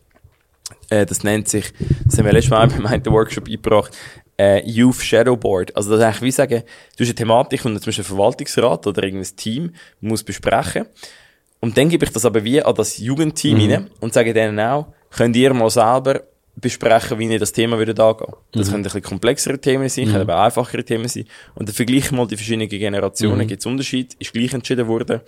äh, 0.88 1.04
das 1.04 1.22
nennt 1.22 1.48
sich, 1.48 1.70
das 2.06 2.16
haben 2.16 2.24
wir 2.24 2.32
letztes 2.32 2.50
Mal 2.50 2.66
beim 2.68 2.86
einen 2.86 3.06
Workshop 3.06 3.46
eingebracht, 3.46 3.94
äh, 4.38 4.66
Youth 4.66 5.02
Shadow 5.02 5.36
Board. 5.36 5.76
Also 5.76 5.90
das 5.90 6.00
ist 6.00 6.04
eigentlich 6.06 6.22
wie 6.22 6.30
sagen, 6.30 6.62
du 6.96 7.04
hast 7.04 7.08
eine 7.08 7.14
Thematik 7.14 7.64
und 7.66 7.78
zum 7.78 7.86
Beispiel 7.86 8.04
ein 8.04 8.08
Verwaltungsrat 8.08 8.86
oder 8.86 9.02
irgendein 9.02 9.36
Team 9.36 9.74
muss 10.00 10.24
besprechen. 10.24 10.86
Und 11.60 11.76
dann 11.76 11.90
gebe 11.90 12.06
ich 12.06 12.12
das 12.12 12.24
aber 12.24 12.42
wie 12.42 12.62
an 12.62 12.74
das 12.74 12.96
Jugendteam 12.96 13.58
rein 13.58 13.90
und 14.00 14.14
sage 14.14 14.32
denen 14.32 14.58
auch, 14.60 14.86
könnt 15.10 15.36
ihr 15.36 15.52
mal 15.52 15.68
selber 15.68 16.22
besprechen, 16.60 17.18
wie 17.18 17.26
ihr 17.32 17.38
das 17.38 17.52
Thema 17.52 17.78
würdet 17.78 17.98
angehen. 18.00 18.32
Das 18.52 18.68
können 18.68 18.80
ein 18.80 18.82
bisschen 18.84 19.02
komplexere 19.02 19.58
Themen 19.60 19.88
sein, 19.88 20.06
können 20.06 20.20
aber 20.22 20.42
einfachere 20.42 20.84
Themen 20.84 21.08
sein. 21.08 21.24
Und 21.54 21.68
dann 21.68 21.74
vergleichen 21.74 22.16
mal 22.16 22.26
die 22.26 22.36
verschiedenen 22.36 22.68
Generationen, 22.68 23.46
gibt 23.46 23.60
es 23.60 23.66
Unterschied, 23.66 24.14
ist 24.18 24.32
gleich 24.32 24.52
entschieden 24.54 24.86
worden. 24.88 25.20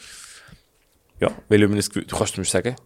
Ja, 1.20 1.30
weil 1.48 1.66
das, 1.68 1.88
Gefühl- 1.88 2.04
du 2.06 2.16
kannst 2.16 2.34
zum 2.34 2.42
Beispiel 2.42 2.74
sagen, 2.74 2.76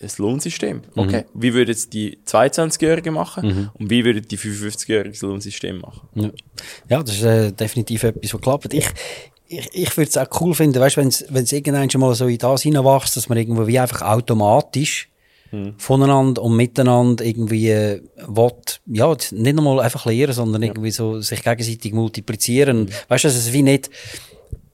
ein 0.00 0.08
Lohnsystem. 0.18 0.82
Okay, 0.94 1.24
wie 1.34 1.52
würden 1.54 1.70
es 1.70 1.88
die 1.88 2.18
22-Jährigen 2.26 3.14
machen 3.14 3.70
und 3.74 3.90
wie 3.90 4.04
würden 4.04 4.26
die 4.28 4.38
55-Jährigen 4.38 5.12
das 5.12 5.22
Lohnsystem 5.22 5.78
machen? 5.80 6.08
Ja, 6.14 6.30
ja 6.88 7.02
das 7.02 7.16
ist 7.16 7.22
äh, 7.24 7.52
definitiv 7.52 8.04
etwas, 8.04 8.34
was 8.34 8.40
klappt. 8.40 8.74
Ich, 8.74 8.86
ich, 9.48 9.68
ich 9.72 9.96
würde 9.96 10.08
es 10.08 10.16
auch 10.16 10.28
cool 10.40 10.54
finden, 10.54 10.78
weißt, 10.80 10.96
wenn 10.96 11.08
es 11.08 11.52
irgendwann 11.52 11.90
schon 11.90 12.00
mal 12.02 12.14
so 12.14 12.26
in 12.28 12.38
das 12.38 12.62
hineinwächst, 12.62 13.16
dass 13.16 13.28
man 13.28 13.38
irgendwo 13.38 13.66
wie 13.66 13.78
einfach 13.78 14.02
automatisch 14.02 15.08
voneinander 15.78 16.42
und 16.42 16.56
miteinander 16.56 17.24
irgendwie 17.24 17.70
äh, 17.70 18.00
will, 18.26 18.52
ja, 18.86 19.16
nicht 19.30 19.56
nochmal 19.56 19.80
einfach 19.80 20.06
lernen, 20.06 20.32
sondern 20.32 20.62
irgendwie 20.62 20.90
so 20.90 21.20
sich 21.20 21.42
gegenseitig 21.42 21.92
multiplizieren. 21.92 22.90
Weißt 23.08 23.24
du, 23.24 23.28
dass 23.28 23.36
es 23.36 23.52
wie 23.52 23.62
nicht 23.62 23.90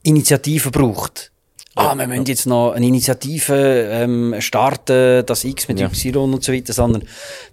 Initiativen 0.03 0.73
braucht. 0.73 1.33
Ah, 1.75 1.97
wir 1.97 2.07
müssen 2.07 2.27
jetzt 2.27 2.47
noch 2.47 2.73
eine 2.73 2.87
Initiative 2.87 3.89
ähm, 3.91 4.35
starten, 4.41 5.25
das 5.25 5.45
X 5.45 5.69
mit 5.69 5.81
Ja. 5.81 5.87
Y 5.87 6.35
und 6.35 6.45
so 6.45 6.53
weiter, 6.53 6.75
sondern 6.75 7.05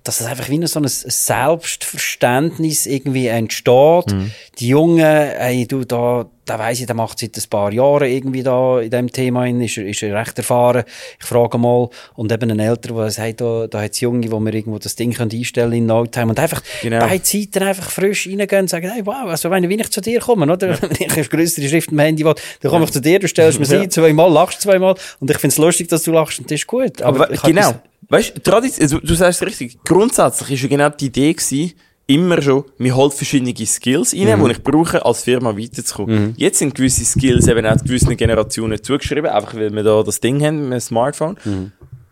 dass 0.03 0.19
es 0.19 0.27
einfach 0.27 0.49
wie 0.49 0.65
so 0.67 0.79
ein 0.81 0.87
Selbstverständnis 0.87 2.85
irgendwie 2.85 3.27
entsteht. 3.27 4.13
Die 4.59 4.67
Jungen, 4.67 4.99
ey, 4.99 5.65
du, 5.67 5.85
da, 5.85 6.25
da 6.49 6.57
weiss 6.59 6.79
ich, 6.79 6.85
der 6.85 6.95
macht 6.95 7.19
seit 7.19 7.37
ein 7.37 7.43
paar 7.49 7.71
Jahren 7.71 8.09
irgendwie 8.09 8.43
da 8.43 8.79
in 8.81 8.89
dem 8.89 9.11
Thema, 9.11 9.43
hin, 9.43 9.61
ist, 9.61 9.77
er- 9.77 9.87
ist 9.87 10.01
er 10.01 10.15
recht 10.15 10.37
erfahren. 10.37 10.83
Ich 11.19 11.25
frage 11.25 11.57
mal, 11.57 11.89
und 12.15 12.31
eben 12.31 12.51
ein 12.51 12.59
Älterer, 12.59 13.01
der 13.03 13.11
sagt, 13.11 13.41
da, 13.41 13.67
da 13.67 13.81
hat's 13.81 13.99
Junge, 13.99 14.31
wo 14.31 14.39
wir 14.39 14.53
irgendwo 14.53 14.79
das 14.79 14.95
Ding 14.95 15.13
können 15.13 15.31
einstellen 15.31 15.73
in 15.73 15.85
No 15.85 16.05
Time 16.05 16.27
und 16.29 16.39
einfach 16.39 16.61
Genau. 16.81 16.99
beide 16.99 17.23
Seiten 17.25 17.63
einfach 17.63 17.89
frisch 17.89 18.27
reingehen 18.27 18.61
und 18.61 18.69
sagen, 18.69 18.89
hey, 18.91 19.05
wow, 19.05 19.25
also 19.27 19.49
wenn, 19.51 19.69
wenn 19.69 19.79
ich 19.79 19.89
zu 19.91 20.01
dir 20.01 20.19
komme, 20.19 20.51
oder? 20.51 20.77
Wenn 20.81 20.91
ich 21.19 21.29
größere 21.29 21.67
Schrift 21.67 21.91
im 21.91 21.99
Handy 21.99 22.25
will, 22.25 22.35
dann 22.61 22.71
komme 22.71 22.85
ich 22.85 22.91
zu 22.91 23.01
dir, 23.01 23.19
du 23.19 23.27
stellst 23.27 23.59
mir 23.59 23.65
sie 23.65 23.75
Ja. 23.75 23.89
zweimal, 23.89 24.31
lachst 24.31 24.61
zweimal 24.61 24.95
und 25.19 25.29
ich 25.29 25.37
find's 25.37 25.57
lustig, 25.57 25.87
dass 25.89 26.03
du 26.03 26.11
lachst 26.11 26.39
und 26.39 26.49
das 26.49 26.59
ist 26.59 26.67
gut. 26.67 27.01
Aber, 27.01 27.27
hab 27.29 27.43
genau. 27.43 27.75
Weißt 28.11 28.33
du, 28.43 28.51
also, 28.53 28.97
du 28.99 29.13
sagst 29.13 29.41
es 29.41 29.47
richtig. 29.47 29.77
Grundsätzlich 29.83 30.51
ist 30.51 30.61
ja 30.63 30.67
genau 30.67 30.89
die 30.89 31.05
Idee 31.07 31.33
gewesen, 31.33 31.73
immer 32.09 32.41
schon, 32.41 32.63
mir 32.79 32.95
holt 32.95 33.13
verschiedene 33.13 33.53
Skills 33.65 34.13
rein, 34.13 34.43
die 34.43 34.51
ich 34.51 34.63
brauche, 34.63 35.05
als 35.05 35.23
Firma 35.23 35.55
weiterzukommen. 35.55 36.33
Jetzt 36.37 36.59
sind 36.59 36.73
gewisse 36.73 37.05
Skills 37.05 37.47
eben 37.47 37.65
auch 37.65 37.77
gewissen 37.77 38.17
Generationen 38.17 38.81
zugeschrieben, 38.81 39.27
einfach 39.27 39.53
weil 39.53 39.71
wir 39.71 39.83
da 39.83 40.01
das 40.01 40.19
Ding 40.19 40.43
haben 40.43 40.63
mit 40.63 40.73
dem 40.73 40.79
Smartphone. 40.79 41.37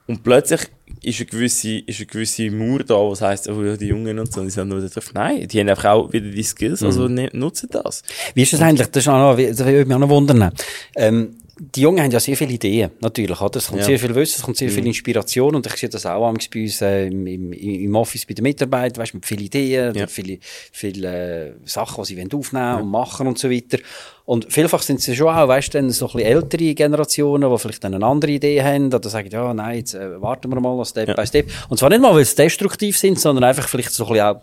Und 0.06 0.24
plötzlich 0.24 0.62
ist 1.02 1.20
eine 1.20 1.26
gewisse, 1.26 1.80
ist 1.80 2.00
eine 2.00 2.06
gewisse 2.06 2.50
Mauer 2.52 2.80
da, 2.84 2.96
was 2.96 3.22
heisst, 3.22 3.50
oh, 3.50 3.64
ja, 3.64 3.76
die 3.76 3.88
Jungen 3.88 4.20
und 4.20 4.32
so, 4.32 4.44
die 4.44 4.50
sind 4.50 4.70
nur 4.70 4.82
da 4.82 4.88
drauf. 4.88 5.12
Nein, 5.14 5.48
die 5.48 5.60
haben 5.60 5.70
einfach 5.70 5.86
auch 5.86 6.14
wieder 6.14 6.30
die 6.30 6.44
Skills, 6.44 6.84
also 6.84 7.08
ne, 7.08 7.30
nutzen 7.34 7.70
das. 7.72 8.04
Wie 8.34 8.44
ist 8.44 8.54
das 8.54 8.62
eigentlich? 8.62 8.88
Das, 8.88 9.04
ist 9.04 9.10
auch 9.10 9.18
noch, 9.18 9.36
das 9.36 9.58
würde 9.58 9.86
mich 9.86 9.96
auch 9.96 10.00
noch 10.00 10.10
wundern. 10.10 10.52
Ähm, 10.96 11.38
die 11.60 11.82
Jungen 11.82 12.04
haben 12.04 12.12
ja 12.12 12.20
sehr 12.20 12.38
viele 12.38 12.54
Ideen, 12.54 12.92
natürlich. 13.00 13.40
Oder? 13.42 13.58
Es 13.58 13.68
kommt 13.68 13.80
Ja. 13.82 13.86
sehr 13.86 14.00
viel 14.00 14.14
Wissen, 14.16 14.36
es 14.38 14.42
kommt 14.44 14.58
sehr 14.58 14.70
viel 14.70 14.86
Inspiration 14.86 15.56
und 15.56 15.66
ich 15.66 15.74
sehe 15.76 15.90
das 15.90 16.06
auch 16.06 16.22
bei 16.54 16.62
uns 16.62 16.82
äh, 16.82 17.08
im, 17.08 17.26
im, 17.28 17.52
im 17.54 17.96
Office 17.96 18.26
bei 18.26 18.34
den 18.34 18.44
Mitarbeitern, 18.44 19.02
weißt, 19.02 19.14
mit 19.14 19.26
vielen 19.26 19.42
Ideen, 19.42 19.96
Ja. 19.96 20.08
viele, 20.08 20.40
viele 20.72 21.48
äh, 21.48 21.54
Sachen, 21.66 22.04
die 22.04 22.08
sie 22.08 22.18
wollen 22.18 22.32
aufnehmen 22.34 22.82
und 22.82 22.90
machen 22.90 23.28
und 23.28 23.40
so 23.40 23.50
weiter. 23.50 23.78
Und 24.26 24.52
vielfach 24.52 24.82
sind 24.82 25.02
sie 25.02 25.16
schon 25.16 25.30
auch, 25.30 25.48
weißt 25.48 25.74
du, 25.74 25.78
dann 25.80 25.90
so 25.90 26.08
ein 26.08 26.14
bisschen 26.18 26.28
ältere 26.32 26.74
Generationen, 26.76 27.50
die 27.52 27.58
vielleicht 27.58 27.84
dann 27.84 27.94
eine 27.96 28.06
andere 28.06 28.32
Idee 28.32 28.62
haben 28.62 28.94
oder 28.94 29.10
sagen, 29.10 29.30
ja, 29.32 29.54
nein, 29.54 29.78
jetzt 29.78 29.94
äh, 29.96 30.22
warten 30.22 30.50
wir 30.52 30.60
mal, 30.60 30.84
Step 30.86 31.08
Ja. 31.08 31.14
by 31.16 31.26
Step. 31.26 31.50
Und 31.70 31.78
zwar 31.78 31.90
nicht 31.90 32.02
mal, 32.02 32.14
weil 32.14 32.26
sie 32.26 32.36
destruktiv 32.36 32.98
sind, 32.98 33.20
sondern 33.20 33.44
einfach 33.46 33.68
vielleicht 33.68 33.92
so 33.92 34.06
ein 34.06 34.14
bisschen 34.14 34.26
auch 34.28 34.42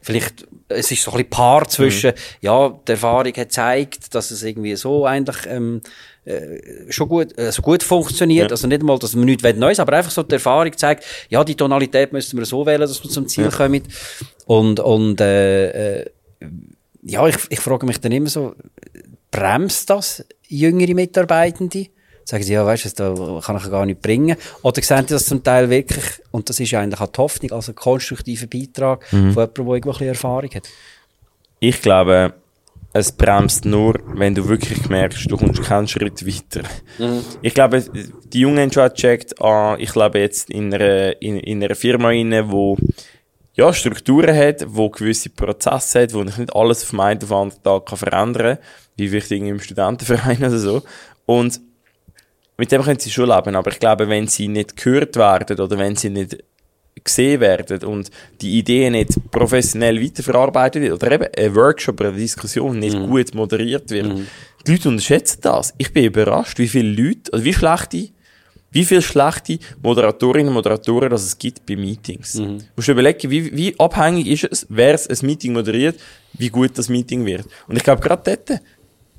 Vielleicht, 0.00 0.46
es 0.68 0.90
ist 0.90 1.02
so 1.02 1.10
ein 1.10 1.18
bisschen 1.18 1.28
Paar 1.28 1.68
zwischen, 1.68 2.12
ja, 2.40 2.70
die 2.88 2.92
Erfahrung 2.92 3.26
hat 3.26 3.34
gezeigt, 3.34 4.14
dass 4.14 4.30
es 4.30 4.42
irgendwie 4.42 4.74
so 4.76 5.04
eigentlich, 5.04 5.36
ähm, 5.46 5.82
äh, 6.28 6.92
schon 6.92 7.08
gut, 7.08 7.38
also 7.38 7.62
gut 7.62 7.82
funktioniert. 7.82 8.50
Ja. 8.50 8.50
Also 8.52 8.66
nicht 8.66 8.82
mal, 8.82 8.98
dass 8.98 9.14
man 9.14 9.24
nichts 9.24 9.42
Neues, 9.56 9.80
aber 9.80 9.94
einfach 9.96 10.10
so 10.10 10.22
die 10.22 10.34
Erfahrung 10.34 10.76
zeigt, 10.76 11.04
ja, 11.28 11.42
die 11.42 11.54
Tonalität 11.54 12.12
müssen 12.12 12.38
wir 12.38 12.44
so 12.44 12.64
wählen, 12.66 12.80
dass 12.80 13.02
wir 13.02 13.10
zum 13.10 13.26
Ziel 13.28 13.44
Ja. 13.44 13.50
kommen. 13.50 13.82
Und, 14.46 14.80
und, 14.80 15.20
äh, 15.20 16.00
äh, 16.00 16.06
ja, 17.02 17.26
ich, 17.26 17.36
ich 17.48 17.60
frage 17.60 17.86
mich 17.86 18.00
dann 18.00 18.12
immer 18.12 18.28
so, 18.28 18.54
bremst 19.30 19.88
das 19.90 20.24
jüngere 20.48 20.94
Mitarbeitende? 20.94 21.86
Sagen 22.24 22.42
sie, 22.44 22.52
ja, 22.52 22.66
weißt 22.66 22.98
du, 22.98 23.14
da 23.14 23.40
kann 23.40 23.56
ich 23.56 23.70
gar 23.70 23.86
nicht 23.86 24.02
bringen. 24.02 24.36
Oder 24.62 24.82
sehen 24.82 25.06
sie 25.08 25.14
das 25.14 25.24
zum 25.24 25.42
Teil 25.42 25.70
wirklich, 25.70 26.04
und 26.30 26.48
das 26.50 26.60
ist 26.60 26.70
ja 26.70 26.80
eigentlich 26.80 27.00
auch 27.00 27.06
die 27.10 27.18
Hoffnung, 27.18 27.52
also 27.52 27.72
ein 27.72 27.74
konstruktiver 27.76 28.46
Beitrag 28.46 29.06
von 29.06 29.18
jemandem, 29.30 29.54
der 29.54 29.64
irgendwo 29.64 29.74
ein 29.74 29.80
bisschen 29.80 30.08
Erfahrung 30.08 30.50
hat. 30.54 30.68
Ich 31.60 31.80
glaube, 31.80 32.34
es 32.92 33.12
bremst 33.12 33.64
nur, 33.64 34.00
wenn 34.14 34.34
du 34.34 34.48
wirklich 34.48 34.88
merkst, 34.88 35.30
du 35.30 35.36
kommst 35.36 35.62
keinen 35.62 35.88
Schritt 35.88 36.26
weiter. 36.26 36.66
Ich 37.42 37.54
glaube, 37.54 37.84
die 38.24 38.40
Jungen 38.40 38.58
haben 38.58 38.72
schon 38.72 38.88
gecheckt, 38.88 39.40
ah, 39.42 39.76
ich 39.78 39.94
lebe 39.94 40.18
jetzt 40.18 40.50
in 40.50 40.72
einer, 40.72 41.20
in, 41.20 41.38
in 41.38 41.62
einer 41.62 41.74
Firma 41.74 42.08
rein, 42.08 42.50
wo 42.50 42.76
ja, 43.52 43.72
Strukturen 43.72 44.36
hat, 44.36 44.64
wo 44.68 44.88
gewisse 44.88 45.30
Prozesse 45.30 46.02
hat, 46.02 46.14
wo 46.14 46.22
ich 46.22 46.38
nicht 46.38 46.54
alles 46.54 46.84
auf 46.84 46.98
einen 46.98 47.22
auf 47.22 47.32
anderen 47.32 47.62
Tag 47.62 47.86
kann 47.86 47.98
verändern 47.98 48.56
kann, 48.56 48.64
wie 48.96 49.12
wichtig 49.12 49.42
im 49.42 49.60
Studentenverein 49.60 50.38
oder 50.38 50.58
so. 50.58 50.82
Und 51.26 51.60
mit 52.56 52.72
dem 52.72 52.82
können 52.82 52.98
sie 52.98 53.10
schon 53.10 53.28
leben, 53.28 53.54
aber 53.54 53.70
ich 53.70 53.80
glaube, 53.80 54.08
wenn 54.08 54.28
sie 54.28 54.48
nicht 54.48 54.76
gehört 54.76 55.16
werden 55.16 55.60
oder 55.60 55.78
wenn 55.78 55.96
sie 55.96 56.10
nicht 56.10 56.38
gesehen 57.02 57.40
werden 57.40 57.84
und 57.84 58.10
die 58.40 58.58
Idee 58.58 58.90
nicht 58.90 59.10
professionell 59.30 60.02
weiterverarbeitet 60.02 60.82
wird 60.82 60.94
oder 60.94 61.12
eben 61.12 61.26
ein 61.36 61.54
Workshop 61.54 62.00
oder 62.00 62.10
eine 62.10 62.18
Diskussion 62.18 62.78
nicht 62.78 62.96
gut 63.08 63.34
moderiert 63.34 63.90
wird, 63.90 64.12
die 64.66 64.72
Leute 64.72 64.88
unterschätzen 64.88 65.40
das. 65.42 65.74
Ich 65.78 65.92
bin 65.92 66.04
überrascht, 66.04 66.58
wie 66.58 66.68
viele 66.68 66.90
Leute, 66.90 67.32
also 67.32 67.44
wie 67.44 67.54
schlechte, 67.54 68.08
wie 68.70 68.84
viele 68.84 69.02
schlechte 69.02 69.58
Moderatorinnen 69.82 70.48
und 70.48 70.54
Moderatoren 70.54 71.10
das 71.10 71.24
es 71.24 71.38
gibt 71.38 71.64
bei 71.64 71.76
Meetings. 71.76 72.32
Du 72.34 72.58
musst 72.76 72.88
überlegen, 72.88 73.30
wie, 73.30 73.56
wie 73.56 73.74
abhängig 73.78 74.26
ist 74.26 74.44
es, 74.50 74.66
wer 74.68 74.94
es 74.94 75.08
ein 75.08 75.26
Meeting 75.26 75.52
moderiert, 75.52 75.98
wie 76.34 76.48
gut 76.50 76.76
das 76.76 76.88
Meeting 76.88 77.24
wird. 77.24 77.46
Und 77.66 77.76
ich 77.76 77.82
glaube, 77.82 78.02
gerade 78.02 78.22
dort, 78.24 78.60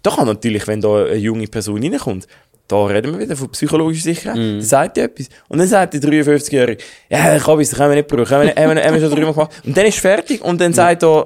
da 0.04 0.12
kann 0.12 0.28
natürlich, 0.28 0.68
wenn 0.68 0.82
da 0.82 1.06
eine 1.06 1.15
junge 1.15 1.48
Person 1.48 1.82
reinkommt, 1.82 2.28
da 2.69 2.86
reden 2.86 3.13
wir 3.13 3.19
wieder 3.19 3.36
von 3.36 3.49
psychologischer 3.49 4.03
Sicherheit. 4.03 4.38
Mhm. 4.38 4.60
Da 4.60 4.65
sagt 4.65 4.97
die 4.97 5.01
etwas. 5.01 5.27
Und 5.47 5.58
dann 5.58 5.67
sagt 5.67 5.95
der 5.95 6.01
53-Jährige, 6.01 6.84
ja, 7.10 7.34
das 7.34 7.43
können 7.43 7.89
wir 7.89 7.95
nicht 7.95 8.08
brauchen. 8.08 8.29
Haben 8.29 8.47
wir, 8.47 8.55
haben 8.55 8.75
wir, 8.75 8.84
haben 8.84 8.93
wir 8.93 9.01
schon 9.01 9.10
drüber 9.10 9.34
gemacht. 9.34 9.62
Und 9.65 9.75
dann 9.75 9.86
ist 9.88 9.99
fertig. 9.99 10.41
Und 10.41 10.62
dann 10.62 10.71
sagt 10.71 11.01
da, 11.03 11.25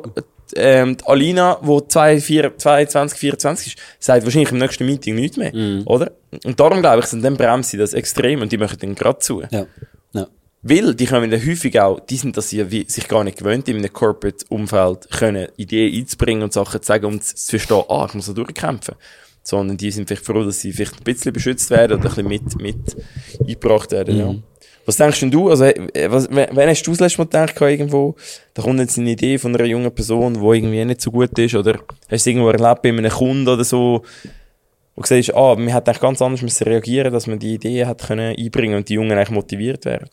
ähm, 0.56 0.98
die 0.98 1.06
Alina, 1.06 1.60
die 1.62 1.88
22, 1.88 2.58
22, 2.58 3.20
24 3.20 3.68
ist, 3.68 3.80
sagt 4.00 4.24
wahrscheinlich 4.24 4.52
im 4.52 4.58
nächsten 4.58 4.86
Meeting 4.86 5.16
nichts 5.16 5.38
mehr. 5.38 5.54
Mhm. 5.54 5.84
Oder? 5.86 6.12
Und 6.46 6.60
darum 6.60 6.80
glaube 6.80 7.00
ich, 7.00 7.06
sind 7.08 7.24
dann 7.24 7.36
bremsen 7.36 7.72
sie 7.72 7.78
das 7.78 7.94
extrem 7.94 8.42
und 8.42 8.52
die 8.52 8.58
machen 8.58 8.78
dann 8.80 8.96
gerade 8.96 9.20
zu. 9.20 9.42
Ja. 9.52 9.66
ja. 10.14 10.28
Weil 10.62 10.96
die 10.96 11.06
kommen 11.06 11.30
dann 11.30 11.46
häufig 11.46 11.78
auch, 11.80 12.00
die 12.00 12.16
sind 12.16 12.38
das 12.38 12.52
ja 12.54 12.72
wie, 12.72 12.86
sich 12.88 13.08
gar 13.10 13.26
nicht 13.26 13.38
gewöhnt, 13.40 13.68
in 13.68 13.78
einem 13.78 13.92
Corporate-Umfeld 13.92 15.12
können 15.12 15.50
Ideen 15.58 15.94
einzubringen 16.02 16.44
und 16.44 16.54
Sachen 16.54 16.82
zu 16.82 16.88
sagen 16.88 17.06
und 17.06 17.24
zu 17.24 17.50
verstehen, 17.50 17.84
ah, 17.90 18.06
ich 18.08 18.14
muss 18.14 18.28
da 18.28 18.34
durchkämpfen. 18.34 18.96
Sondern 19.44 19.78
die 19.78 19.92
sind 19.92 20.08
vielleicht 20.08 20.26
froh, 20.26 20.44
dass 20.44 20.62
sie 20.62 20.72
vielleicht 20.72 21.00
ein 21.00 21.04
bisschen 21.04 21.34
beschützt 21.34 21.70
werden 21.70 22.00
oder 22.00 22.10
ein 22.10 22.28
bisschen 22.28 22.28
mit, 22.28 22.62
mit 22.62 22.98
eingebracht 23.42 23.92
werden, 23.92 24.18
ja. 24.18 24.36
Was 24.86 24.98
denkst 24.98 25.22
denn 25.22 25.32
du, 25.32 25.50
also, 25.50 25.64
äh, 25.64 26.12
was, 26.12 26.30
wenn 26.30 26.54
wenn 26.56 26.70
hast 26.70 26.84
du 26.84 26.92
das 26.92 27.00
letzte 27.00 27.20
Mal 27.20 27.26
gedacht, 27.26 27.62
irgendwo, 27.62 28.16
da 28.54 28.62
kommt 28.62 28.80
jetzt 28.80 28.98
eine 28.98 29.12
Idee 29.12 29.38
von 29.38 29.56
einer 29.56 29.66
jungen 29.66 29.94
Person, 29.94 30.34
die 30.34 30.40
irgendwie 30.40 30.84
nicht 30.84 31.02
so 31.02 31.12
gut 31.12 31.38
ist, 31.40 31.56
oder 31.56 31.74
hast 31.76 32.10
du 32.10 32.16
es 32.16 32.28
irgendwo 32.28 32.50
erlebt 32.50 32.82
bei 32.82 32.90
einem 32.90 33.10
Kunden 33.10 33.48
oder 33.48 33.64
so, 33.64 34.04
wo 34.96 35.02
du 35.02 35.08
siehst, 35.08 35.34
ah, 35.34 35.56
man 35.56 35.70
hätte 35.70 35.92
eigentlich 35.92 36.02
ganz 36.02 36.22
anders 36.22 36.42
müssen 36.42 36.66
reagieren 36.66 37.14
dass 37.14 37.28
man 37.28 37.40
die 37.40 37.56
Idee 37.56 37.86
hat 37.86 38.06
können 38.06 38.36
einbringen 38.38 38.76
und 38.76 38.90
die 38.90 38.96
Jungen 38.96 39.12
eigentlich 39.14 39.32
motiviert 39.32 39.86
werden? 39.86 40.10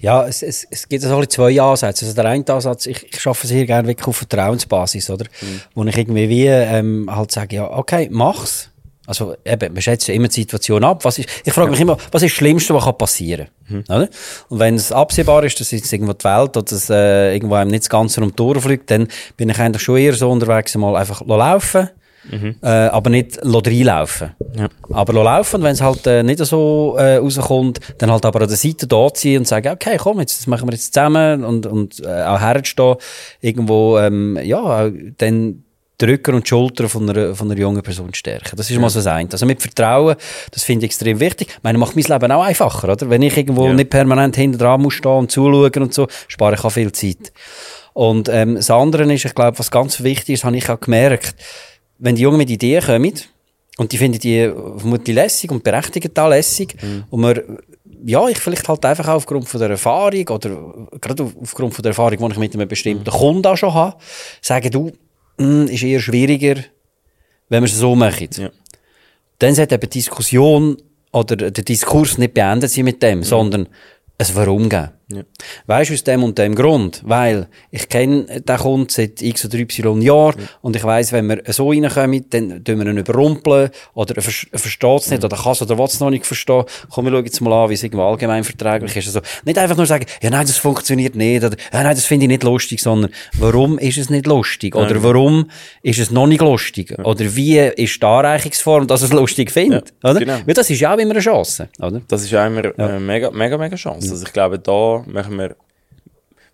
Ja, 0.00 0.26
es, 0.26 0.42
es, 0.42 0.66
es 0.70 0.88
gibt 0.88 1.02
so 1.02 1.08
ein 1.08 1.14
bisschen 1.16 1.30
zwei 1.30 1.60
Ansätze. 1.60 2.04
Also 2.04 2.14
der 2.14 2.26
eine 2.26 2.44
Ansatz, 2.48 2.86
ich, 2.86 3.06
ich 3.12 3.26
arbeite 3.26 3.46
sehr 3.46 3.66
gerne 3.66 3.88
wirklich 3.88 4.06
auf 4.06 4.16
Vertrauensbasis, 4.16 5.10
oder? 5.10 5.26
Wo 5.74 5.84
ich 5.84 5.96
irgendwie 5.96 6.28
wie, 6.28 6.46
ähm, 6.46 7.08
halt 7.10 7.32
sage, 7.32 7.56
ja, 7.56 7.70
okay, 7.70 8.08
mach's. 8.10 8.70
Also 9.06 9.36
eben, 9.44 9.72
man 9.72 9.82
schätzt 9.82 10.08
ja 10.08 10.14
immer 10.14 10.28
die 10.28 10.34
Situation 10.34 10.82
ab. 10.82 11.04
Was 11.04 11.18
ist, 11.18 11.28
ich 11.44 11.52
frage 11.52 11.70
mich 11.70 11.80
immer, 11.80 11.96
was 12.10 12.22
ist 12.22 12.32
das 12.32 12.36
Schlimmste, 12.38 12.74
was 12.74 12.84
kann 12.84 12.98
passieren 12.98 13.46
kann? 13.86 14.08
Und 14.48 14.58
wenn 14.58 14.74
es 14.74 14.90
absehbar 14.90 15.44
ist, 15.44 15.60
dass 15.60 15.70
jetzt 15.70 15.92
irgendwo 15.92 16.12
die 16.12 16.24
Welt 16.24 16.56
oder 16.56 16.62
dass 16.62 16.90
äh, 16.90 17.34
irgendwo 17.34 17.54
einem 17.54 17.70
nicht 17.70 17.84
das 17.84 17.88
Ganze 17.88 18.20
um 18.20 18.34
die 18.34 18.42
Ohren 18.42 18.60
fliegt, 18.60 18.90
dann 18.90 19.06
bin 19.36 19.48
ich 19.48 19.58
eigentlich 19.58 19.82
schon 19.82 19.98
eher 19.98 20.14
so 20.14 20.30
unterwegs, 20.30 20.74
mal 20.74 20.96
einfach 20.96 21.24
laufen 21.24 21.88
äh, 22.62 22.66
aber 22.66 23.10
nicht 23.10 23.38
reinlaufen. 23.42 24.32
Ja. 24.56 24.68
Aber 24.90 25.12
laufen, 25.12 25.62
wenn 25.62 25.72
es 25.72 25.80
halt 25.80 26.06
äh, 26.06 26.22
nicht 26.22 26.38
so 26.44 26.96
äh, 26.98 27.16
rauskommt, 27.16 27.80
dann 27.98 28.10
halt 28.10 28.24
aber 28.24 28.42
an 28.42 28.48
der 28.48 28.56
Seite 28.56 28.86
da 28.86 29.12
ziehen 29.12 29.38
und 29.38 29.48
sagen, 29.48 29.72
okay, 29.72 29.96
komm, 29.98 30.20
jetzt, 30.20 30.38
das 30.40 30.46
machen 30.46 30.68
wir 30.68 30.72
jetzt 30.72 30.94
zusammen 30.94 31.44
und, 31.44 31.66
und 31.66 32.00
äh, 32.00 32.22
auch 32.22 32.40
herzustehen, 32.40 32.96
irgendwo, 33.40 33.98
ähm, 33.98 34.38
ja, 34.42 34.90
dann 35.18 35.62
die 35.98 36.04
Rücken 36.04 36.34
und 36.34 36.44
die 36.44 36.48
Schultern 36.50 36.88
von 36.90 37.08
einer, 37.08 37.34
von 37.34 37.50
einer 37.50 37.58
jungen 37.58 37.82
Person 37.82 38.12
stärken. 38.12 38.54
Das 38.56 38.70
ist 38.70 38.78
mal 38.78 38.90
so 38.90 38.98
das 38.98 39.06
eine. 39.06 39.30
Also 39.32 39.46
mit 39.46 39.62
Vertrauen, 39.62 40.16
das 40.50 40.62
finde 40.62 40.84
ich 40.84 40.90
extrem 40.90 41.20
wichtig. 41.20 41.48
Ich 41.48 41.62
meine, 41.62 41.78
macht 41.78 41.96
mein 41.96 42.04
Leben 42.04 42.32
auch 42.32 42.44
einfacher, 42.44 42.92
oder? 42.92 43.08
Wenn 43.08 43.22
ich 43.22 43.34
irgendwo 43.34 43.66
Ja. 43.66 43.72
nicht 43.72 43.88
permanent 43.88 44.36
hinter 44.36 44.58
dran 44.58 44.82
muss 44.82 44.92
stehen 44.92 45.12
und 45.12 45.30
zuschauen 45.30 45.72
und 45.82 45.94
so, 45.94 46.06
spare 46.28 46.54
ich 46.54 46.64
auch 46.64 46.70
viel 46.70 46.92
Zeit. 46.92 47.32
Und 47.94 48.28
ähm, 48.28 48.56
das 48.56 48.70
andere 48.70 49.10
ist, 49.10 49.24
ich 49.24 49.34
glaube, 49.34 49.58
was 49.58 49.70
ganz 49.70 50.02
wichtig 50.02 50.34
ist, 50.34 50.44
habe 50.44 50.54
ich 50.58 50.68
auch 50.68 50.78
gemerkt, 50.80 51.34
wenn 51.98 52.14
die 52.16 52.22
Jungen 52.22 52.38
mit 52.38 52.50
Ideen 52.50 52.82
kommen, 52.82 53.12
und 53.78 53.92
die 53.92 53.98
finden 53.98 54.18
die 54.18 54.50
vermutlich 54.78 55.14
lässig 55.14 55.50
und 55.50 55.62
berechtigt 55.62 56.18
auch 56.18 56.28
lässig, 56.28 56.76
und 57.10 57.20
man, 57.20 57.40
ja, 58.04 58.26
ich 58.28 58.38
vielleicht 58.38 58.68
halt 58.68 58.84
einfach 58.84 59.08
auch 59.08 59.14
aufgrund 59.16 59.48
von 59.48 59.60
der 59.60 59.70
Erfahrung 59.70 60.28
oder 60.28 60.74
gerade 61.00 61.22
auf- 61.24 61.36
aufgrund 61.40 61.74
von 61.74 61.82
der 61.82 61.90
Erfahrung, 61.90 62.16
die 62.18 62.32
ich 62.32 62.38
mit 62.38 62.54
einem 62.54 62.68
bestimmten 62.68 63.10
Kunden 63.10 63.46
auch 63.46 63.56
schon 63.56 63.74
habe, 63.74 63.96
sagen, 64.40 64.70
du, 64.70 64.92
hm, 65.38 65.66
ist 65.66 65.82
eher 65.82 66.00
schwieriger, 66.00 66.56
wenn 67.48 67.62
wir 67.62 67.68
es 67.68 67.76
so 67.76 67.94
machen. 67.94 68.28
Ja. 68.36 68.50
Dann 69.38 69.54
sollte 69.54 69.74
eben 69.74 69.82
die 69.90 69.98
Diskussion 69.98 70.76
oder 71.12 71.36
der 71.36 71.64
Diskurs 71.64 72.16
nicht 72.18 72.34
beendet 72.34 72.70
sein 72.70 72.84
mit 72.84 73.02
dem, 73.02 73.22
sondern 73.22 73.68
ein 74.18 74.26
Warum 74.34 74.68
geben. 74.68 74.90
Ja. 75.08 75.22
Weißt 75.66 75.90
du, 75.90 75.94
aus 75.94 76.02
dem 76.02 76.24
und 76.24 76.36
dem 76.36 76.56
Grund? 76.56 77.00
Weil 77.04 77.46
ich 77.70 77.88
kenne 77.88 78.24
den 78.42 78.56
Kunden 78.56 78.88
seit 78.88 79.22
x 79.22 79.44
oder 79.44 79.58
y 79.58 80.02
Jahren 80.02 80.48
und 80.62 80.74
ich 80.74 80.82
weiss, 80.82 81.12
wenn 81.12 81.28
wir 81.28 81.42
so 81.52 81.70
reinkommen, 81.70 82.24
dann 82.30 82.64
tun 82.64 82.78
wir 82.80 82.86
ihn 82.86 82.98
überrumpeln 82.98 83.70
oder 83.94 84.16
er, 84.16 84.22
ver- 84.22 84.48
er 84.50 84.58
versteht 84.58 85.00
es 85.02 85.10
nicht 85.10 85.24
oder 85.24 85.36
kann 85.36 85.52
es 85.52 85.62
oder 85.62 85.78
will 85.78 85.84
es 85.84 86.00
noch 86.00 86.10
nicht 86.10 86.26
verstehen. 86.26 86.64
Komm, 86.90 87.04
wir 87.04 87.12
schauen 87.12 87.24
jetzt 87.24 87.40
mal 87.40 87.52
an, 87.52 87.70
wie 87.70 87.74
es 87.74 87.84
irgendwo 87.84 88.02
allgemein 88.04 88.42
verträglich 88.42 88.96
ist. 88.96 89.06
Also 89.06 89.20
nicht 89.44 89.56
einfach 89.58 89.76
nur 89.76 89.86
sagen, 89.86 90.06
ja 90.22 90.30
nein, 90.30 90.44
das 90.44 90.56
funktioniert 90.56 91.14
nicht 91.14 91.44
oder 91.44 91.56
ja 91.72 91.82
nein, 91.84 91.94
das 91.94 92.04
finde 92.04 92.24
ich 92.24 92.28
nicht 92.30 92.42
lustig, 92.42 92.80
sondern 92.80 93.12
warum 93.38 93.78
ist 93.78 93.98
es 93.98 94.10
nicht 94.10 94.26
lustig? 94.26 94.74
Oder 94.74 95.00
warum 95.04 95.48
ist 95.82 96.00
es 96.00 96.10
noch 96.10 96.26
nicht 96.26 96.40
lustig? 96.40 96.96
Oder 96.98 97.36
wie 97.36 97.58
ist 97.58 98.02
die 98.02 98.04
Anreichungsform, 98.06 98.88
dass 98.88 99.02
es 99.02 99.12
lustig 99.12 99.52
findet? 99.52 99.94
Ja, 100.02 100.10
oder? 100.10 100.18
genau. 100.18 100.38
Weil 100.44 100.54
das 100.54 100.68
ist 100.68 100.80
ja 100.80 100.92
auch 100.92 100.98
immer 100.98 101.12
eine 101.12 101.20
Chance. 101.20 101.68
Oder? 101.78 102.00
Das 102.08 102.22
ist 102.24 102.34
auch 102.34 102.44
immer 102.46 102.72
eine 102.76 102.98
mega, 102.98 103.30
mega, 103.30 103.56
mega 103.56 103.76
Chance. 103.76 104.10
Also 104.10 104.24
ich 104.26 104.32
glaube, 104.32 104.58
da 104.58 104.95
machen 105.06 105.38
wir, 105.38 105.56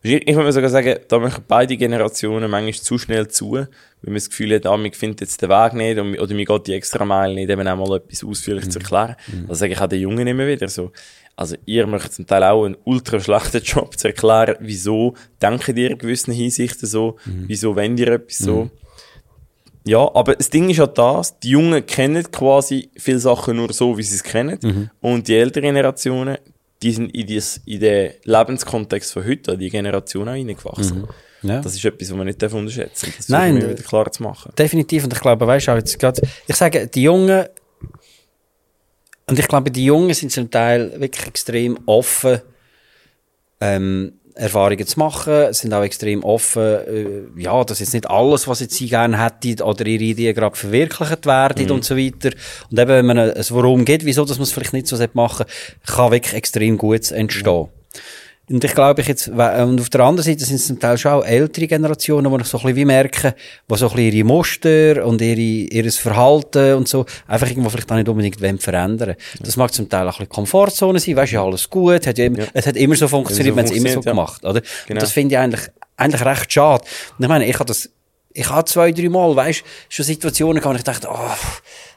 ich 0.04 0.34
würde 0.34 0.52
sogar 0.52 0.68
sagen, 0.68 0.98
da 1.06 1.18
machen 1.20 1.44
beide 1.46 1.76
Generationen 1.76 2.50
manchmal 2.50 2.74
zu 2.74 2.98
schnell 2.98 3.28
zu, 3.28 3.52
weil 3.52 3.68
man 4.02 4.14
das 4.14 4.30
Gefühl 4.30 4.54
hat, 4.54 4.66
ah, 4.66 4.76
wir 4.76 4.92
finden 4.92 5.18
jetzt 5.20 5.40
den 5.40 5.48
Weg 5.48 5.74
nicht 5.74 5.98
und, 5.98 6.18
oder 6.18 6.34
mir 6.34 6.44
geht 6.44 6.66
die 6.66 6.74
extra 6.74 7.04
Meile 7.04 7.34
nicht, 7.34 7.50
eben 7.50 7.68
auch 7.68 7.76
mal 7.76 7.98
etwas 7.98 8.24
ausführlich 8.24 8.68
zu 8.68 8.80
erklären. 8.80 9.14
Das 9.46 9.60
sage 9.60 9.72
ich 9.72 9.80
auch 9.80 9.86
den 9.86 10.00
Jungen 10.00 10.26
immer 10.26 10.46
wieder 10.46 10.66
so. 10.66 10.90
Also 11.36 11.56
ihr 11.66 11.86
macht 11.86 12.12
zum 12.12 12.26
Teil 12.26 12.42
auch 12.42 12.64
einen 12.64 12.76
ultra 12.84 13.20
schlechten 13.20 13.62
Job 13.64 13.96
zu 13.96 14.08
erklären, 14.08 14.56
wieso 14.60 15.14
denken 15.40 15.76
ihr 15.76 15.92
in 15.92 15.98
gewissen 15.98 16.32
Hinsichten 16.32 16.88
so, 16.88 17.16
wieso 17.46 17.76
wollt 17.76 18.00
ihr 18.00 18.08
etwas 18.08 18.38
so. 18.38 18.70
Ja, 19.84 20.08
aber 20.14 20.36
das 20.36 20.50
Ding 20.50 20.70
ist 20.70 20.76
ja 20.76 20.86
das, 20.86 21.38
die 21.40 21.50
Jungen 21.50 21.84
kennen 21.86 22.30
quasi 22.30 22.90
viele 22.96 23.18
Sachen 23.18 23.56
nur 23.56 23.72
so, 23.72 23.98
wie 23.98 24.02
sie 24.02 24.16
es 24.16 24.22
kennen. 24.22 24.58
Und 25.00 25.26
die 25.26 25.36
älteren 25.36 25.74
Generationen, 25.74 26.38
die 26.82 26.92
sind 26.92 27.14
in, 27.14 27.26
dies, 27.26 27.60
in 27.64 27.80
den 27.80 28.12
Lebenskontext 28.24 29.12
von 29.12 29.24
heute, 29.24 29.56
die 29.56 29.70
Generation 29.70 30.28
auch 30.28 30.32
reingewachsen. 30.32 31.06
Ja. 31.42 31.60
Das 31.60 31.74
ist 31.74 31.84
etwas, 31.84 32.10
was 32.10 32.16
man 32.16 32.26
nicht 32.26 32.42
unterschätzen 32.42 33.06
darf. 33.06 33.16
Das 33.16 33.28
Nein, 33.28 33.60
wir 33.60 33.70
wieder 33.70 33.82
klar 33.82 34.10
zu 34.10 34.22
machen. 34.22 34.52
Definitiv. 34.56 35.04
Und 35.04 35.12
ich 35.12 35.20
glaube, 35.20 35.46
weißt 35.46 35.68
du, 35.68 35.72
jetzt 35.72 35.98
gerade, 35.98 36.22
ich 36.46 36.56
sage, 36.56 36.86
die 36.86 37.02
Jungen, 37.02 37.46
und 39.26 39.38
ich 39.38 39.48
glaube, 39.48 39.70
die 39.70 39.84
Jungen 39.84 40.14
sind 40.14 40.30
zum 40.30 40.50
Teil 40.50 41.00
wirklich 41.00 41.26
extrem 41.26 41.78
offen, 41.86 42.40
ähm, 43.60 44.14
Erfahrungen 44.34 44.86
zu 44.86 44.98
machen, 44.98 45.52
sind 45.52 45.74
auch 45.74 45.82
extrem 45.82 46.24
offen, 46.24 46.62
äh, 46.62 47.40
ja, 47.40 47.62
dass 47.64 47.80
jetzt 47.80 47.92
nicht 47.92 48.08
alles, 48.08 48.48
was 48.48 48.60
jetzt 48.60 48.74
sie 48.74 48.88
gerne 48.88 49.22
hätten 49.22 49.62
oder 49.62 49.86
ihre 49.86 50.02
Ideen 50.02 50.34
gerade 50.34 50.56
verwirklicht 50.56 51.26
werden 51.26 51.70
und 51.70 51.84
so 51.84 51.96
weiter. 51.96 52.30
Und 52.70 52.78
eben, 52.78 52.88
wenn 52.88 53.06
man 53.06 53.18
ein 53.18 53.44
Warum 53.50 53.84
geht, 53.84 54.04
wieso, 54.04 54.24
dass 54.24 54.38
man 54.38 54.44
es 54.44 54.52
vielleicht 54.52 54.72
nicht 54.72 54.86
so 54.86 54.96
machen 55.12 55.46
sollte, 55.46 55.52
kann 55.86 56.12
wirklich 56.12 56.34
extrem 56.34 56.78
gut 56.78 57.10
entstehen. 57.10 57.68
Und 58.50 58.64
ich 58.64 58.74
glaube, 58.74 59.00
ich 59.00 59.06
jetzt, 59.06 59.28
und 59.28 59.80
auf 59.80 59.88
der 59.88 60.00
anderen 60.00 60.24
Seite 60.26 60.44
sind 60.44 60.56
es 60.56 60.66
zum 60.66 60.78
Teil 60.78 60.98
schon 60.98 61.12
auch 61.12 61.24
ältere 61.24 61.68
Generationen, 61.68 62.30
die 62.30 62.40
ich 62.42 62.48
so 62.48 62.58
ein 62.58 62.62
bisschen 62.62 62.76
wie 62.76 62.84
merken, 62.84 63.32
die 63.70 63.76
so 63.76 63.88
ein 63.88 63.94
bisschen 63.94 64.12
ihre 64.12 64.26
Muster 64.26 65.06
und 65.06 65.20
ihre, 65.20 65.38
ihres 65.38 65.96
Verhalten 65.96 66.74
und 66.74 66.88
so 66.88 67.06
einfach 67.28 67.48
irgendwo 67.48 67.70
vielleicht 67.70 67.90
auch 67.92 67.96
nicht 67.96 68.08
unbedingt 68.08 68.42
wollen 68.42 68.58
verändern. 68.58 69.14
Das 69.40 69.56
mag 69.56 69.72
zum 69.72 69.88
Teil 69.88 70.08
auch 70.08 70.14
ein 70.14 70.26
bisschen 70.26 70.28
Komfortzone 70.28 70.98
sein, 70.98 71.14
weißt 71.14 71.32
du, 71.32 71.36
ja, 71.36 71.44
alles 71.44 71.70
gut, 71.70 72.04
hat 72.04 72.18
ja 72.18 72.24
immer, 72.24 72.44
es 72.52 72.66
hat 72.66 72.76
immer 72.76 72.96
so 72.96 73.06
funktioniert, 73.06 73.54
wenn 73.54 73.64
es 73.64 73.70
immer 73.70 73.90
so 73.90 74.00
ja. 74.00 74.10
gemacht, 74.10 74.44
oder? 74.44 74.60
Genau. 74.60 74.98
Und 74.98 75.02
das 75.02 75.12
finde 75.12 75.34
ich 75.34 75.38
eigentlich, 75.38 75.68
eigentlich 75.96 76.24
recht 76.24 76.52
schade. 76.52 76.84
Und 77.16 77.24
ich 77.24 77.28
meine, 77.28 77.46
ich 77.46 77.54
habe 77.54 77.66
das, 77.66 77.90
ich 78.32 78.50
habe 78.50 78.64
zwei, 78.64 78.90
drei 78.90 79.08
Mal, 79.08 79.36
weißt 79.36 79.62
schon 79.88 80.04
Situationen 80.04 80.60
gehabt, 80.60 80.74
wo 80.74 80.78
ich 80.78 80.84
dachte, 80.84 81.08
oh, 81.08 81.30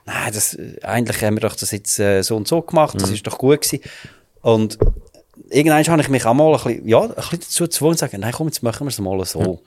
nein, 0.06 0.32
das, 0.32 0.54
äh, 0.54 0.76
eigentlich 0.84 1.24
haben 1.24 1.38
wir 1.38 1.42
doch 1.42 1.56
das 1.56 1.72
jetzt 1.72 2.00
äh, 2.00 2.22
so 2.22 2.36
und 2.36 2.48
so 2.48 2.62
gemacht, 2.62 2.96
das 3.02 3.10
ist 3.10 3.26
doch 3.26 3.38
gut 3.40 3.62
gewesen. 3.62 3.82
Und 4.42 4.78
irgendwann 5.50 5.86
habe 5.86 6.02
ich 6.02 6.10
mich 6.10 6.26
auch 6.26 6.34
mal 6.34 6.48
ein 6.48 6.64
bisschen, 6.64 6.88
ja, 6.88 7.02
ein 7.02 7.14
bisschen 7.16 7.40
dazu 7.40 7.64
gezwungen, 7.64 7.98
zu 7.98 8.02
sagen, 8.06 8.20
nein, 8.20 8.32
komm, 8.34 8.48
jetzt 8.48 8.64
machen 8.64 8.86
wir 8.86 8.90
es 8.90 9.00
mal 9.00 9.24
so. 9.26 9.62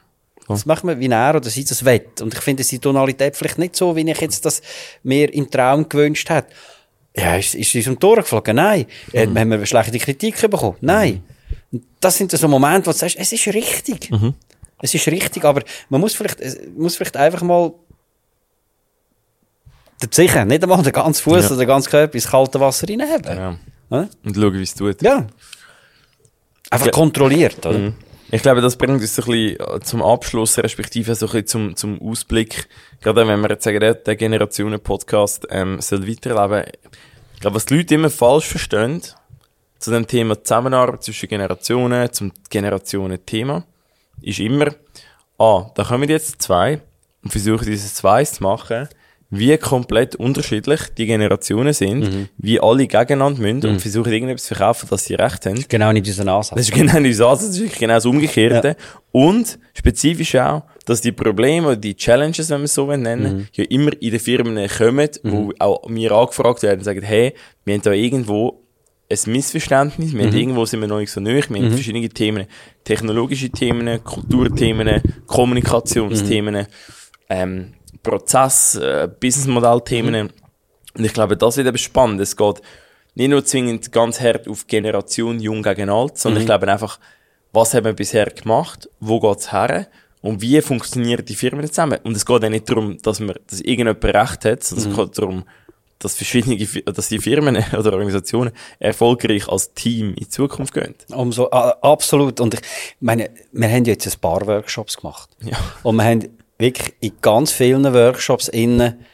Das 0.49 0.65
machen 0.65 0.89
wir, 0.89 0.99
wie 0.99 1.09
er 1.09 1.35
oder 1.35 1.51
sie 1.51 1.65
das 1.65 1.85
will. 1.85 2.01
Und 2.21 2.33
ich 2.33 2.41
finde 2.41 2.65
die 2.65 2.79
Tonalität 2.79 3.37
vielleicht 3.37 3.59
nicht 3.59 3.77
so, 3.77 3.95
wie 3.95 4.11
ich 4.11 4.21
jetzt 4.21 4.45
das 4.47 4.63
mir 5.03 5.33
im 5.35 5.51
Traum 5.51 5.87
gewünscht 5.89 6.31
hätte. 6.31 6.49
Ja, 7.15 7.37
ist, 7.37 7.55
ist 7.55 7.75
es 7.75 7.87
um 7.87 7.99
Ohren 8.03 8.23
geflogen? 8.23 8.57
Nein. 8.57 8.87
Äh, 9.13 9.27
Haben 9.27 9.51
wir 9.51 9.67
schlechte 9.67 9.99
Kritik 9.99 10.41
bekommen? 10.41 10.77
Nein. 10.81 11.23
Und 11.71 11.85
das 12.01 12.17
sind 12.17 12.31
so 12.31 12.49
Momente, 12.49 12.87
wo 12.87 12.93
du 12.93 12.97
sagst, 12.97 13.17
es 13.19 13.31
ist 13.33 13.47
richtig. 13.49 14.11
Es 14.81 14.95
ist 14.95 15.07
richtig, 15.09 15.45
aber 15.45 15.63
man 15.91 16.01
muss 16.01 16.15
vielleicht, 16.15 16.39
muss 16.77 16.97
vielleicht 16.97 17.17
einfach 17.17 17.43
mal 17.43 17.73
sicher, 20.11 20.45
nicht 20.45 20.63
einmal 20.63 20.83
den 20.83 20.93
ganzen 20.93 21.23
Fuß 21.23 21.43
Ja. 21.43 21.47
oder 21.49 21.57
den 21.59 21.67
ganzen 21.67 21.91
Körper 21.91 22.15
ins 22.15 22.29
kalte 22.29 22.61
Wasser 22.61 22.89
reinheben. 22.89 23.37
Ja. 23.37 23.59
Oder? 23.91 24.09
Und 24.25 24.37
schauen, 24.37 24.55
wie 24.55 24.63
es 24.63 24.75
tut. 24.75 25.03
Ja. 25.03 25.27
Einfach 26.71 26.91
kontrolliert, 26.91 27.65
oder? 27.65 27.79
Mhm. 27.79 27.95
Ich 28.31 28.43
glaube, 28.43 28.61
das 28.61 28.77
bringt 28.77 29.01
uns 29.01 29.15
so 29.15 29.23
ein 29.23 29.27
bisschen 29.27 29.61
äh, 29.61 29.81
zum 29.81 30.03
Abschluss, 30.03 30.59
respektive 30.59 31.15
so 31.15 31.27
ein 31.27 31.33
bisschen 31.33 31.47
zum, 31.47 31.77
zum 31.77 32.03
Ausblick. 32.03 32.69
Gerade 33.01 33.27
wenn 33.27 33.41
wir 33.41 33.49
jetzt 33.49 33.65
sagen, 33.65 33.81
der, 33.81 33.95
der 33.95 34.17
Generationen-Podcast 34.17 35.47
ähm, 35.51 35.81
soll 35.81 36.07
weiterleben. 36.07 36.71
Ich 37.35 37.41
glaube, 37.41 37.57
was 37.57 37.65
die 37.65 37.77
Leute 37.77 37.95
immer 37.95 38.11
falsch 38.11 38.47
verstehen, 38.47 39.01
zu 39.79 39.91
dem 39.91 40.07
Thema 40.07 40.43
Zusammenarbeit 40.43 41.05
zwischen 41.05 41.29
Generationen, 41.29 42.13
zum 42.13 42.33
Generationen-Thema, 42.51 43.65
ist 44.21 44.41
immer, 44.41 44.75
ah, 45.39 45.71
da 45.75 45.85
kommen 45.85 46.09
jetzt 46.09 46.43
zwei 46.43 46.81
und 47.23 47.31
versuchen 47.31 47.65
dieses 47.65 47.95
zwei 47.95 48.25
zu 48.25 48.43
machen, 48.43 48.89
wie 49.31 49.57
komplett 49.59 50.17
unterschiedlich 50.17 50.81
die 50.97 51.05
Generationen 51.05 51.75
sind, 51.75 52.29
wie 52.39 52.59
alle 52.61 52.87
gegeneinander 52.87 53.41
müssen 53.43 53.69
und 53.69 53.81
versuchen 53.81 54.11
irgendetwas 54.13 54.45
zu 54.47 54.55
verkaufen, 54.55 54.87
dass 54.89 55.05
sie 55.05 55.15
recht 55.17 55.45
haben. 55.45 55.63
Genau 55.69 55.93
nicht 55.93 56.07
unseren 56.07 56.31
Ansatz. 56.31 56.57
Das 56.57 56.69
ist 56.69 56.75
genau 56.75 56.99
nicht 57.01 57.17
so, 57.17 57.25
das 57.25 57.43
ist 57.59 57.79
genau 57.79 57.95
das 57.95 58.07
Umgekehrte. 58.07 58.75
Und 59.13 59.59
spezifisch 59.75 60.35
auch, 60.37 60.63
dass 60.87 61.03
die 61.03 61.13
Probleme 61.13 61.67
oder 61.67 61.77
die 61.77 61.95
Challenges, 61.95 62.49
wenn 62.49 62.61
wir 62.61 62.65
es 62.65 62.75
so 62.75 62.87
nennen, 62.87 63.49
ja 63.53 63.65
immer 63.69 63.91
in 64.01 64.11
den 64.13 64.21
Firmen 64.21 64.67
kommen, 64.69 65.09
wo 65.25 65.53
auch 65.59 65.87
mir 65.89 66.11
angefragt 66.13 66.63
werden 66.63 66.79
und 66.79 66.85
sagen, 66.85 67.03
hey, 67.03 67.35
wir 67.67 67.75
haben 67.75 67.83
da 67.83 67.93
irgendwo 67.93 68.63
ein 69.11 69.19
Missverständnis. 69.33 70.13
Wir 70.15 70.23
haben 70.25 70.31
Mhm. 70.33 70.37
irgendwo 70.39 70.65
sind 70.67 70.81
wir 70.81 70.89
noch 70.89 70.99
nicht 71.01 71.11
so 71.13 71.21
nöch. 71.21 71.51
Wir 71.51 71.63
haben 71.63 71.73
verschiedene 71.73 72.09
Themen. 72.09 72.47
Technologische 72.85 73.51
Themen, 73.51 74.03
Kulturthemen, 74.05 75.03
Kommunikationsthemen, 75.27 76.55
Mhm. 76.55 76.67
ähm, 77.31 77.75
Prozess, 78.03 78.75
äh, 78.77 79.09
Businessmodellthemen. 79.21 80.25
Mhm. 80.27 80.31
Und 80.97 81.05
ich 81.05 81.13
glaube, 81.13 81.37
das 81.37 81.57
wird 81.57 81.67
eben 81.69 81.79
spannend. 81.79 82.21
Es 82.21 82.37
geht 82.37 82.61
nicht 83.15 83.29
nur 83.31 83.45
zwingend 83.45 83.93
ganz 83.93 84.21
hart 84.21 84.49
auf 84.49 84.67
Generation 84.67 85.41
jung 85.41 85.63
gegen 85.63 85.91
alt, 85.91 86.13
Mhm. 86.13 86.17
sondern 86.17 86.41
ich 86.43 86.47
glaube 86.47 86.71
einfach, 86.71 86.99
was 87.53 87.75
haben 87.75 87.85
wir 87.85 87.93
bisher 87.95 88.27
gemacht, 88.27 88.89
wo 89.01 89.21
geht's 89.21 89.53
her 89.53 89.87
und 90.21 90.41
wie 90.43 90.61
funktionieren 90.61 91.25
die 91.25 91.35
Firmen 91.35 91.67
zusammen. 91.67 91.99
Und 92.05 92.17
es 92.17 92.27
geht 92.27 92.45
auch 92.45 92.49
nicht 92.49 92.69
darum, 92.69 92.99
dass 93.03 93.21
man, 93.21 93.35
dass 93.49 93.61
irgendjemand 93.61 94.05
Recht 94.05 94.45
hat, 94.45 94.65
sondern 94.65 94.89
Mhm. 94.89 94.93
es 94.93 94.97
geht 94.99 95.19
darum, 95.19 95.45
dass 96.01 96.15
verschiedene, 96.15 96.57
dass 96.93 97.09
die 97.09 97.19
Firmen 97.19 97.57
oder 97.77 97.93
Organisationen 97.93 98.53
erfolgreich 98.79 99.49
als 99.49 99.75
Team 99.75 100.15
in 100.15 100.31
Zukunft 100.31 100.73
gehen. 100.75 100.95
Umso, 101.13 101.51
absolut. 101.51 102.39
Und 102.41 102.55
ich 102.55 102.61
meine, 103.01 103.31
wir 103.51 103.69
haben 103.69 103.85
jetzt 103.85 104.07
ein 104.07 104.21
paar 104.21 104.47
Workshops 104.47 104.97
gemacht. 104.99 105.29
Ja. 105.43 105.57
Und 105.83 105.97
wir 105.97 106.05
haben 106.05 106.38
wirklich 106.59 106.95
in 107.01 107.13
ganz 107.21 107.53
vielen 107.53 107.93
Workshops 107.93 108.49
innen 108.49 109.05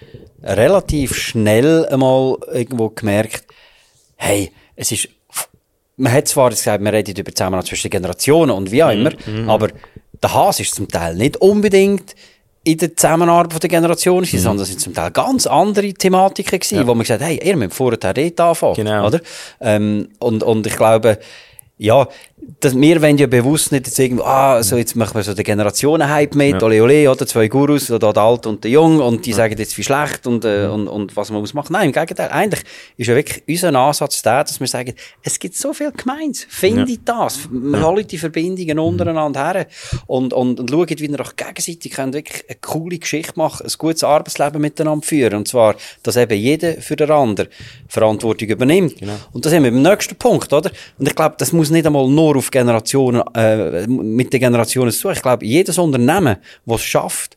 relativ 0.43 1.17
schnell 1.17 1.87
einmal 1.87 2.37
irgendwo 2.53 2.91
gemerkt, 2.91 3.45
hey, 4.17 4.51
es 4.77 4.93
ist, 4.93 5.09
man 5.97 6.13
hat 6.13 6.29
zwar 6.29 6.51
gesagt, 6.51 6.83
wir 6.83 6.93
reden 6.93 7.15
über 7.17 7.35
Zusammenhang 7.35 7.65
zwischen 7.67 7.91
Generationen 7.91 8.51
und 8.51 8.71
wie 8.71 8.83
auch 8.83 8.91
immer, 8.91 9.11
aber 9.47 9.69
der 10.23 10.33
Hase 10.35 10.63
ist 10.63 10.75
zum 10.75 10.89
Teil 10.89 11.15
nicht 11.17 11.37
unbedingt 11.39 12.15
in 12.67 12.79
der 12.79 12.97
Zusammenarbeit 12.97 13.63
der 13.63 13.69
Generationen, 13.69 14.25
gewesen, 14.25 14.43
sondern 14.43 14.63
es 14.63 14.71
sind 14.71 14.81
zum 14.81 14.95
Teil 14.95 15.11
ganz 15.11 15.47
andere 15.47 15.93
Thematiken 15.93 16.59
gewesen, 16.59 16.87
wo 16.87 16.95
man 16.95 17.01
gesagt 17.01 17.21
hat, 17.23 17.29
hey, 17.29 17.41
ihr 17.43 17.57
müsst 17.57 17.75
vorher 17.75 17.99
dort 17.99 18.41
anfangen, 18.41 18.75
Genau. 18.75 19.07
oder? 19.07 19.21
Ähm, 19.61 20.09
und, 20.19 20.43
und 20.43 20.67
ich 20.67 20.75
glaube, 20.77 21.19
ja, 21.77 22.09
dass 22.61 22.79
wir 22.79 23.01
wollen 23.01 23.19
ja 23.19 23.27
bewusst 23.27 23.73
nicht 23.73 23.87
jetzt 23.87 23.99
irgendwo, 23.99 24.25
ah, 24.25 24.63
so 24.63 24.77
jetzt 24.77 24.97
machen 24.97 25.15
wir 25.15 25.23
so 25.23 25.35
den 25.35 25.45
Generationenhype 25.45 26.37
mit, 26.37 26.63
ole 26.63 26.83
ole, 26.83 27.11
oder? 27.11 27.27
Zwei 27.27 27.49
Gurus, 27.49 27.91
oder 27.91 28.13
der 28.13 28.23
Alte 28.23 28.49
und 28.49 28.65
der 28.65 28.71
Jung, 28.71 29.01
und 29.01 29.25
die 29.25 29.33
sagen 29.33 29.57
jetzt 29.57 29.77
wie 29.79 29.83
schlecht 29.83 30.27
und, 30.27 30.45
äh, 30.45 30.67
und, 30.67 30.89
und 30.89 31.17
was 31.17 31.31
man 31.31 31.41
muss 31.41 31.55
machen. 31.55 31.73
Nein, 31.73 31.87
im 31.87 31.93
Gegenteil, 31.93 32.31
eigentlich 32.31 32.63
ist 32.97 33.07
ja 33.07 33.15
wirklich 33.15 33.43
unser 33.49 33.75
Ansatz 33.79 34.23
der, 34.23 34.45
dass 34.45 34.61
wir 34.61 34.67
sagen, 34.67 34.95
es 35.23 35.39
gibt 35.39 35.57
so 35.57 35.73
viel 35.73 35.91
Gemeins, 35.93 36.47
findet 36.49 37.01
das, 37.07 37.49
holt 37.83 38.13
die 38.13 38.19
Verbindungen 38.19 38.79
untereinander 38.79 39.45
her 39.45 39.67
und, 40.07 40.33
und, 40.33 40.61
und 40.61 40.71
schaut, 40.71 41.01
wie 41.01 41.07
ihr 41.07 41.21
auch 41.21 41.37
gegenseitig 41.37 41.93
könnt 41.93 42.15
wirklich 42.15 42.45
eine 42.49 42.59
coole 42.61 42.99
Geschichte 42.99 43.35
machen, 43.37 43.67
ein 43.67 43.73
gutes 43.79 44.05
Arbeitsleben 44.05 44.61
miteinander 44.61 45.07
führen, 45.07 45.35
und 45.35 45.49
zwar, 45.49 45.77
dass 46.03 46.17
eben 46.17 46.39
jeder 46.39 46.75
für 46.81 46.97
den 46.97 47.11
anderen 47.11 47.49
Verantwortung 47.89 48.49
übernimmt. 48.49 48.97
Und 49.33 49.45
das 49.45 49.53
haben 49.53 49.65
wir 49.65 49.71
beim 49.71 49.83
nächsten 49.83 50.17
Punkt, 50.17 50.53
oder? 50.53 50.71
Und 50.99 51.09
ich 51.09 51.15
glaube, 51.15 51.37
das 51.39 51.53
muss 51.53 51.71
nicht 51.71 51.87
einmal 51.87 52.09
nur 52.09 52.34
auf 52.37 52.51
Generationen, 52.51 53.23
äh, 53.35 53.87
mit 53.87 54.33
den 54.33 54.41
Generationen 54.41 54.93
zu. 54.93 55.11
Ich 55.11 55.23
glaube, 55.23 55.45
jedes 55.45 55.79
Unternehmen, 55.79 56.37
das 56.67 56.81
es 56.81 56.87
schafft, 56.87 57.37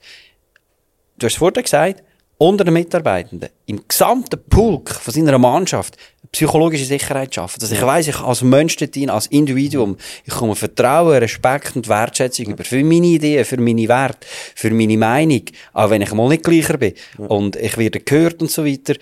du 1.17 1.25
hast 1.25 1.33
es 1.33 1.37
vorhin 1.37 1.63
gesagt, 1.63 2.03
unter 2.37 2.63
den 2.63 2.73
Mitarbeitenden, 2.73 3.49
im 3.65 3.87
gesamten 3.87 4.39
Pulk 4.47 4.91
von 4.91 5.13
seiner 5.13 5.37
Mannschaft, 5.39 5.97
psychologische 6.31 6.85
Sicherheit 6.85 7.33
schaffen. 7.33 7.59
Dass 7.59 7.71
ich 7.71 7.81
weiss, 7.81 8.07
ich 8.07 8.19
als 8.19 8.41
Mensch 8.43 8.75
dorthin, 8.75 9.09
als 9.09 9.27
Individuum, 9.27 9.97
ich 10.23 10.33
komme 10.33 10.55
Vertrauen, 10.55 11.17
Respekt 11.17 11.75
und 11.75 11.87
Wertschätzung 11.87 12.47
über 12.47 12.63
für 12.63 12.83
meine 12.83 13.07
Ideen, 13.07 13.45
für 13.45 13.59
meine 13.59 13.87
Werte, 13.87 14.27
für 14.55 14.71
meine 14.71 14.97
Meinung, 14.97 15.43
auch 15.73 15.89
wenn 15.89 16.01
ich 16.01 16.13
mal 16.13 16.29
nicht 16.29 16.43
gleicher 16.43 16.77
bin. 16.77 16.93
Und 17.17 17.55
ich 17.55 17.77
werde 17.77 17.99
gehört 17.99 18.41
und 18.41 18.51
so 18.51 18.65
weiter, 18.65 18.95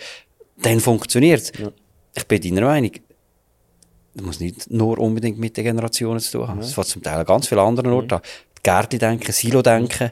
dann 0.62 0.80
funktioniert's. 0.80 1.52
Ich 2.14 2.26
bin 2.26 2.41
deiner 2.41 2.68
Meinung, 2.68 2.91
muss 4.22 4.39
nicht 4.39 4.70
nur 4.72 4.97
unbedingt 4.99 5.38
mit 5.38 5.57
den 5.57 5.63
Generationen 5.66 6.20
zu 6.20 6.38
tun 6.39 6.47
haben. 6.47 6.59
Es 6.59 6.74
fängt 6.74 6.88
zum 6.88 7.03
Teil 7.03 7.20
an 7.20 7.26
ganz 7.26 7.47
vielen 7.47 7.61
anderen 7.61 7.91
Orten 7.91 8.13
an. 8.13 8.22
Gärtli-Denken, 8.63 9.32
Silo-Denken, 9.32 10.11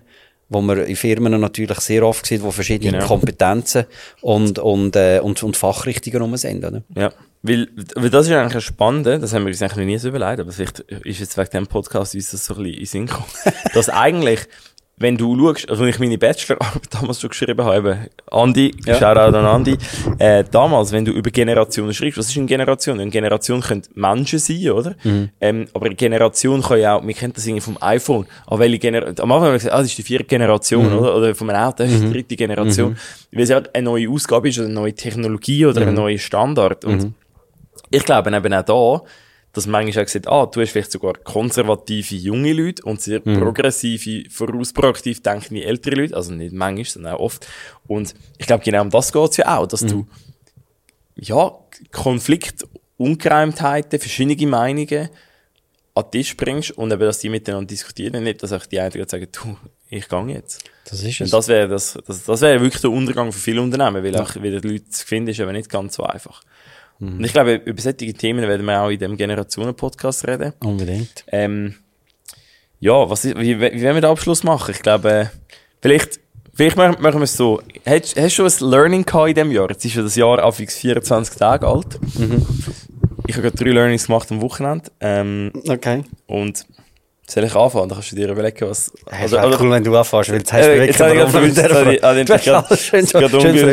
wo 0.50 0.62
man 0.62 0.80
in 0.86 0.96
Firmen 0.96 1.40
natürlich 1.40 1.80
sehr 1.80 2.06
oft 2.06 2.26
sieht, 2.26 2.44
wo 2.44 2.52
verschiedene 2.52 2.92
Genau. 2.92 3.08
Kompetenzen 3.08 3.86
und, 4.22 4.60
und, 4.60 4.96
äh, 4.96 5.20
und, 5.20 5.42
und 5.42 5.58
Fachrichtungen 5.58 6.22
rum 6.22 6.38
sind. 6.38 6.64
Oder? 6.64 6.84
Ja. 6.96 7.12
Weil, 7.42 7.68
weil 7.96 8.10
das 8.10 8.28
ist 8.28 8.32
eigentlich 8.32 8.56
ein 8.56 8.62
Spannende, 8.62 9.20
das 9.20 9.34
haben 9.34 9.44
wir 9.44 9.50
uns 9.50 9.62
eigentlich 9.62 9.78
noch 9.78 9.84
nie 9.86 9.98
so 9.98 10.08
überlegt, 10.10 10.40
aber 10.40 10.52
vielleicht 10.52 10.80
ist 10.80 11.20
jetzt 11.20 11.38
wegen 11.38 11.50
dem 11.50 11.68
Podcast 11.68 12.16
uns 12.16 12.32
das 12.32 12.46
so 12.46 12.56
ein 12.56 12.64
bisschen 12.64 12.80
in 12.80 12.86
Sinn 12.86 13.06
gekommen, 13.08 13.28
dass 13.74 13.90
eigentlich, 13.90 14.40
wenn 15.04 15.18
du 15.18 15.38
schaust, 15.38 15.70
also 15.70 15.86
ich 15.86 16.00
meine 16.00 16.18
Bachelorarbeit 16.18 16.88
damals 16.92 17.20
schon 17.22 17.30
geschrieben 17.30 17.64
habe, 17.64 18.10
Andi, 18.32 18.74
Ja. 18.86 18.96
Shoutout 18.96 19.38
an 19.38 19.46
Andi, 19.46 19.78
äh, 20.18 20.44
damals, 20.50 20.92
wenn 20.92 21.06
du 21.06 21.12
über 21.12 21.30
Generationen 21.30 21.94
schreibst, 21.94 22.18
was 22.18 22.30
ist 22.30 22.38
eine 22.38 22.48
Generation? 22.48 23.00
Eine 23.00 23.12
Generation 23.12 23.62
können 23.62 23.84
Menschen 23.94 24.40
sein, 24.40 24.70
oder? 24.72 24.96
Ähm, 25.42 25.68
aber 25.74 25.88
eine 25.88 25.96
Generation 25.96 26.62
kann 26.64 26.80
ja 26.80 26.96
auch, 26.96 27.06
wir 27.06 27.14
kennen 27.14 27.34
das 27.34 27.46
irgendwie 27.46 27.62
vom 27.62 27.78
iPhone, 27.82 28.26
aber 28.48 28.60
welche 28.60 28.80
Generation, 28.80 29.20
am 29.24 29.32
Anfang 29.34 29.46
haben 29.48 29.54
wir 29.54 29.58
gesagt, 29.60 29.76
ah, 29.76 29.80
das 29.80 29.88
ist 29.88 29.98
die 29.98 30.04
vierte 30.04 30.26
Generation, 30.26 30.92
oder? 30.98 31.16
Oder 31.18 31.36
vom 31.36 31.50
Auto, 31.50 31.84
das 31.84 31.92
ist 31.92 32.02
die 32.04 32.12
dritte 32.12 32.36
Generation. 32.36 32.98
Weil 33.32 33.44
es 33.44 33.50
ja 33.50 33.62
eine 33.74 33.84
neue 33.84 34.10
Ausgabe 34.10 34.50
ist, 34.50 34.58
oder 34.58 34.68
eine 34.68 34.76
neue 34.76 34.94
Technologie, 34.94 35.66
oder 35.66 35.82
ein 35.86 35.94
neuer 35.94 36.18
Standard. 36.18 36.86
Und 36.86 37.14
ich 37.90 38.06
glaube 38.06 38.36
eben 38.36 38.54
auch 38.54 38.64
da, 38.64 39.02
dass 39.54 39.68
manchmal 39.68 40.04
auch 40.04 40.08
gesagt, 40.08 40.28
ah, 40.28 40.46
du 40.48 40.62
hast 40.62 40.72
vielleicht 40.72 40.92
sogar 40.92 41.14
konservative 41.14 42.16
junge 42.16 42.54
Leute 42.54 42.84
und 42.84 43.02
sehr 43.02 43.20
progressive, 43.20 44.30
vorausproaktiv 44.30 45.22
denkende 45.22 45.64
ältere 45.64 45.96
Leute, 45.96 46.16
also 46.16 46.34
nicht 46.34 46.54
manchmal, 46.54 46.86
sondern 46.86 47.14
auch 47.14 47.20
oft. 47.20 47.48
Und 47.88 48.16
ich 48.40 48.48
glaube, 48.48 48.64
genau 48.64 48.82
um 48.82 48.90
das 48.90 49.14
geht's 49.14 49.38
ja 49.38 49.58
auch, 49.58 49.68
dass 49.68 49.82
du, 49.82 50.08
ja, 51.16 51.52
Konflikt, 51.92 52.66
Ungereimtheiten, 52.98 54.00
verschiedene 54.00 54.48
Meinungen 54.48 55.10
an 55.96 56.04
den 56.06 56.12
Tisch 56.12 56.36
bringst 56.36 56.72
und 56.72 56.92
eben, 56.92 57.02
dass 57.02 57.20
die 57.20 57.30
miteinander 57.30 57.68
diskutieren, 57.68 58.24
nicht, 58.24 58.42
dass 58.42 58.52
auch 58.52 58.66
die 58.66 58.80
einen 58.80 59.08
sagen, 59.08 59.28
du, 59.32 59.58
ich 59.90 60.08
gehe 60.08 60.28
jetzt. 60.30 60.64
Das 60.86 61.04
ist 61.04 61.22
Und 61.22 61.32
das 61.32 61.48
wäre 61.48 61.68
das, 61.68 62.00
das, 62.08 62.24
das 62.24 62.42
wäre 62.42 62.60
wirklich 62.60 62.82
der 62.82 62.90
Untergang 62.90 63.32
für 63.32 63.40
viele 63.40 63.62
Unternehmen, 63.62 64.04
weil 64.04 64.16
auch 64.18 64.36
wieder 64.42 64.60
die 64.60 64.68
Leute 64.68 64.90
zu 64.90 65.06
finden 65.06 65.30
ist 65.30 65.40
aber 65.40 65.54
nicht 65.54 65.70
ganz 65.70 65.96
so 65.96 66.04
einfach. 66.04 66.42
Mhm. 67.04 67.18
Und 67.18 67.24
ich 67.24 67.34
glaube, 67.34 67.56
über 67.66 67.82
solche 67.82 68.14
Themen 68.14 68.48
werden 68.48 68.66
wir 68.66 68.82
auch 68.82 68.90
in 68.90 69.00
dem 69.00 69.18
Generationen-Podcast 69.18 70.28
reden. 70.28 70.54
Unbedingt. 70.60 71.24
Ähm, 71.28 71.76
ja, 72.80 73.10
was 73.10 73.26
ist, 73.26 73.38
wie, 73.38 73.60
wie 73.60 73.62
wollen 73.62 73.82
wir 73.96 74.02
den 74.02 74.06
Abschluss 74.06 74.44
machen? 74.44 74.72
Ich 74.76 74.82
glaube, 74.82 75.10
äh, 75.12 75.26
vielleicht, 75.82 76.20
vielleicht 76.54 76.76
machen 76.78 76.98
wir 77.02 77.22
es 77.22 77.36
so. 77.36 77.62
Hast, 77.86 78.18
hast 78.20 78.38
du 78.40 78.50
schon 78.50 78.68
ein 78.68 78.72
Learning 78.72 79.06
gehabt 79.06 79.30
in 79.30 79.36
diesem 79.36 79.52
Jahr? 79.52 79.70
Jetzt 79.70 79.86
ist 79.86 79.96
ja 79.96 80.02
das 80.02 80.16
Jahr 80.16 80.40
afix 80.44 80.78
24 80.78 81.36
Tage 81.38 81.68
alt. 81.68 82.00
Mhm. 82.18 82.46
Ich 83.28 83.36
habe 83.36 83.44
gerade 83.50 83.64
drei 83.64 83.72
Learnings 83.72 84.08
gemacht 84.08 84.30
am 84.32 84.42
Wochenende. 84.42 84.92
Ähm, 85.00 85.52
Okay. 85.68 86.04
und 86.28 86.66
soll 87.28 87.44
ich 87.46 87.56
anfangen? 87.56 87.90
Dann 87.90 87.98
kannst 87.98 88.12
du 88.12 88.16
dir 88.16 88.30
überlegen, 88.30 88.70
was... 88.70 88.92
Hey, 89.10 89.30
wäre 89.32 89.58
cool, 89.62 89.72
wenn 89.72 89.84
du 89.84 89.96
anfängst, 89.96 90.30
weil 90.32 90.38
jetzt 90.40 90.54
hast 90.54 90.66
du 90.66 90.72
wirklich 90.72 90.88
jetzt 90.88 91.00
warum 91.00 91.48
ich- 91.48 91.56
gerade- 92.44 92.66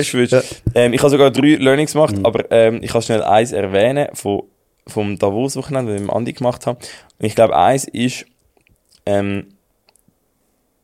frisch. 0.04 0.10
verwünscht. 0.10 0.34
Ähm, 0.74 0.92
ich 0.92 1.00
habe 1.00 1.10
sogar 1.10 1.30
drei 1.30 1.56
Learnings 1.56 1.92
gemacht, 1.92 2.14
aber 2.22 2.50
ähm, 2.50 2.80
ich 2.82 2.90
kann 2.92 3.02
schnell 3.02 3.22
eins 3.22 3.52
erwähnen 3.52 4.08
von, 4.14 4.42
vom 4.86 5.18
Davos-Wochenende, 5.18 5.92
das 5.92 6.00
ich 6.00 6.06
mit 6.06 6.14
Andi 6.16 6.32
gemacht 6.32 6.66
habe. 6.66 6.78
Und 7.18 7.26
ich 7.26 7.34
glaube, 7.34 7.56
eins 7.56 7.84
ist, 7.84 8.24
ähm, 9.06 9.48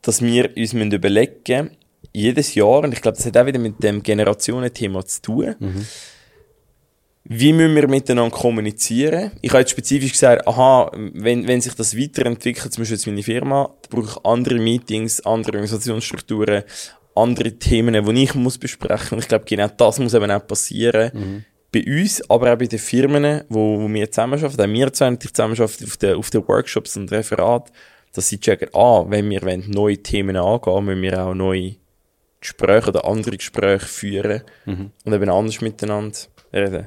dass 0.02 0.22
wir 0.22 0.50
uns 0.56 0.72
müssen 0.72 0.92
überlegen 0.92 1.70
jedes 2.12 2.54
Jahr, 2.54 2.80
und 2.82 2.92
ich 2.92 3.02
glaube, 3.02 3.16
das 3.16 3.26
hat 3.26 3.36
auch 3.36 3.46
wieder 3.46 3.58
mit 3.58 3.82
dem 3.82 4.02
Generationenthema 4.02 5.04
zu 5.04 5.22
tun, 5.22 5.54
wie 7.28 7.52
müssen 7.52 7.74
wir 7.74 7.88
miteinander 7.88 8.36
kommunizieren? 8.36 9.32
Ich 9.42 9.50
habe 9.50 9.60
jetzt 9.60 9.70
spezifisch 9.70 10.12
gesagt, 10.12 10.46
aha, 10.46 10.90
wenn, 10.94 11.46
wenn 11.48 11.60
sich 11.60 11.74
das 11.74 11.96
weiterentwickelt, 11.96 12.72
zum 12.72 12.82
Beispiel 12.82 12.96
jetzt 12.96 13.06
meine 13.06 13.22
Firma, 13.22 13.70
dann 13.82 13.90
brauche 13.90 14.18
ich 14.18 14.24
andere 14.24 14.58
Meetings, 14.58 15.20
andere 15.26 15.52
Organisationsstrukturen, 15.52 16.62
andere 17.16 17.52
Themen, 17.52 18.04
die 18.04 18.22
ich 18.22 18.34
muss 18.34 18.58
besprechen. 18.58 19.16
Und 19.16 19.18
ich 19.20 19.28
glaube, 19.28 19.44
genau 19.44 19.68
das 19.68 19.98
muss 19.98 20.14
eben 20.14 20.30
auch 20.30 20.46
passieren. 20.46 21.10
Bei 21.72 21.84
uns, 21.84 22.30
aber 22.30 22.52
auch 22.52 22.58
bei 22.58 22.66
den 22.66 22.78
Firmen, 22.78 23.42
wo, 23.48 23.80
wo 23.80 23.88
wir 23.92 24.10
zusammenarbeiten, 24.10 24.60
auch 24.60 24.72
wir 24.72 24.92
zwei 24.92 25.10
natürlich 25.10 25.34
zusammenarbeiten 25.34 25.84
auf 25.84 25.96
den, 25.96 26.14
auf 26.14 26.30
den 26.30 26.48
Workshops 26.48 26.96
und 26.96 27.10
Referat, 27.10 27.72
dass 28.12 28.28
sie 28.28 28.38
checken, 28.38 28.68
ah, 28.72 29.04
wenn 29.08 29.28
wir 29.28 29.42
wollen, 29.42 29.64
neue 29.68 29.98
Themen 29.98 30.36
angehen, 30.36 30.84
müssen 30.84 31.02
wir 31.02 31.20
auch 31.20 31.34
neue 31.34 31.76
Gespräche 32.40 32.88
oder 32.88 33.04
andere 33.04 33.36
Gespräche 33.36 33.86
führen 33.86 34.42
und 35.04 35.12
eben 35.12 35.28
anders 35.28 35.60
miteinander 35.60 36.16
reden. 36.52 36.86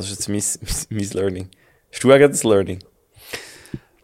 Das 0.00 0.10
ist 0.10 0.28
jetzt 0.30 0.58
mein, 0.58 0.78
mein, 0.98 1.10
Learning. 1.10 1.48
Hast 1.92 2.04
du 2.04 2.10
auch 2.10 2.18
das 2.18 2.42
Learning? 2.42 2.78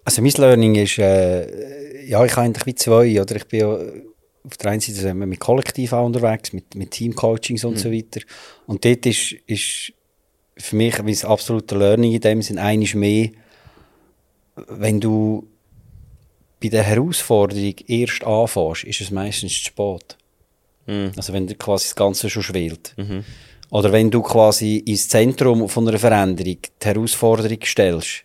Also 0.05 0.20
mein 0.20 0.32
Learning 0.32 0.74
ist, 0.74 0.99
äh, 0.99 2.07
ja, 2.07 2.22
ich 2.22 2.32
habe 2.32 2.42
eigentlich 2.42 2.66
wie 2.66 2.74
zwei, 2.74 3.20
oder? 3.20 3.36
Ich 3.36 3.47
bin 3.47 3.61
ja 3.61 3.78
auf 4.47 4.57
der 4.59 4.72
einen 4.72 4.80
Seite 4.80 5.01
sind 5.01 5.18
wir 5.18 5.26
mit 5.26 5.40
Kollektiv 5.40 5.94
auch 5.94 6.05
unterwegs, 6.05 6.53
mit, 6.53 6.74
mit 6.74 6.90
Teamcoachings 6.90 7.64
und 7.64 7.78
so 7.78 7.90
weiter. 7.90 8.20
Und 8.66 8.84
dort 8.84 9.07
ist, 9.07 9.32
ist 9.47 9.92
für 10.59 10.76
mich 10.76 11.03
mein 11.03 11.24
absoluter 11.24 11.78
Learning 11.78 12.12
in 12.12 12.20
dem 12.20 12.42
Sinn 12.42 12.59
eines 12.59 12.94
mehr, 12.94 13.30
wenn 14.68 15.01
du 15.01 15.49
bei 16.62 16.68
der 16.68 16.82
Herausforderung 16.82 17.74
erst 17.86 18.22
anfängst, 18.22 18.84
ist 18.84 19.01
es 19.01 19.11
meistens 19.11 19.55
zu 19.55 19.64
spät. 19.64 20.18
Mhm. 20.86 21.12
Also 21.16 21.32
wenn 21.32 21.47
dir 21.47 21.57
quasi 21.57 21.86
das 21.86 21.97
Ganze 21.97 22.28
schon 22.28 22.42
schwelt. 22.42 22.94
Oder 23.71 23.93
wenn 23.93 24.11
du 24.11 24.23
quasi 24.23 24.77
ins 24.79 25.09
Zentrum 25.09 25.69
von 25.69 25.89
einer 25.89 25.99
Veränderung 25.99 26.59
die 26.62 26.85
Herausforderung 26.85 27.59
stellst, 27.64 28.25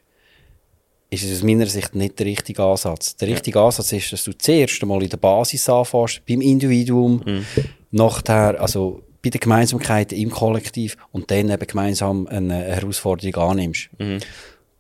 ist 1.10 1.24
es 1.24 1.39
aus 1.39 1.44
meiner 1.44 1.66
Sicht 1.66 1.94
nicht 1.94 2.20
der 2.20 2.26
richtige 2.26 2.64
Ansatz. 2.64 3.16
Der 3.18 3.28
richtige 3.28 3.60
ja. 3.60 3.66
Ansatz 3.66 3.92
ist, 3.92 4.14
dass 4.14 4.24
du 4.24 4.38
zuerst 4.38 4.82
einmal 4.82 5.04
in 5.04 5.10
der 5.10 5.18
Basis 5.18 5.68
anfängst, 5.68 6.22
beim 6.26 6.42
Individuum, 6.42 7.22
mhm. 7.26 7.46
nachher, 7.92 8.60
also 8.62 9.04
bei 9.22 9.30
den 9.30 9.42
Gemeinsamkeiten 9.42 10.18
im 10.18 10.32
Kollektiv 10.32 10.98
und 11.12 11.30
dann 11.30 11.50
eben 11.50 11.68
gemeinsam 11.68 12.28
eine 12.28 12.56
Herausforderung 12.56 13.50
annimmst. 13.50 13.89
Mhm. 13.98 14.20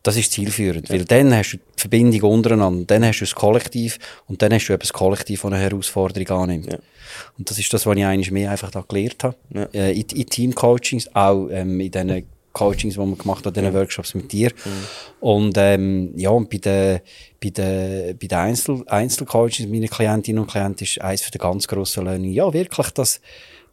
Das 0.03 0.17
ist 0.17 0.31
zielführend, 0.31 0.89
ja. 0.89 0.95
weil 0.95 1.05
dann 1.05 1.33
hast 1.35 1.51
du 1.51 1.57
die 1.57 1.63
Verbindung 1.79 2.31
untereinander, 2.31 2.85
dann 2.85 3.05
hast 3.05 3.19
du 3.19 3.25
das 3.25 3.35
Kollektiv 3.35 3.99
und 4.27 4.41
dann 4.41 4.51
hast 4.53 4.67
du 4.67 4.73
eben 4.73 4.79
das 4.79 4.93
Kollektiv, 4.93 5.41
das 5.41 5.51
eine 5.51 5.61
Herausforderung 5.61 6.41
annimmt. 6.41 6.73
Ja. 6.73 6.79
Und 7.37 7.49
das 7.49 7.59
ist 7.59 7.71
das, 7.73 7.85
was 7.85 7.97
ich 7.97 8.05
eigentlich 8.05 8.31
mehr 8.31 8.51
einfach 8.51 8.71
da 8.71 8.83
gelernt 8.87 9.23
habe. 9.23 9.35
Ja. 9.53 9.67
Äh, 9.73 9.91
in, 9.91 10.07
in 10.09 10.25
Teamcoachings, 10.27 11.15
auch 11.15 11.49
ähm, 11.49 11.79
in 11.79 11.91
diesen 11.91 12.25
Coachings, 12.53 12.95
die 12.95 12.99
man 12.99 13.17
gemacht 13.17 13.45
hat, 13.45 13.55
in 13.57 13.63
den 13.63 13.73
Workshops 13.73 14.13
mit 14.13 14.31
dir. 14.31 14.49
Mhm. 14.49 14.71
Und 15.19 15.57
ähm, 15.57 16.13
ja, 16.17 16.29
und 16.31 16.49
bei 16.49 16.57
den, 16.57 16.99
bei 17.41 17.49
den, 17.49 18.17
bei 18.17 18.27
den 18.27 18.37
Einzel 18.37 18.83
Einzelcoachings, 18.87 19.69
meine 19.69 19.87
Klientinnen 19.87 20.41
und 20.41 20.49
Klienten, 20.49 20.83
ist 20.83 20.99
eines 21.01 21.29
der 21.29 21.39
ganz 21.39 21.67
grossen 21.67 22.05
Learning, 22.05 22.31
ja, 22.31 22.51
wirklich, 22.51 22.89
dass, 22.91 23.21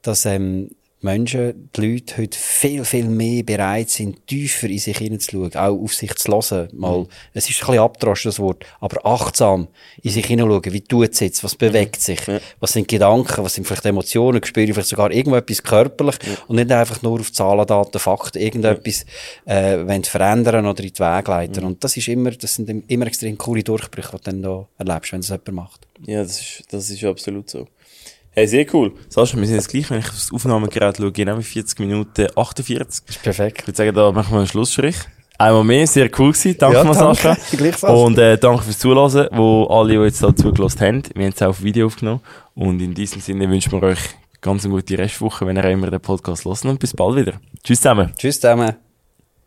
dass 0.02 0.26
ähm, 0.26 0.70
Menschen, 1.00 1.70
die 1.76 1.92
Leute 1.92 2.16
heute 2.16 2.36
viel, 2.36 2.84
viel 2.84 3.04
mehr 3.04 3.44
bereit 3.44 3.88
sind, 3.88 4.26
tiefer 4.26 4.68
in 4.68 4.78
sich 4.78 4.98
hineinzuschauen, 4.98 5.54
auch 5.54 5.80
auf 5.80 5.94
sich 5.94 6.14
zu 6.16 6.32
hören. 6.32 6.68
Mal, 6.72 7.00
mhm. 7.00 7.06
es 7.34 7.48
ist 7.48 7.62
ein 7.62 7.66
bisschen 7.66 7.82
abgedroschen, 7.82 8.28
das 8.30 8.40
Wort, 8.40 8.64
aber 8.80 9.06
achtsam 9.06 9.68
in 10.02 10.10
sich 10.10 10.26
hineinschauen. 10.26 10.72
Wie 10.72 10.80
tut 10.80 11.12
es 11.12 11.20
jetzt? 11.20 11.44
Was 11.44 11.54
bewegt 11.54 12.00
sich? 12.00 12.26
Ja. 12.26 12.40
Was 12.58 12.72
sind 12.72 12.88
Gedanken? 12.88 13.44
Was 13.44 13.54
sind 13.54 13.66
vielleicht 13.66 13.86
Emotionen? 13.86 14.42
Spüre 14.44 14.66
ich 14.66 14.72
vielleicht 14.72 14.88
sogar 14.88 15.12
irgendetwas 15.12 15.62
körperlich? 15.62 16.16
Ja. 16.26 16.32
Und 16.48 16.56
nicht 16.56 16.72
einfach 16.72 17.00
nur 17.02 17.20
auf 17.20 17.32
Zahlen, 17.32 17.66
Daten, 17.66 17.98
Fakten 17.98 18.38
irgendetwas, 18.40 19.06
äh, 19.44 20.02
verändern 20.02 20.66
oder 20.66 20.82
in 20.82 20.92
die 20.92 20.98
Wege 20.98 21.30
leiten. 21.30 21.64
Und 21.64 21.84
das 21.84 21.96
ist 21.96 22.08
immer, 22.08 22.32
das 22.32 22.56
sind 22.56 22.68
immer 22.88 23.06
extrem 23.06 23.38
coole 23.38 23.62
Durchbrüche, 23.62 24.16
die 24.16 24.16
du 24.16 24.30
dann 24.30 24.42
da 24.42 24.68
erlebst, 24.78 25.12
wenn 25.12 25.20
das 25.20 25.30
jemand 25.30 25.52
macht. 25.52 25.86
Ja, 26.06 26.22
das 26.22 26.40
ist, 26.40 26.64
das 26.70 26.90
ist 26.90 27.04
absolut 27.04 27.50
so. 27.50 27.66
Hey, 28.38 28.46
sehr 28.46 28.72
cool. 28.72 28.92
Sascha, 29.08 29.36
wir 29.36 29.46
sind 29.48 29.56
jetzt 29.56 29.68
gleich, 29.68 29.90
wenn 29.90 29.98
ich 29.98 30.08
aufs 30.08 30.32
Aufnahmegerät 30.32 30.98
schaue, 30.98 31.10
genau 31.10 31.40
40 31.40 31.80
Minuten 31.80 32.28
48. 32.36 32.76
Das 32.86 33.02
ist 33.16 33.20
perfekt. 33.20 33.62
Ich 33.62 33.66
würde 33.66 33.76
sagen, 33.76 33.92
da 33.92 34.12
machen 34.12 34.32
wir 34.32 34.38
einen 34.38 34.46
Schlussstrich. 34.46 34.94
Einmal 35.38 35.64
mehr, 35.64 35.88
sehr 35.88 36.08
cool 36.20 36.30
gewesen. 36.30 36.54
Danke 36.56 36.76
ja, 36.76 36.84
mal, 36.84 36.94
Sascha. 36.94 37.36
Und 37.92 38.16
äh, 38.16 38.38
danke 38.38 38.62
fürs 38.62 38.78
Zuhören, 38.78 39.26
wo 39.32 39.64
alle, 39.64 39.94
die 39.94 40.04
jetzt 40.04 40.22
da 40.22 40.36
zugelassen 40.36 40.80
haben. 40.80 41.02
Wir 41.16 41.24
haben 41.24 41.32
es 41.34 41.42
auch 41.42 41.48
auf 41.48 41.64
Video 41.64 41.86
aufgenommen. 41.86 42.20
Und 42.54 42.80
in 42.80 42.94
diesem 42.94 43.20
Sinne 43.20 43.50
wünschen 43.50 43.72
wir 43.72 43.82
euch 43.82 43.98
ganz 44.40 44.64
eine 44.64 44.72
gute 44.72 44.96
Restwoche, 44.96 45.44
wenn 45.44 45.56
ihr 45.56 45.64
immer 45.64 45.90
den 45.90 45.98
Podcast 45.98 46.44
hört. 46.44 46.64
Und 46.64 46.78
bis 46.78 46.94
bald 46.94 47.16
wieder. 47.16 47.40
Tschüss 47.64 47.80
zusammen. 47.80 48.14
Tschüss 48.16 48.36
zusammen. 48.36 48.87